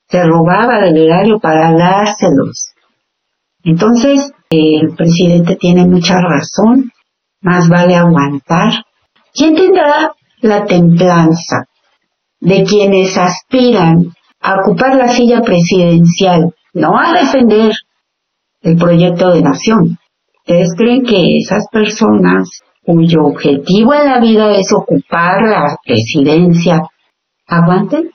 se 0.07 0.23
robaba 0.23 0.79
del 0.79 0.97
erario 0.97 1.39
para 1.39 1.71
dárselos. 1.71 2.73
Entonces, 3.63 4.31
el 4.49 4.95
presidente 4.95 5.55
tiene 5.55 5.85
mucha 5.85 6.19
razón, 6.21 6.91
más 7.41 7.69
vale 7.69 7.95
aguantar. 7.95 8.85
¿Quién 9.33 9.55
tendrá 9.55 10.11
la 10.41 10.65
templanza 10.65 11.65
de 12.39 12.63
quienes 12.63 13.17
aspiran 13.17 14.13
a 14.41 14.61
ocupar 14.61 14.95
la 14.95 15.09
silla 15.09 15.41
presidencial, 15.41 16.55
no 16.73 16.97
a 16.97 17.13
defender 17.13 17.73
el 18.61 18.77
proyecto 18.77 19.33
de 19.33 19.41
nación? 19.43 19.99
¿Ustedes 20.39 20.73
creen 20.75 21.03
que 21.03 21.37
esas 21.37 21.67
personas 21.71 22.61
cuyo 22.89 23.25
objetivo 23.25 23.93
en 23.93 24.05
la 24.05 24.19
vida 24.19 24.51
es 24.55 24.73
ocupar 24.73 25.43
la 25.43 25.77
presidencia 25.85 26.81
aguanten? 27.47 28.09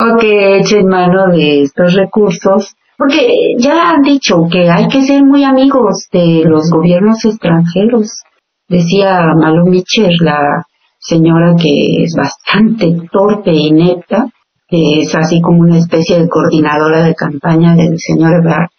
¿O 0.00 0.18
que 0.18 0.58
echen 0.58 0.88
mano 0.88 1.28
de 1.28 1.62
estos 1.62 1.92
recursos 1.94 2.74
porque 2.96 3.54
ya 3.58 3.90
han 3.90 4.00
dicho 4.00 4.48
que 4.50 4.70
hay 4.70 4.88
que 4.88 5.02
ser 5.02 5.22
muy 5.22 5.44
amigos 5.44 6.08
de 6.10 6.44
los 6.46 6.70
gobiernos 6.70 7.22
extranjeros. 7.26 8.22
Decía 8.66 9.20
Malu 9.38 9.66
Mitchell, 9.66 10.16
la 10.20 10.64
señora 10.98 11.54
que 11.60 12.04
es 12.04 12.14
bastante 12.16 12.96
torpe 13.12 13.50
e 13.50 13.68
inepta, 13.68 14.28
que 14.66 15.00
es 15.00 15.14
así 15.14 15.42
como 15.42 15.60
una 15.60 15.76
especie 15.76 16.18
de 16.20 16.28
coordinadora 16.28 17.04
de 17.04 17.14
campaña 17.14 17.74
del 17.74 17.98
señor 17.98 18.40
Ebrard, 18.40 18.70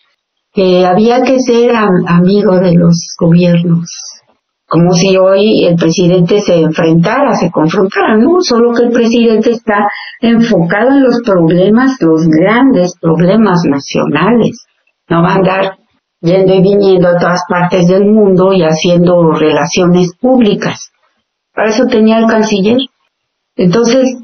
que 0.51 0.83
había 0.83 1.21
que 1.21 1.39
ser 1.39 1.75
amigo 1.75 2.59
de 2.59 2.73
los 2.73 3.15
gobiernos 3.19 4.06
como 4.67 4.91
si 4.91 5.15
hoy 5.15 5.65
el 5.65 5.77
presidente 5.77 6.41
se 6.41 6.59
enfrentara, 6.59 7.35
se 7.35 7.49
confrontara, 7.49 8.17
no, 8.17 8.41
solo 8.41 8.73
que 8.73 8.83
el 8.83 8.91
presidente 8.91 9.51
está 9.51 9.87
enfocado 10.19 10.89
en 10.89 11.03
los 11.03 11.21
problemas, 11.21 11.95
los 12.01 12.27
grandes 12.27 12.93
problemas 12.99 13.61
nacionales. 13.63 14.65
No 15.09 15.23
va 15.23 15.29
a 15.29 15.35
andar 15.35 15.77
yendo 16.19 16.53
y 16.53 16.61
viniendo 16.61 17.07
a 17.07 17.17
todas 17.17 17.43
partes 17.47 17.87
del 17.87 18.05
mundo 18.05 18.51
y 18.51 18.63
haciendo 18.63 19.31
relaciones 19.31 20.13
públicas. 20.19 20.91
Para 21.53 21.69
eso 21.69 21.87
tenía 21.87 22.17
el 22.17 22.27
canciller. 22.27 22.79
Entonces, 23.55 24.17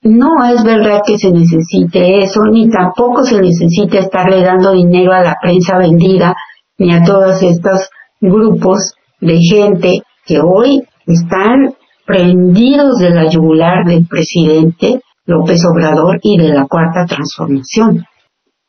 no 0.00 0.42
es 0.46 0.64
verdad 0.64 1.02
que 1.06 1.18
se 1.18 1.30
necesite 1.30 2.22
eso, 2.22 2.44
ni 2.50 2.70
tampoco 2.70 3.24
se 3.24 3.42
necesita 3.42 3.98
estarle 3.98 4.42
dando 4.42 4.72
dinero 4.72 5.12
a 5.12 5.22
la 5.22 5.36
prensa 5.40 5.76
vendida, 5.76 6.34
ni 6.78 6.94
a 6.94 7.04
todos 7.04 7.42
estos 7.42 7.90
grupos 8.20 8.94
de 9.22 9.38
gente 9.40 10.02
que 10.26 10.40
hoy 10.40 10.82
están 11.06 11.74
prendidos 12.04 12.98
de 12.98 13.10
la 13.10 13.30
yugular 13.30 13.86
del 13.86 14.06
presidente 14.06 15.00
López 15.24 15.64
Obrador 15.64 16.18
y 16.22 16.36
de 16.36 16.48
la 16.48 16.66
cuarta 16.66 17.06
transformación. 17.06 18.04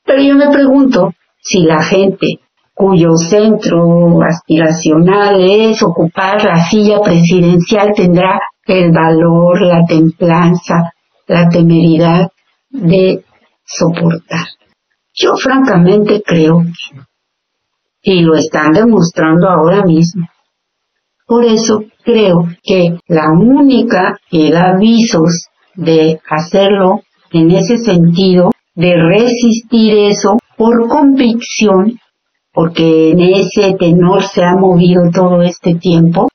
Pero 0.05 0.21
yo 0.21 0.35
me 0.35 0.49
pregunto 0.49 1.13
si 1.41 1.63
la 1.63 1.81
gente 1.83 2.39
cuyo 2.73 3.15
centro 3.15 4.21
aspiracional 4.21 5.41
es 5.41 5.81
ocupar 5.83 6.43
la 6.43 6.63
silla 6.63 7.01
presidencial 7.01 7.93
tendrá 7.95 8.39
el 8.65 8.91
valor, 8.91 9.61
la 9.61 9.85
templanza, 9.85 10.93
la 11.27 11.49
temeridad 11.49 12.29
de 12.69 13.23
soportar. 13.65 14.47
Yo 15.13 15.35
francamente 15.35 16.21
creo 16.25 16.61
que. 16.61 17.01
Y 18.05 18.21
lo 18.21 18.35
están 18.35 18.73
demostrando 18.73 19.47
ahora 19.49 19.83
mismo. 19.85 20.27
Por 21.25 21.45
eso 21.45 21.83
creo 22.03 22.47
que 22.63 22.97
la 23.07 23.31
única 23.31 24.17
que 24.29 24.51
da 24.51 24.71
avisos 24.71 25.47
de 25.75 26.19
hacerlo 26.29 27.01
en 27.31 27.51
ese 27.51 27.77
sentido, 27.77 28.51
de 28.75 28.95
resistir 28.95 29.95
eso 30.09 30.37
por 30.57 30.87
convicción, 30.87 31.99
porque 32.51 33.11
en 33.11 33.21
ese 33.21 33.75
tenor 33.79 34.23
se 34.23 34.43
ha 34.43 34.55
movido 34.55 35.09
todo 35.11 35.41
este 35.41 35.75
tiempo, 35.75 36.29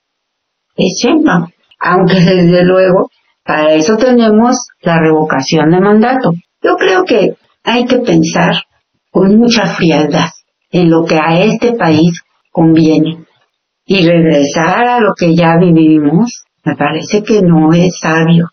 es 0.76 1.00
Sheinbaum. 1.02 1.48
Aunque 1.80 2.14
desde 2.20 2.64
luego, 2.64 3.10
para 3.44 3.74
eso 3.74 3.96
tenemos 3.96 4.56
la 4.82 4.98
revocación 4.98 5.70
de 5.70 5.80
mandato. 5.80 6.32
Yo 6.62 6.76
creo 6.76 7.04
que 7.04 7.34
hay 7.62 7.84
que 7.84 7.98
pensar 7.98 8.54
con 9.10 9.38
mucha 9.38 9.66
frialdad 9.66 10.30
en 10.70 10.90
lo 10.90 11.04
que 11.04 11.18
a 11.18 11.40
este 11.42 11.72
país 11.72 12.20
conviene 12.50 13.24
y 13.90 14.06
regresar 14.06 14.86
a 14.86 15.00
lo 15.00 15.14
que 15.18 15.34
ya 15.34 15.56
vivimos, 15.56 16.44
me 16.62 16.76
parece 16.76 17.22
que 17.22 17.40
no 17.40 17.72
es 17.72 17.98
sabio. 17.98 18.50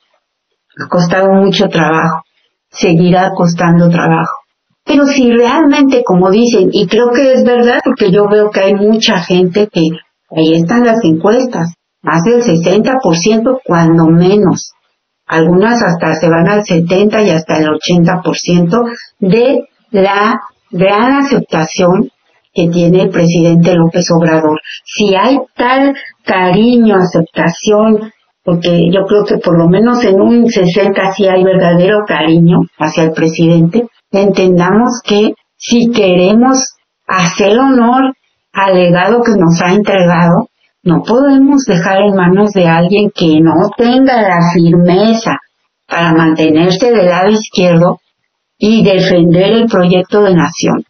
Ha 0.82 0.88
costado 0.88 1.34
mucho 1.34 1.68
trabajo, 1.68 2.24
seguirá 2.70 3.32
costando 3.36 3.90
trabajo. 3.90 4.32
Pero 4.86 5.06
si 5.06 5.30
realmente, 5.30 6.04
como 6.06 6.32
dicen, 6.32 6.70
y 6.72 6.88
creo 6.88 7.12
que 7.14 7.34
es 7.34 7.44
verdad, 7.44 7.80
porque 7.84 8.12
yo 8.12 8.30
veo 8.30 8.50
que 8.50 8.62
hay 8.62 8.76
mucha 8.76 9.20
gente 9.20 9.68
que, 9.68 9.82
ahí 10.32 10.54
están 10.54 10.86
las 10.86 11.04
encuestas, 11.04 11.74
más 12.02 12.24
del 12.24 12.42
60% 12.42 13.60
cuando 13.66 14.06
menos. 14.08 14.72
Algunas 15.28 15.84
hasta 15.84 16.14
se 16.14 16.30
van 16.30 16.48
al 16.48 16.64
70 16.64 17.24
y 17.24 17.30
hasta 17.32 17.58
el 17.58 17.68
80% 17.68 18.84
de 19.20 19.68
la 19.92 20.40
gran 20.72 21.26
aceptación 21.26 22.10
que 22.56 22.70
tiene 22.70 23.04
el 23.04 23.10
presidente 23.10 23.76
López 23.76 24.06
Obrador. 24.18 24.62
Si 24.86 25.14
hay 25.14 25.38
tal 25.56 25.94
cariño, 26.24 26.96
aceptación, 26.96 28.14
porque 28.44 28.90
yo 28.92 29.06
creo 29.06 29.26
que 29.26 29.38
por 29.40 29.58
lo 29.58 29.68
menos 29.68 30.04
en 30.06 30.22
un 30.22 30.50
60 30.50 31.14
sí 31.14 31.28
hay 31.28 31.44
verdadero 31.44 32.06
cariño 32.08 32.62
hacia 32.80 33.04
el 33.04 33.12
presidente, 33.12 33.88
entendamos 34.10 35.02
que 35.04 35.34
si 35.58 35.92
queremos 35.92 36.76
hacer 37.06 37.60
honor 37.60 38.14
al 38.54 38.76
legado 38.76 39.22
que 39.22 39.34
nos 39.38 39.62
ha 39.62 39.74
entregado, 39.74 40.48
no 40.84 41.04
podemos 41.04 41.66
dejar 41.66 42.04
en 42.04 42.16
manos 42.16 42.52
de 42.54 42.68
alguien 42.68 43.12
que 43.14 43.42
no 43.42 43.70
tenga 43.76 44.22
la 44.22 44.40
firmeza 44.54 45.40
para 45.88 46.14
mantenerse 46.14 46.92
del 46.92 47.08
lado 47.08 47.32
izquierdo 47.32 48.00
y 48.58 48.84
defender 48.84 49.52
el 49.52 49.66
proyecto 49.66 50.24
de 50.24 50.36
nación 50.36 50.86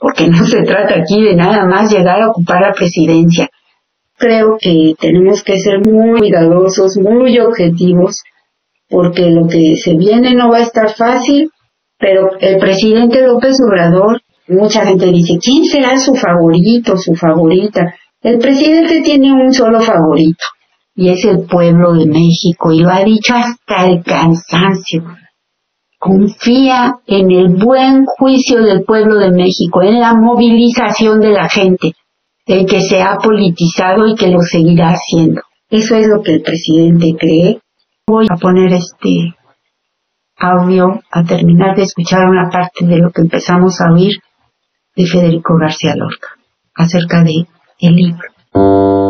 porque 0.00 0.28
no 0.28 0.44
se 0.44 0.62
trata 0.62 1.00
aquí 1.00 1.22
de 1.22 1.36
nada 1.36 1.66
más 1.66 1.92
llegar 1.92 2.20
a 2.22 2.30
ocupar 2.30 2.62
la 2.62 2.72
presidencia. 2.72 3.48
Creo 4.16 4.56
que 4.60 4.94
tenemos 4.98 5.42
que 5.44 5.58
ser 5.58 5.80
muy 5.80 6.18
cuidadosos, 6.18 6.96
muy 6.96 7.38
objetivos 7.38 8.22
porque 8.90 9.30
lo 9.30 9.46
que 9.46 9.76
se 9.76 9.94
viene 9.94 10.34
no 10.34 10.50
va 10.50 10.58
a 10.58 10.62
estar 10.62 10.92
fácil, 10.94 11.50
pero 11.96 12.30
el 12.40 12.58
presidente 12.58 13.24
López 13.24 13.56
Obrador, 13.64 14.20
mucha 14.48 14.84
gente 14.84 15.06
dice, 15.06 15.38
¿quién 15.40 15.64
será 15.64 15.96
su 15.98 16.14
favorito, 16.14 16.96
su 16.96 17.14
favorita? 17.14 17.94
El 18.20 18.38
presidente 18.38 19.00
tiene 19.02 19.32
un 19.32 19.52
solo 19.52 19.80
favorito, 19.80 20.44
y 20.96 21.08
es 21.08 21.24
el 21.24 21.46
pueblo 21.46 21.94
de 21.94 22.06
México, 22.06 22.72
y 22.72 22.80
lo 22.80 22.90
ha 22.90 23.04
dicho 23.04 23.32
hasta 23.34 23.86
el 23.86 24.02
cansancio. 24.02 25.04
Confía 26.00 26.94
en 27.06 27.30
el 27.30 27.56
buen 27.56 28.06
juicio 28.06 28.62
del 28.62 28.84
pueblo 28.84 29.18
de 29.18 29.32
México, 29.32 29.82
en 29.82 30.00
la 30.00 30.14
movilización 30.14 31.20
de 31.20 31.28
la 31.28 31.46
gente, 31.46 31.92
el 32.46 32.64
que 32.64 32.80
se 32.80 33.02
ha 33.02 33.18
politizado 33.18 34.06
y 34.08 34.14
que 34.14 34.28
lo 34.28 34.40
seguirá 34.40 34.92
haciendo. 34.92 35.42
Eso 35.68 35.96
es 35.96 36.08
lo 36.08 36.22
que 36.22 36.36
el 36.36 36.40
presidente 36.40 37.14
cree. 37.18 37.60
Voy 38.06 38.26
a 38.30 38.36
poner 38.36 38.72
este 38.72 39.36
audio 40.38 41.02
a 41.10 41.22
terminar 41.22 41.76
de 41.76 41.82
escuchar 41.82 42.26
una 42.30 42.48
parte 42.48 42.86
de 42.86 42.96
lo 42.96 43.10
que 43.10 43.20
empezamos 43.20 43.78
a 43.82 43.92
oír 43.92 44.14
de 44.96 45.04
Federico 45.04 45.58
García 45.60 45.94
Lorca 45.96 46.28
acerca 46.74 47.22
de 47.22 47.46
el 47.78 47.94
libro. 47.94 49.09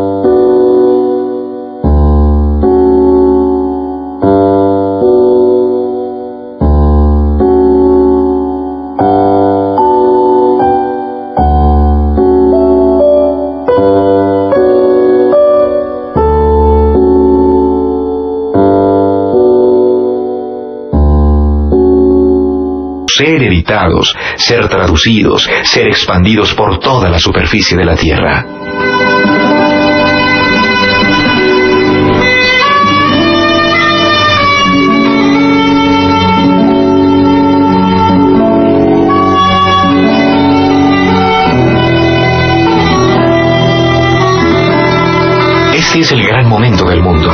Ser 24.37 24.69
traducidos, 24.69 25.49
ser 25.63 25.87
expandidos 25.87 26.55
por 26.55 26.79
toda 26.79 27.09
la 27.09 27.19
superficie 27.19 27.77
de 27.77 27.85
la 27.85 27.97
Tierra. 27.97 28.45
Este 45.75 46.01
es 46.01 46.13
el 46.13 46.27
gran 46.27 46.49
momento 46.49 46.85
del 46.85 47.03
mundo. 47.03 47.33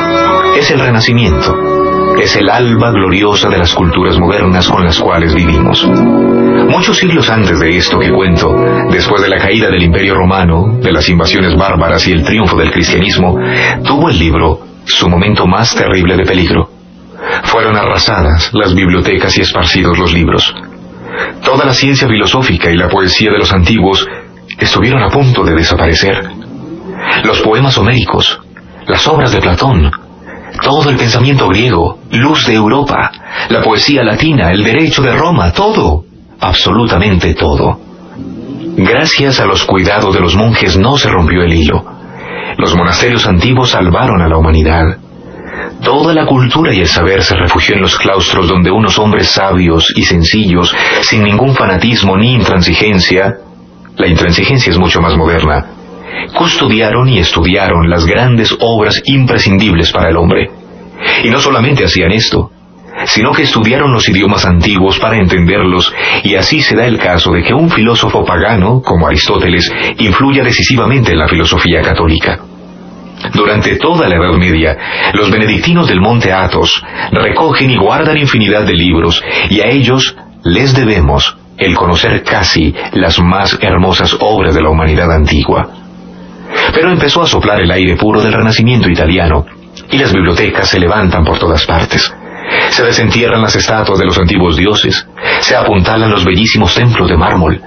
Es 0.56 0.70
el 0.70 0.80
renacimiento. 0.80 1.85
Es 2.18 2.34
el 2.36 2.48
alba 2.48 2.90
gloriosa 2.92 3.48
de 3.48 3.58
las 3.58 3.74
culturas 3.74 4.18
modernas 4.18 4.68
con 4.68 4.84
las 4.84 4.98
cuales 4.98 5.34
vivimos. 5.34 5.86
Muchos 5.86 6.96
siglos 6.96 7.28
antes 7.28 7.60
de 7.60 7.76
esto 7.76 7.98
que 7.98 8.10
cuento, 8.10 8.54
después 8.90 9.22
de 9.22 9.28
la 9.28 9.38
caída 9.38 9.68
del 9.68 9.82
Imperio 9.82 10.14
Romano, 10.14 10.78
de 10.80 10.92
las 10.92 11.08
invasiones 11.08 11.54
bárbaras 11.56 12.06
y 12.08 12.12
el 12.12 12.24
triunfo 12.24 12.56
del 12.56 12.70
cristianismo, 12.70 13.38
tuvo 13.84 14.08
el 14.08 14.18
libro 14.18 14.60
su 14.84 15.08
momento 15.08 15.46
más 15.46 15.74
terrible 15.74 16.16
de 16.16 16.24
peligro. 16.24 16.70
Fueron 17.44 17.76
arrasadas 17.76 18.50
las 18.54 18.74
bibliotecas 18.74 19.36
y 19.36 19.42
esparcidos 19.42 19.98
los 19.98 20.12
libros. 20.12 20.54
Toda 21.44 21.64
la 21.64 21.74
ciencia 21.74 22.08
filosófica 22.08 22.70
y 22.70 22.76
la 22.76 22.88
poesía 22.88 23.30
de 23.30 23.38
los 23.38 23.52
antiguos 23.52 24.06
estuvieron 24.58 25.02
a 25.02 25.10
punto 25.10 25.44
de 25.44 25.54
desaparecer. 25.54 26.30
Los 27.24 27.40
poemas 27.42 27.76
homéricos, 27.78 28.40
las 28.86 29.06
obras 29.06 29.32
de 29.32 29.40
Platón, 29.40 29.90
todo 30.66 30.90
el 30.90 30.96
pensamiento 30.96 31.46
griego, 31.46 32.00
luz 32.10 32.44
de 32.44 32.54
Europa, 32.54 33.12
la 33.50 33.62
poesía 33.62 34.02
latina, 34.02 34.50
el 34.50 34.64
derecho 34.64 35.00
de 35.00 35.12
Roma, 35.12 35.52
todo, 35.52 36.04
absolutamente 36.40 37.34
todo. 37.34 37.78
Gracias 38.76 39.38
a 39.38 39.46
los 39.46 39.64
cuidados 39.64 40.12
de 40.12 40.20
los 40.20 40.34
monjes 40.34 40.76
no 40.76 40.96
se 40.96 41.08
rompió 41.08 41.42
el 41.42 41.52
hilo. 41.52 41.84
Los 42.58 42.74
monasterios 42.74 43.28
antiguos 43.28 43.70
salvaron 43.70 44.20
a 44.20 44.28
la 44.28 44.38
humanidad. 44.38 44.98
Toda 45.84 46.12
la 46.12 46.26
cultura 46.26 46.74
y 46.74 46.80
el 46.80 46.88
saber 46.88 47.22
se 47.22 47.36
refugió 47.36 47.76
en 47.76 47.82
los 47.82 47.96
claustros 47.96 48.48
donde 48.48 48.72
unos 48.72 48.98
hombres 48.98 49.30
sabios 49.30 49.92
y 49.94 50.02
sencillos, 50.02 50.74
sin 51.02 51.22
ningún 51.22 51.54
fanatismo 51.54 52.16
ni 52.16 52.34
intransigencia, 52.34 53.36
la 53.96 54.08
intransigencia 54.08 54.72
es 54.72 54.78
mucho 54.78 55.00
más 55.00 55.16
moderna, 55.16 55.75
custodiaron 56.34 57.08
y 57.08 57.18
estudiaron 57.18 57.88
las 57.88 58.06
grandes 58.06 58.56
obras 58.60 59.02
imprescindibles 59.06 59.92
para 59.92 60.10
el 60.10 60.16
hombre. 60.16 60.50
Y 61.24 61.30
no 61.30 61.38
solamente 61.38 61.84
hacían 61.84 62.12
esto, 62.12 62.50
sino 63.04 63.32
que 63.32 63.42
estudiaron 63.42 63.92
los 63.92 64.08
idiomas 64.08 64.44
antiguos 64.46 64.98
para 64.98 65.18
entenderlos, 65.18 65.92
y 66.24 66.34
así 66.34 66.60
se 66.60 66.76
da 66.76 66.86
el 66.86 66.98
caso 66.98 67.32
de 67.32 67.42
que 67.42 67.52
un 67.52 67.70
filósofo 67.70 68.24
pagano, 68.24 68.80
como 68.82 69.06
Aristóteles, 69.06 69.70
influya 69.98 70.42
decisivamente 70.42 71.12
en 71.12 71.18
la 71.18 71.28
filosofía 71.28 71.82
católica. 71.82 72.38
Durante 73.32 73.76
toda 73.76 74.08
la 74.08 74.16
Edad 74.16 74.36
Media, 74.38 74.76
los 75.14 75.30
benedictinos 75.30 75.88
del 75.88 76.00
monte 76.00 76.32
Athos 76.32 76.82
recogen 77.12 77.70
y 77.70 77.76
guardan 77.76 78.18
infinidad 78.18 78.64
de 78.64 78.74
libros, 78.74 79.22
y 79.50 79.60
a 79.60 79.68
ellos 79.68 80.16
les 80.44 80.74
debemos 80.74 81.36
el 81.58 81.74
conocer 81.74 82.22
casi 82.22 82.74
las 82.92 83.18
más 83.18 83.58
hermosas 83.60 84.16
obras 84.20 84.54
de 84.54 84.62
la 84.62 84.70
humanidad 84.70 85.10
antigua. 85.10 85.85
Pero 86.76 86.92
empezó 86.92 87.22
a 87.22 87.26
soplar 87.26 87.58
el 87.62 87.70
aire 87.70 87.96
puro 87.96 88.20
del 88.20 88.34
renacimiento 88.34 88.90
italiano, 88.90 89.46
y 89.90 89.96
las 89.96 90.12
bibliotecas 90.12 90.68
se 90.68 90.78
levantan 90.78 91.24
por 91.24 91.38
todas 91.38 91.64
partes. 91.64 92.12
Se 92.68 92.84
desentierran 92.84 93.40
las 93.40 93.56
estatuas 93.56 93.98
de 93.98 94.04
los 94.04 94.18
antiguos 94.18 94.58
dioses, 94.58 95.08
se 95.40 95.56
apuntalan 95.56 96.10
los 96.10 96.22
bellísimos 96.22 96.74
templos 96.74 97.08
de 97.08 97.16
mármol, 97.16 97.62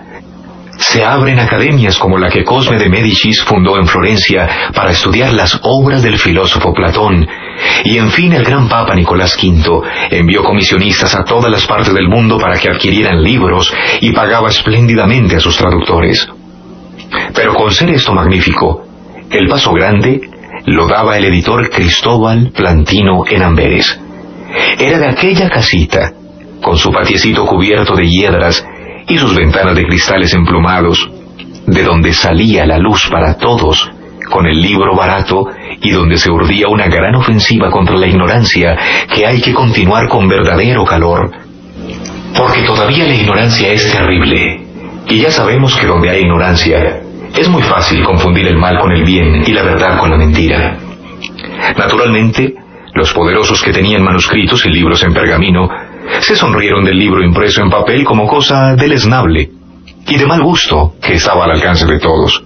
se 0.77 1.03
abren 1.03 1.39
academias 1.39 1.97
como 1.97 2.19
la 2.19 2.29
que 2.29 2.43
Cosme 2.43 2.77
de 2.77 2.87
Medicis 2.87 3.41
fundó 3.41 3.79
en 3.79 3.87
Florencia 3.87 4.47
para 4.75 4.91
estudiar 4.91 5.33
las 5.33 5.59
obras 5.63 6.03
del 6.03 6.19
filósofo 6.19 6.71
Platón, 6.71 7.27
y 7.85 7.97
en 7.97 8.11
fin 8.11 8.33
el 8.33 8.43
gran 8.43 8.69
Papa 8.69 8.93
Nicolás 8.93 9.35
V 9.41 9.81
envió 10.11 10.43
comisionistas 10.43 11.15
a 11.15 11.23
todas 11.23 11.49
las 11.49 11.65
partes 11.65 11.95
del 11.95 12.07
mundo 12.07 12.37
para 12.37 12.59
que 12.59 12.69
adquirieran 12.69 13.23
libros 13.23 13.73
y 14.01 14.11
pagaba 14.11 14.49
espléndidamente 14.49 15.35
a 15.35 15.39
sus 15.39 15.57
traductores. 15.57 16.29
Pero 17.33 17.55
con 17.55 17.71
ser 17.71 17.89
esto 17.89 18.13
magnífico, 18.13 18.88
el 19.31 19.47
paso 19.47 19.71
grande 19.73 20.21
lo 20.65 20.87
daba 20.87 21.17
el 21.17 21.25
editor 21.25 21.69
Cristóbal 21.69 22.51
Plantino 22.55 23.23
en 23.29 23.43
Amberes. 23.43 23.99
Era 24.79 24.97
de 24.97 25.07
aquella 25.07 25.49
casita, 25.49 26.13
con 26.61 26.77
su 26.77 26.91
patiecito 26.91 27.45
cubierto 27.45 27.95
de 27.95 28.07
hiedras 28.07 28.65
y 29.07 29.17
sus 29.17 29.35
ventanas 29.35 29.75
de 29.75 29.85
cristales 29.85 30.33
emplumados, 30.33 31.09
de 31.65 31.83
donde 31.83 32.13
salía 32.13 32.65
la 32.65 32.77
luz 32.77 33.07
para 33.11 33.37
todos, 33.37 33.89
con 34.31 34.45
el 34.47 34.61
libro 34.61 34.95
barato 34.95 35.47
y 35.81 35.91
donde 35.91 36.17
se 36.17 36.31
urdía 36.31 36.67
una 36.67 36.87
gran 36.87 37.15
ofensiva 37.15 37.71
contra 37.71 37.97
la 37.97 38.07
ignorancia 38.07 38.77
que 39.13 39.25
hay 39.25 39.41
que 39.41 39.53
continuar 39.53 40.07
con 40.07 40.27
verdadero 40.27 40.85
calor, 40.85 41.31
porque 42.35 42.61
todavía 42.63 43.05
la 43.05 43.15
ignorancia 43.15 43.71
es 43.71 43.91
terrible, 43.91 44.61
y 45.07 45.19
ya 45.19 45.31
sabemos 45.31 45.75
que 45.75 45.87
donde 45.87 46.09
hay 46.09 46.21
ignorancia, 46.21 47.01
es 47.35 47.47
muy 47.49 47.61
fácil 47.63 48.03
confundir 48.03 48.47
el 48.47 48.57
mal 48.57 48.79
con 48.79 48.91
el 48.91 49.03
bien 49.03 49.43
y 49.45 49.51
la 49.51 49.63
verdad 49.63 49.97
con 49.97 50.09
la 50.09 50.17
mentira. 50.17 50.77
Naturalmente, 51.77 52.53
los 52.93 53.13
poderosos 53.13 53.61
que 53.61 53.71
tenían 53.71 54.03
manuscritos 54.03 54.65
y 54.65 54.69
libros 54.69 55.03
en 55.03 55.13
pergamino 55.13 55.69
se 56.19 56.35
sonrieron 56.35 56.83
del 56.83 56.97
libro 56.97 57.23
impreso 57.23 57.61
en 57.61 57.69
papel 57.69 58.03
como 58.03 58.27
cosa 58.27 58.75
deleznable 58.75 59.51
y 60.07 60.17
de 60.17 60.25
mal 60.25 60.41
gusto 60.41 60.95
que 61.01 61.13
estaba 61.13 61.45
al 61.45 61.51
alcance 61.51 61.85
de 61.85 61.99
todos. 61.99 62.43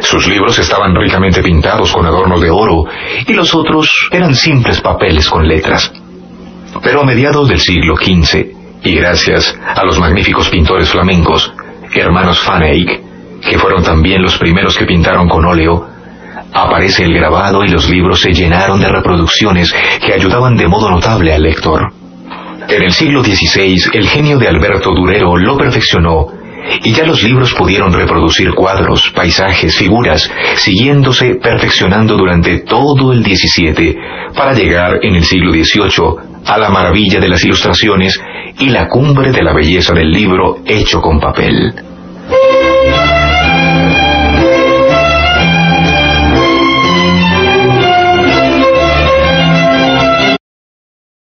Sus 0.00 0.26
libros 0.26 0.58
estaban 0.58 0.94
ricamente 0.96 1.42
pintados 1.42 1.92
con 1.92 2.06
adornos 2.06 2.40
de 2.40 2.50
oro 2.50 2.86
y 3.26 3.32
los 3.32 3.54
otros 3.54 4.08
eran 4.10 4.34
simples 4.34 4.80
papeles 4.80 5.28
con 5.28 5.46
letras. 5.46 5.92
Pero 6.82 7.02
a 7.02 7.04
mediados 7.04 7.48
del 7.48 7.60
siglo 7.60 7.96
XV, 7.96 8.56
y 8.82 8.94
gracias 8.94 9.56
a 9.74 9.84
los 9.84 9.98
magníficos 9.98 10.48
pintores 10.48 10.90
flamencos, 10.90 11.52
hermanos 11.94 12.44
Van 12.46 12.64
que 13.48 13.58
fueron 13.58 13.82
también 13.82 14.22
los 14.22 14.36
primeros 14.38 14.76
que 14.76 14.84
pintaron 14.84 15.28
con 15.28 15.44
óleo, 15.44 15.88
aparece 16.52 17.04
el 17.04 17.14
grabado 17.14 17.64
y 17.64 17.68
los 17.68 17.88
libros 17.88 18.20
se 18.20 18.32
llenaron 18.32 18.80
de 18.80 18.88
reproducciones 18.88 19.74
que 20.04 20.14
ayudaban 20.14 20.56
de 20.56 20.68
modo 20.68 20.90
notable 20.90 21.32
al 21.32 21.42
lector. 21.42 21.92
En 22.68 22.82
el 22.82 22.92
siglo 22.92 23.22
XVI, 23.22 23.80
el 23.92 24.08
genio 24.08 24.38
de 24.38 24.48
Alberto 24.48 24.92
Durero 24.92 25.36
lo 25.36 25.56
perfeccionó 25.56 26.26
y 26.82 26.92
ya 26.92 27.04
los 27.04 27.22
libros 27.22 27.54
pudieron 27.54 27.92
reproducir 27.92 28.52
cuadros, 28.52 29.12
paisajes, 29.14 29.76
figuras, 29.76 30.30
siguiéndose 30.56 31.36
perfeccionando 31.36 32.16
durante 32.16 32.60
todo 32.60 33.12
el 33.12 33.22
XVII 33.24 33.96
para 34.36 34.52
llegar 34.52 34.98
en 35.02 35.14
el 35.14 35.24
siglo 35.24 35.52
XVIII 35.52 36.36
a 36.44 36.58
la 36.58 36.70
maravilla 36.70 37.20
de 37.20 37.28
las 37.28 37.44
ilustraciones 37.44 38.20
y 38.58 38.70
la 38.70 38.88
cumbre 38.88 39.30
de 39.30 39.42
la 39.42 39.52
belleza 39.52 39.94
del 39.94 40.10
libro 40.10 40.58
hecho 40.64 41.00
con 41.00 41.20
papel. 41.20 41.72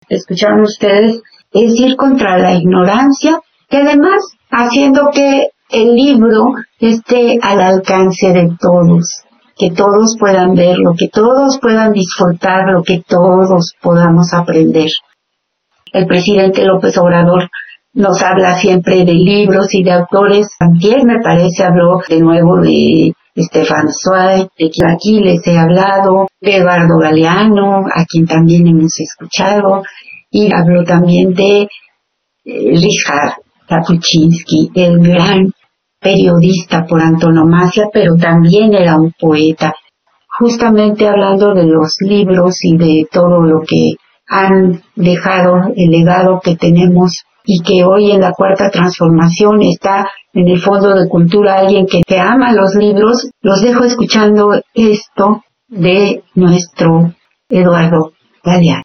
Escucharon 0.09 0.61
ustedes, 0.61 1.21
es 1.51 1.79
ir 1.79 1.95
contra 1.95 2.37
la 2.37 2.53
ignorancia, 2.53 3.39
que 3.69 3.77
además 3.77 4.21
haciendo 4.49 5.09
que 5.13 5.49
el 5.69 5.95
libro 5.95 6.53
esté 6.79 7.39
al 7.41 7.61
alcance 7.61 8.31
de 8.31 8.55
todos, 8.59 9.23
que 9.57 9.71
todos 9.71 10.15
puedan 10.19 10.55
verlo, 10.55 10.93
que 10.97 11.07
todos 11.07 11.59
puedan 11.61 11.91
disfrutarlo, 11.93 12.83
que 12.83 13.01
todos 13.07 13.73
podamos 13.81 14.33
aprender. 14.33 14.89
El 15.91 16.07
presidente 16.07 16.65
López 16.65 16.97
Obrador 16.97 17.49
nos 17.93 18.21
habla 18.21 18.55
siempre 18.59 19.05
de 19.05 19.13
libros 19.13 19.73
y 19.73 19.83
de 19.83 19.93
autores. 19.93 20.49
Antier, 20.59 21.05
me 21.05 21.21
parece, 21.23 21.63
habló 21.63 22.01
de 22.07 22.19
nuevo 22.19 22.59
de 22.59 23.13
Stefan 23.37 23.89
Zweig, 23.91 24.47
de 24.57 24.69
quien 24.69 24.89
aquí 24.89 25.19
les 25.19 25.45
he 25.45 25.57
hablado, 25.57 26.27
de 26.39 26.57
Eduardo 26.57 26.97
Galeano, 26.99 27.85
a 27.93 28.05
quien 28.05 28.25
también 28.25 28.67
hemos 28.67 28.99
escuchado, 28.99 29.83
y 30.31 30.53
habló 30.53 30.83
también 30.83 31.33
de 31.33 31.63
eh, 31.63 31.67
Richard 32.45 33.35
Kapuczynski, 33.67 34.71
el 34.75 34.99
gran 34.99 35.51
periodista 35.99 36.85
por 36.85 37.01
antonomasia, 37.01 37.85
pero 37.91 38.15
también 38.15 38.73
era 38.73 38.95
un 38.95 39.11
poeta. 39.19 39.73
Justamente 40.39 41.07
hablando 41.07 41.53
de 41.53 41.63
los 41.63 41.95
libros 42.01 42.57
y 42.61 42.77
de 42.77 43.07
todo 43.11 43.41
lo 43.41 43.61
que 43.61 43.93
han 44.27 44.81
dejado, 44.95 45.71
el 45.75 45.89
legado 45.89 46.39
que 46.43 46.55
tenemos 46.55 47.23
y 47.43 47.61
que 47.61 47.83
hoy 47.83 48.11
en 48.11 48.21
la 48.21 48.33
cuarta 48.33 48.69
transformación 48.69 49.61
está 49.61 50.07
en 50.35 50.49
el 50.49 50.59
fondo 50.59 50.93
de 50.93 51.07
cultura 51.07 51.59
alguien 51.59 51.87
que, 51.87 52.01
te 52.05 52.19
ama 52.19 52.51
los 52.51 52.75
libros, 52.75 53.29
los 53.41 53.61
dejo 53.61 53.83
escuchando 53.85 54.61
esto 54.73 55.43
de 55.67 56.23
nuestro 56.35 57.13
Eduardo 57.49 58.11
Galeano. 58.43 58.83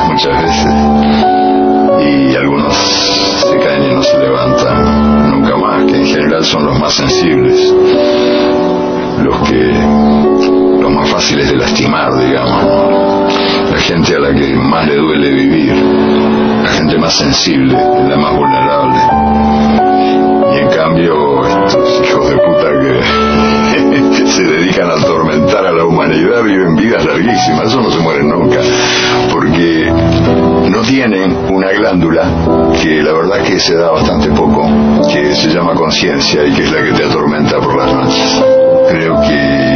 Muchas 0.00 0.42
veces. 0.42 0.74
Y 2.00 2.36
algunos 2.36 2.74
se 2.74 3.58
caen 3.58 3.84
y 3.84 3.94
no 3.94 4.02
se 4.02 4.18
levantan 4.18 5.30
nunca 5.30 5.56
más, 5.56 5.84
que 5.84 5.96
en 5.96 6.06
general 6.06 6.44
son 6.44 6.66
los 6.66 6.78
más 6.78 6.94
sensibles. 6.94 7.74
Los 9.22 9.48
que 9.48 9.72
los 10.80 10.90
más 10.90 11.10
fáciles 11.10 11.50
de 11.50 11.56
lastimar, 11.56 12.14
digamos. 12.18 12.64
La 13.70 13.78
gente 13.78 14.16
a 14.16 14.18
la 14.18 14.34
que 14.34 14.54
más 14.54 14.86
le 14.86 14.96
duele 14.96 15.30
vivir. 15.30 15.74
La 16.62 16.70
gente 16.70 16.98
más 16.98 17.14
sensible, 17.14 17.74
la 17.74 18.16
más 18.16 18.36
vulnerable 18.36 19.42
y 20.52 20.58
en 20.58 20.68
cambio, 20.68 21.46
estos 21.66 22.02
hijos 22.04 22.28
de 22.28 22.36
puta 22.36 22.68
que 22.80 24.26
se 24.26 24.42
dedican 24.42 24.90
a 24.90 24.94
atormentar 24.94 25.64
a 25.64 25.72
la 25.72 25.84
humanidad 25.84 26.42
viven 26.42 26.76
vidas 26.76 27.04
larguísimas, 27.04 27.68
eso 27.68 27.80
no 27.80 27.90
se 27.90 28.00
mueren 28.00 28.28
nunca, 28.28 28.61
tienen 30.92 31.34
una 31.50 31.72
glándula 31.72 32.30
que 32.82 33.02
la 33.02 33.14
verdad 33.14 33.42
que 33.46 33.58
se 33.58 33.74
da 33.74 33.92
bastante 33.92 34.28
poco, 34.28 34.68
que 35.10 35.34
se 35.34 35.48
llama 35.48 35.74
conciencia 35.74 36.46
y 36.46 36.52
que 36.52 36.64
es 36.64 36.70
la 36.70 36.82
que 36.82 36.92
te 36.92 37.04
atormenta 37.04 37.58
por 37.60 37.78
las 37.78 37.94
noches. 37.94 38.44
Creo 38.90 39.18
que 39.22 39.71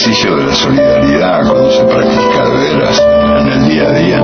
ejercicio 0.00 0.34
de 0.34 0.46
la 0.46 0.54
solidaridad 0.54 1.46
cuando 1.46 1.70
se 1.70 1.84
practica 1.84 2.48
de 2.48 2.56
veras 2.56 3.02
en 3.38 3.48
el 3.48 3.68
día 3.68 3.82
a 3.82 3.92
día 3.92 4.22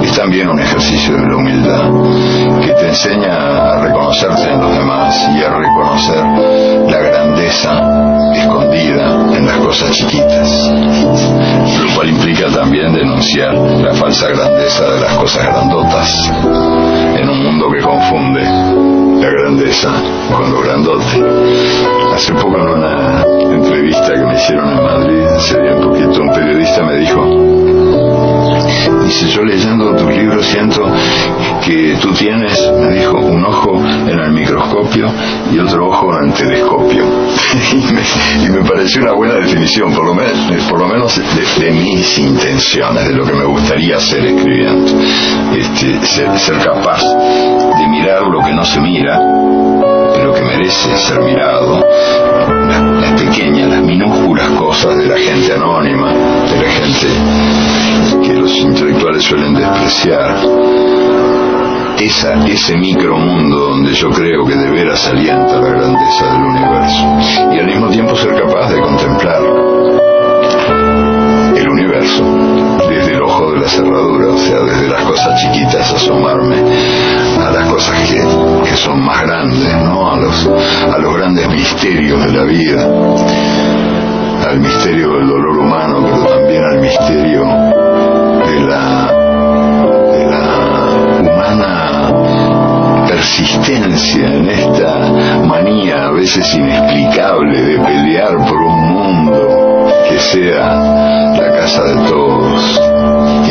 es 0.00 0.12
también 0.12 0.48
un 0.48 0.60
ejercicio 0.60 1.16
de 1.16 1.26
la 1.26 1.36
humildad 1.36 2.60
que 2.60 2.72
te 2.72 2.88
enseña 2.88 3.34
a 3.34 3.80
reconocerte 3.80 4.52
en 4.52 4.60
los 4.60 4.78
demás 4.78 5.28
y 5.34 5.42
a 5.42 5.50
reconocer 5.50 6.24
la 6.86 6.98
grandeza 6.98 8.32
escondida 8.36 9.36
en 9.36 9.46
las 9.46 9.56
cosas 9.56 9.90
chiquitas, 9.90 10.70
lo 10.70 11.94
cual 11.96 12.08
implica 12.08 12.46
también 12.50 12.92
denunciar 12.92 13.52
la 13.52 13.94
falsa 13.94 14.28
grandeza 14.28 14.84
de 14.84 15.00
las 15.00 15.12
cosas 15.14 15.44
grandotas 15.44 16.32
en 17.16 17.28
un 17.28 17.42
mundo 17.42 17.66
que 17.72 17.82
confunde 17.82 19.15
la 19.26 19.32
grandeza 19.32 19.92
con 20.30 20.52
lo 20.52 20.60
grandote. 20.60 21.22
Hace 22.14 22.32
poco 22.34 22.56
en 22.58 22.68
una 22.68 23.24
entrevista 23.52 24.12
que 24.12 24.24
me 24.24 24.34
hicieron 24.34 24.68
en 24.70 24.84
Madrid, 24.84 25.26
hace 25.26 25.60
bien 25.60 25.80
poquito, 25.80 26.22
un 26.22 26.32
periodista 26.32 26.84
me 26.84 26.96
dijo, 26.98 27.66
Dice, 29.06 29.28
yo 29.28 29.44
leyendo 29.44 29.94
tu 29.94 30.08
libro 30.08 30.42
siento 30.42 30.82
que 31.64 31.96
tú 32.00 32.12
tienes, 32.12 32.58
me 32.72 32.96
dijo, 32.96 33.18
un 33.18 33.44
ojo 33.44 33.80
en 33.80 34.18
el 34.18 34.32
microscopio 34.32 35.12
y 35.52 35.58
otro 35.58 35.88
ojo 35.88 36.18
en 36.18 36.28
el 36.28 36.34
telescopio. 36.34 37.04
y, 37.72 38.50
me, 38.50 38.62
pareció 38.62 39.02
una 39.02 39.12
buena 39.12 39.34
definición, 39.34 39.92
por 39.94 40.06
lo 40.06 40.14
menos, 40.14 40.36
por 40.68 40.80
lo 40.80 40.88
menos 40.88 41.20
de, 41.58 41.70
mis 41.70 42.18
intenciones, 42.18 43.08
de 43.08 43.14
lo 43.14 43.24
que 43.24 43.32
me 43.32 43.44
gustaría 43.44 43.96
hacer 43.96 44.26
escribiendo. 44.26 44.92
Este, 45.56 46.04
ser, 46.04 46.58
capaz 46.64 47.02
de 47.02 47.88
mirar 47.88 48.22
lo 48.22 48.40
que 48.44 48.52
no 48.52 48.64
se 48.64 48.80
mira, 48.80 49.15
lo 49.18 50.32
que 50.34 50.42
merece 50.42 50.96
ser 50.96 51.20
mirado, 51.22 51.84
las 53.00 53.20
pequeñas, 53.20 53.68
las 53.68 53.82
minúsculas 53.82 54.48
cosas 54.50 54.96
de 54.96 55.06
la 55.06 55.18
gente 55.18 55.52
anónima, 55.52 56.12
de 56.12 56.62
la 56.62 56.70
gente 56.70 58.26
que 58.26 58.34
los 58.34 58.56
intelectuales 58.56 59.22
suelen 59.22 59.54
despreciar. 59.54 60.36
Esa, 61.98 62.34
ese 62.46 62.76
micromundo 62.76 63.56
donde 63.70 63.94
yo 63.94 64.10
creo 64.10 64.44
que 64.44 64.54
de 64.54 64.70
veras 64.70 65.08
alienta 65.08 65.56
la 65.56 65.68
grandeza 65.68 66.26
del 66.30 66.42
universo. 66.42 67.54
Y 67.54 67.58
al 67.58 67.66
mismo 67.66 67.88
tiempo 67.88 68.14
ser 68.14 68.34
capaz 68.34 68.70
de 68.70 68.80
contemplar 68.82 69.42
el 71.56 71.68
universo 71.70 72.22
desde 72.88 73.15
de 73.44 73.60
la 73.60 73.68
cerradura, 73.68 74.28
o 74.28 74.38
sea, 74.38 74.60
desde 74.60 74.88
las 74.88 75.02
cosas 75.02 75.40
chiquitas 75.40 75.92
asomarme 75.92 76.56
a 77.38 77.50
las 77.50 77.68
cosas 77.70 77.94
que, 78.08 78.68
que 78.68 78.76
son 78.76 79.04
más 79.04 79.22
grandes, 79.22 79.76
¿no? 79.84 80.10
A 80.10 80.16
los, 80.16 80.50
a 80.94 80.98
los 80.98 81.16
grandes 81.16 81.48
misterios 81.50 82.24
de 82.24 82.32
la 82.32 82.44
vida, 82.44 82.88
al 84.48 84.58
misterio 84.60 85.12
del 85.18 85.28
dolor 85.28 85.58
humano, 85.58 86.02
pero 86.02 86.24
también 86.24 86.64
al 86.64 86.80
misterio 86.80 87.44
de 88.46 88.60
la, 88.60 89.12
de 90.12 90.26
la 90.26 91.20
humana 91.20 93.06
persistencia 93.06 94.26
en 94.34 94.48
esta 94.48 94.98
manía 95.44 96.06
a 96.06 96.10
veces 96.12 96.54
inexplicable 96.54 97.60
de 97.60 97.78
pelear 97.80 98.36
por 98.48 98.56
un 98.62 98.80
mundo 98.94 99.65
que 100.08 100.18
sea 100.18 101.34
la 101.36 101.56
casa 101.56 101.82
de 101.84 102.08
todos 102.08 102.80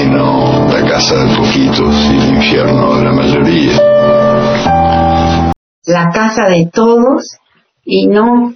y 0.02 0.06
no 0.08 0.68
la 0.70 0.90
casa 0.90 1.16
de 1.24 1.36
poquitos 1.36 1.96
y 2.12 2.18
el 2.18 2.36
infierno 2.36 2.98
de 2.98 3.04
la 3.04 3.12
mayoría. 3.12 3.78
La 5.86 6.10
casa 6.12 6.48
de 6.48 6.70
todos 6.72 7.38
y 7.84 8.08
no 8.08 8.54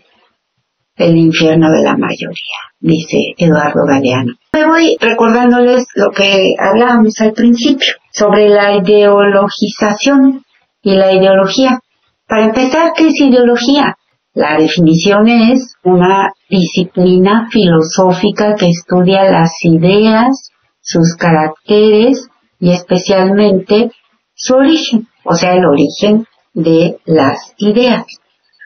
el 0.95 1.17
infierno 1.17 1.71
de 1.71 1.81
la 1.81 1.95
mayoría, 1.95 2.59
dice 2.79 3.17
Eduardo 3.37 3.85
Galeano. 3.87 4.33
Me 4.53 4.65
voy 4.65 4.97
recordándoles 4.99 5.85
lo 5.95 6.11
que 6.11 6.55
hablábamos 6.59 7.13
al 7.21 7.33
principio 7.33 7.93
sobre 8.11 8.49
la 8.49 8.75
ideologización 8.75 10.43
y 10.81 10.95
la 10.95 11.13
ideología. 11.13 11.79
Para 12.27 12.45
empezar, 12.45 12.91
¿qué 12.95 13.07
es 13.07 13.21
ideología? 13.21 13.95
La 14.39 14.57
definición 14.57 15.27
es 15.27 15.75
una 15.83 16.31
disciplina 16.49 17.49
filosófica 17.51 18.55
que 18.55 18.69
estudia 18.69 19.29
las 19.29 19.51
ideas, 19.65 20.51
sus 20.79 21.17
caracteres 21.17 22.29
y 22.57 22.71
especialmente 22.71 23.91
su 24.33 24.55
origen, 24.55 25.09
o 25.25 25.35
sea, 25.35 25.55
el 25.55 25.65
origen 25.65 26.25
de 26.53 26.99
las 27.05 27.53
ideas. 27.57 28.05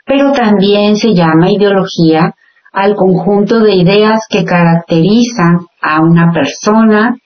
Pero 0.05 0.32
también 0.34 0.95
se 0.95 1.15
llama 1.15 1.49
ideología 1.49 2.36
al 2.71 2.93
conjunto 2.93 3.59
de 3.59 3.74
ideas 3.74 4.28
que 4.30 4.45
caracterizan 4.45 5.65
a 5.82 6.03
una 6.03 6.32
persona, 6.32 7.17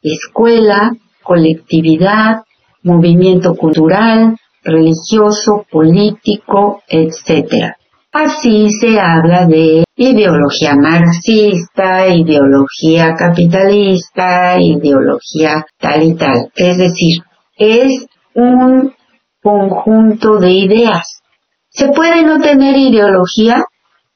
escuela, 0.00 0.96
colectividad, 1.22 2.44
movimiento 2.82 3.54
cultural, 3.56 4.38
religioso, 4.64 5.66
político, 5.70 6.80
etc. 6.88 7.76
Así 8.12 8.68
se 8.70 8.98
habla 8.98 9.46
de 9.46 9.84
ideología 9.94 10.74
marxista, 10.74 12.08
ideología 12.08 13.14
capitalista, 13.14 14.60
ideología 14.60 15.64
tal 15.78 16.02
y 16.02 16.14
tal. 16.16 16.50
Es 16.56 16.76
decir, 16.76 17.22
es 17.56 18.06
un 18.34 18.92
conjunto 19.40 20.38
de 20.38 20.50
ideas. 20.50 21.20
¿Se 21.68 21.88
puede 21.92 22.24
no 22.24 22.40
tener 22.40 22.76
ideología? 22.76 23.64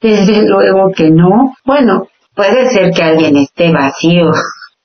Desde 0.01 0.43
luego 0.49 0.91
que 0.91 1.11
no. 1.11 1.55
Bueno, 1.65 2.09
puede 2.35 2.71
ser 2.71 2.91
que 2.91 3.03
alguien 3.03 3.37
esté 3.37 3.71
vacío. 3.71 4.33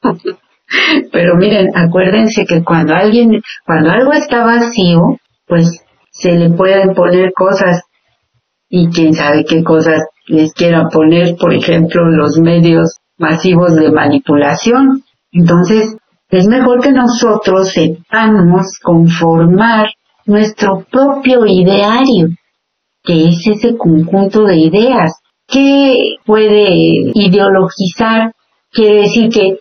Pero 1.12 1.36
miren, 1.36 1.76
acuérdense 1.76 2.46
que 2.46 2.64
cuando 2.64 2.94
alguien, 2.94 3.42
cuando 3.66 3.90
algo 3.90 4.14
está 4.14 4.46
vacío, 4.46 5.18
pues 5.48 5.84
se 6.12 6.34
le 6.34 6.52
pueden 6.52 6.94
poner 6.94 7.32
cosas 7.34 7.82
y 8.70 8.90
quién 8.90 9.14
sabe 9.14 9.46
qué 9.46 9.64
cosas 9.64 10.02
les 10.28 10.54
quieran 10.54 10.90
poner, 10.90 11.36
por 11.38 11.54
ejemplo, 11.54 12.06
los 12.06 12.38
medios 12.38 12.98
masivos 13.18 13.76
de 13.76 13.92
manipulación. 13.92 15.04
Entonces, 15.32 15.98
es 16.30 16.48
mejor 16.48 16.82
que 16.82 16.92
nosotros 16.92 17.72
sepamos 17.74 18.80
conformar 18.84 19.88
nuestro 20.26 20.86
propio 20.92 21.46
ideario, 21.48 22.28
que 23.04 23.30
es 23.30 23.48
ese 23.48 23.76
conjunto 23.76 24.44
de 24.44 24.58
ideas 24.60 25.20
que 25.48 26.16
puede 26.26 27.12
ideologizar, 27.16 28.34
quiere 28.72 29.02
decir 29.02 29.30
que 29.30 29.58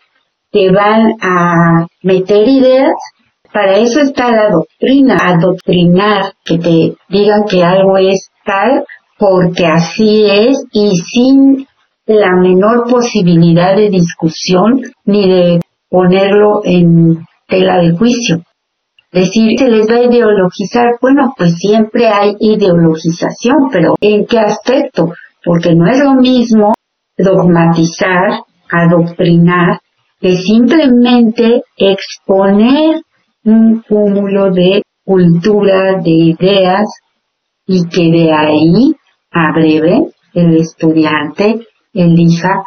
te 0.50 0.70
van 0.70 1.14
a 1.22 1.86
meter 2.02 2.46
ideas 2.46 2.92
para 3.52 3.78
eso 3.78 4.00
está 4.00 4.30
la 4.30 4.50
doctrina, 4.50 5.16
adoctrinar, 5.20 6.32
que 6.44 6.58
te 6.58 6.96
digan 7.08 7.44
que 7.48 7.64
algo 7.64 7.96
es 7.96 8.28
tal 8.44 8.84
porque 9.18 9.66
así 9.66 10.26
es 10.30 10.64
y 10.72 10.96
sin 10.96 11.66
la 12.06 12.34
menor 12.36 12.88
posibilidad 12.88 13.76
de 13.76 13.90
discusión 13.90 14.80
ni 15.04 15.28
de 15.28 15.60
ponerlo 15.90 16.62
en 16.64 17.26
tela 17.46 17.78
de 17.78 17.96
juicio. 17.96 18.42
Decir, 19.10 19.58
se 19.58 19.68
les 19.68 19.88
va 19.88 19.96
a 19.96 20.04
ideologizar, 20.04 20.98
bueno, 21.00 21.34
pues 21.36 21.54
siempre 21.58 22.08
hay 22.08 22.36
ideologización, 22.38 23.68
pero 23.72 23.94
¿en 24.00 24.26
qué 24.26 24.38
aspecto? 24.38 25.12
Porque 25.44 25.74
no 25.74 25.90
es 25.90 25.98
lo 25.98 26.14
mismo 26.14 26.74
dogmatizar, 27.16 28.40
adoctrinar, 28.70 29.80
que 30.20 30.36
simplemente 30.36 31.62
exponer 31.76 33.00
un 33.44 33.82
cúmulo 33.88 34.50
de 34.52 34.82
cultura, 35.04 36.00
de 36.02 36.10
ideas, 36.10 36.86
y 37.68 37.86
que 37.88 38.10
de 38.10 38.32
ahí 38.32 38.94
a 39.30 39.52
breve 39.52 40.12
el 40.34 40.56
estudiante 40.56 41.66
elija 41.92 42.62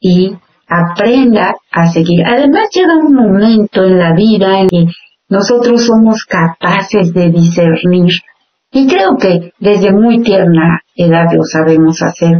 y 0.00 0.34
aprenda 0.66 1.54
a 1.70 1.86
seguir. 1.88 2.24
Además 2.24 2.68
llega 2.72 2.96
un 2.96 3.14
momento 3.14 3.84
en 3.84 3.98
la 3.98 4.14
vida 4.14 4.60
en 4.60 4.68
que 4.68 4.86
nosotros 5.28 5.86
somos 5.86 6.24
capaces 6.24 7.12
de 7.12 7.30
discernir 7.30 8.12
y 8.72 8.86
creo 8.86 9.16
que 9.16 9.52
desde 9.58 9.92
muy 9.92 10.22
tierna 10.22 10.80
edad 10.94 11.26
lo 11.32 11.42
sabemos 11.44 12.02
hacer, 12.02 12.38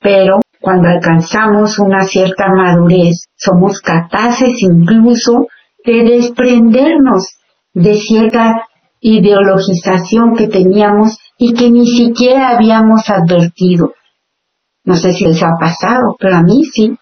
pero 0.00 0.40
cuando 0.60 0.88
alcanzamos 0.88 1.78
una 1.78 2.04
cierta 2.04 2.48
madurez 2.48 3.26
somos 3.36 3.80
capaces 3.80 4.62
incluso 4.62 5.46
de 5.84 6.02
desprendernos 6.04 7.36
de 7.72 7.94
cierta 7.94 8.66
ideologización 9.00 10.34
que 10.36 10.48
teníamos 10.48 11.18
y 11.42 11.54
que 11.54 11.70
ni 11.70 11.86
siquiera 11.86 12.50
habíamos 12.50 13.08
advertido. 13.08 13.94
No 14.84 14.94
sé 14.94 15.14
si 15.14 15.24
les 15.24 15.42
ha 15.42 15.56
pasado, 15.58 16.14
pero 16.18 16.36
a 16.36 16.42
mí 16.42 16.64
sí. 16.64 16.94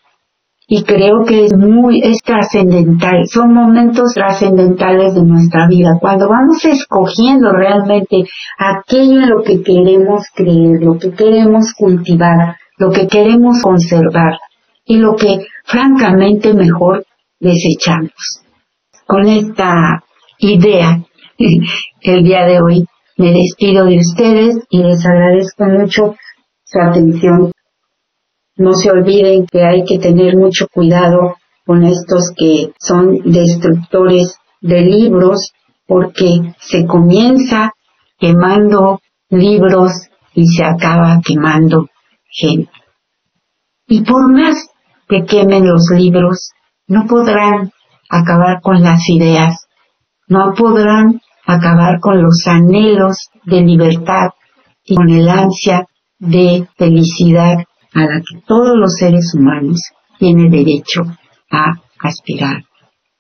Y 0.68 0.84
creo 0.84 1.24
que 1.26 1.47
es 1.47 1.57
muy, 1.57 2.01
es 2.05 2.22
trascendental, 2.22 3.26
son 3.26 3.53
momentos 3.53 4.12
trascendentales 4.14 5.14
de 5.14 5.24
nuestra 5.24 5.66
vida, 5.66 5.97
cuando 5.99 6.28
vamos 6.28 6.62
escogiendo 6.64 7.51
realmente 7.53 8.24
aquello 8.59 9.22
en 9.22 9.30
lo 9.30 9.43
que 9.43 9.62
queremos 9.62 10.26
creer, 10.34 10.82
lo 10.82 10.99
que 10.99 11.11
queremos 11.12 11.72
cultivar, 11.76 12.57
lo 12.76 12.91
que 12.91 13.09
queremos 13.09 13.62
conservar 13.62 14.39
y 14.84 14.99
lo 14.99 15.16
que 15.16 15.47
francamente 15.64 16.53
mejor 16.53 17.07
desechamos 17.41 18.43
con 19.07 19.26
esta 19.26 20.05
idea 20.39 21.03
el 22.03 22.22
día 22.22 22.45
de 22.45 22.61
hoy 22.61 22.86
me 23.19 23.33
despido 23.33 23.85
de 23.85 23.99
ustedes 23.99 24.57
y 24.71 24.79
les 24.79 25.05
agradezco 25.05 25.64
mucho 25.64 26.14
su 26.64 26.81
atención. 26.81 27.53
No 28.57 28.75
se 28.75 28.91
olviden 28.91 29.47
que 29.47 29.64
hay 29.64 29.85
que 29.85 29.99
tener 29.99 30.37
mucho 30.37 30.69
cuidado 30.73 31.35
con 31.66 31.85
estos 31.85 32.33
que 32.37 32.73
son 32.79 33.19
destructores 33.25 34.37
de 34.61 34.83
libros 34.83 35.53
porque 35.87 36.55
se 36.61 36.87
comienza 36.87 37.73
quemando 38.19 39.01
libros 39.31 39.93
y 40.35 40.47
se 40.47 40.64
acaba 40.64 41.21
quemando 41.25 41.89
gente. 42.31 42.71
Y 43.89 44.05
por 44.05 44.33
más 44.33 44.69
que 45.09 45.25
quemen 45.25 45.66
los 45.66 45.91
libros, 45.91 46.51
no 46.87 47.07
podrán 47.07 47.73
acabar 48.09 48.61
con 48.62 48.83
las 48.83 49.09
ideas, 49.09 49.66
no 50.29 50.55
podrán 50.55 51.21
acabar 51.49 51.99
con 51.99 52.22
los 52.22 52.46
anhelos 52.46 53.30
de 53.44 53.62
libertad 53.62 54.28
y 54.84 54.94
con 54.94 55.09
el 55.09 55.28
ansia 55.28 55.86
de 56.18 56.68
felicidad 56.76 57.57
a 57.94 58.01
la 58.01 58.20
que 58.20 58.40
todos 58.47 58.77
los 58.77 58.97
seres 58.98 59.32
humanos 59.35 59.81
tienen 60.18 60.51
derecho 60.51 61.02
a 61.51 61.73
aspirar. 62.01 62.64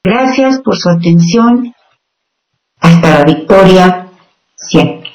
Gracias 0.04 0.60
por 0.60 0.76
su 0.76 0.90
atención. 0.90 1.72
Hasta 2.80 3.18
la 3.18 3.24
victoria 3.24 4.08
siempre. 4.56 5.07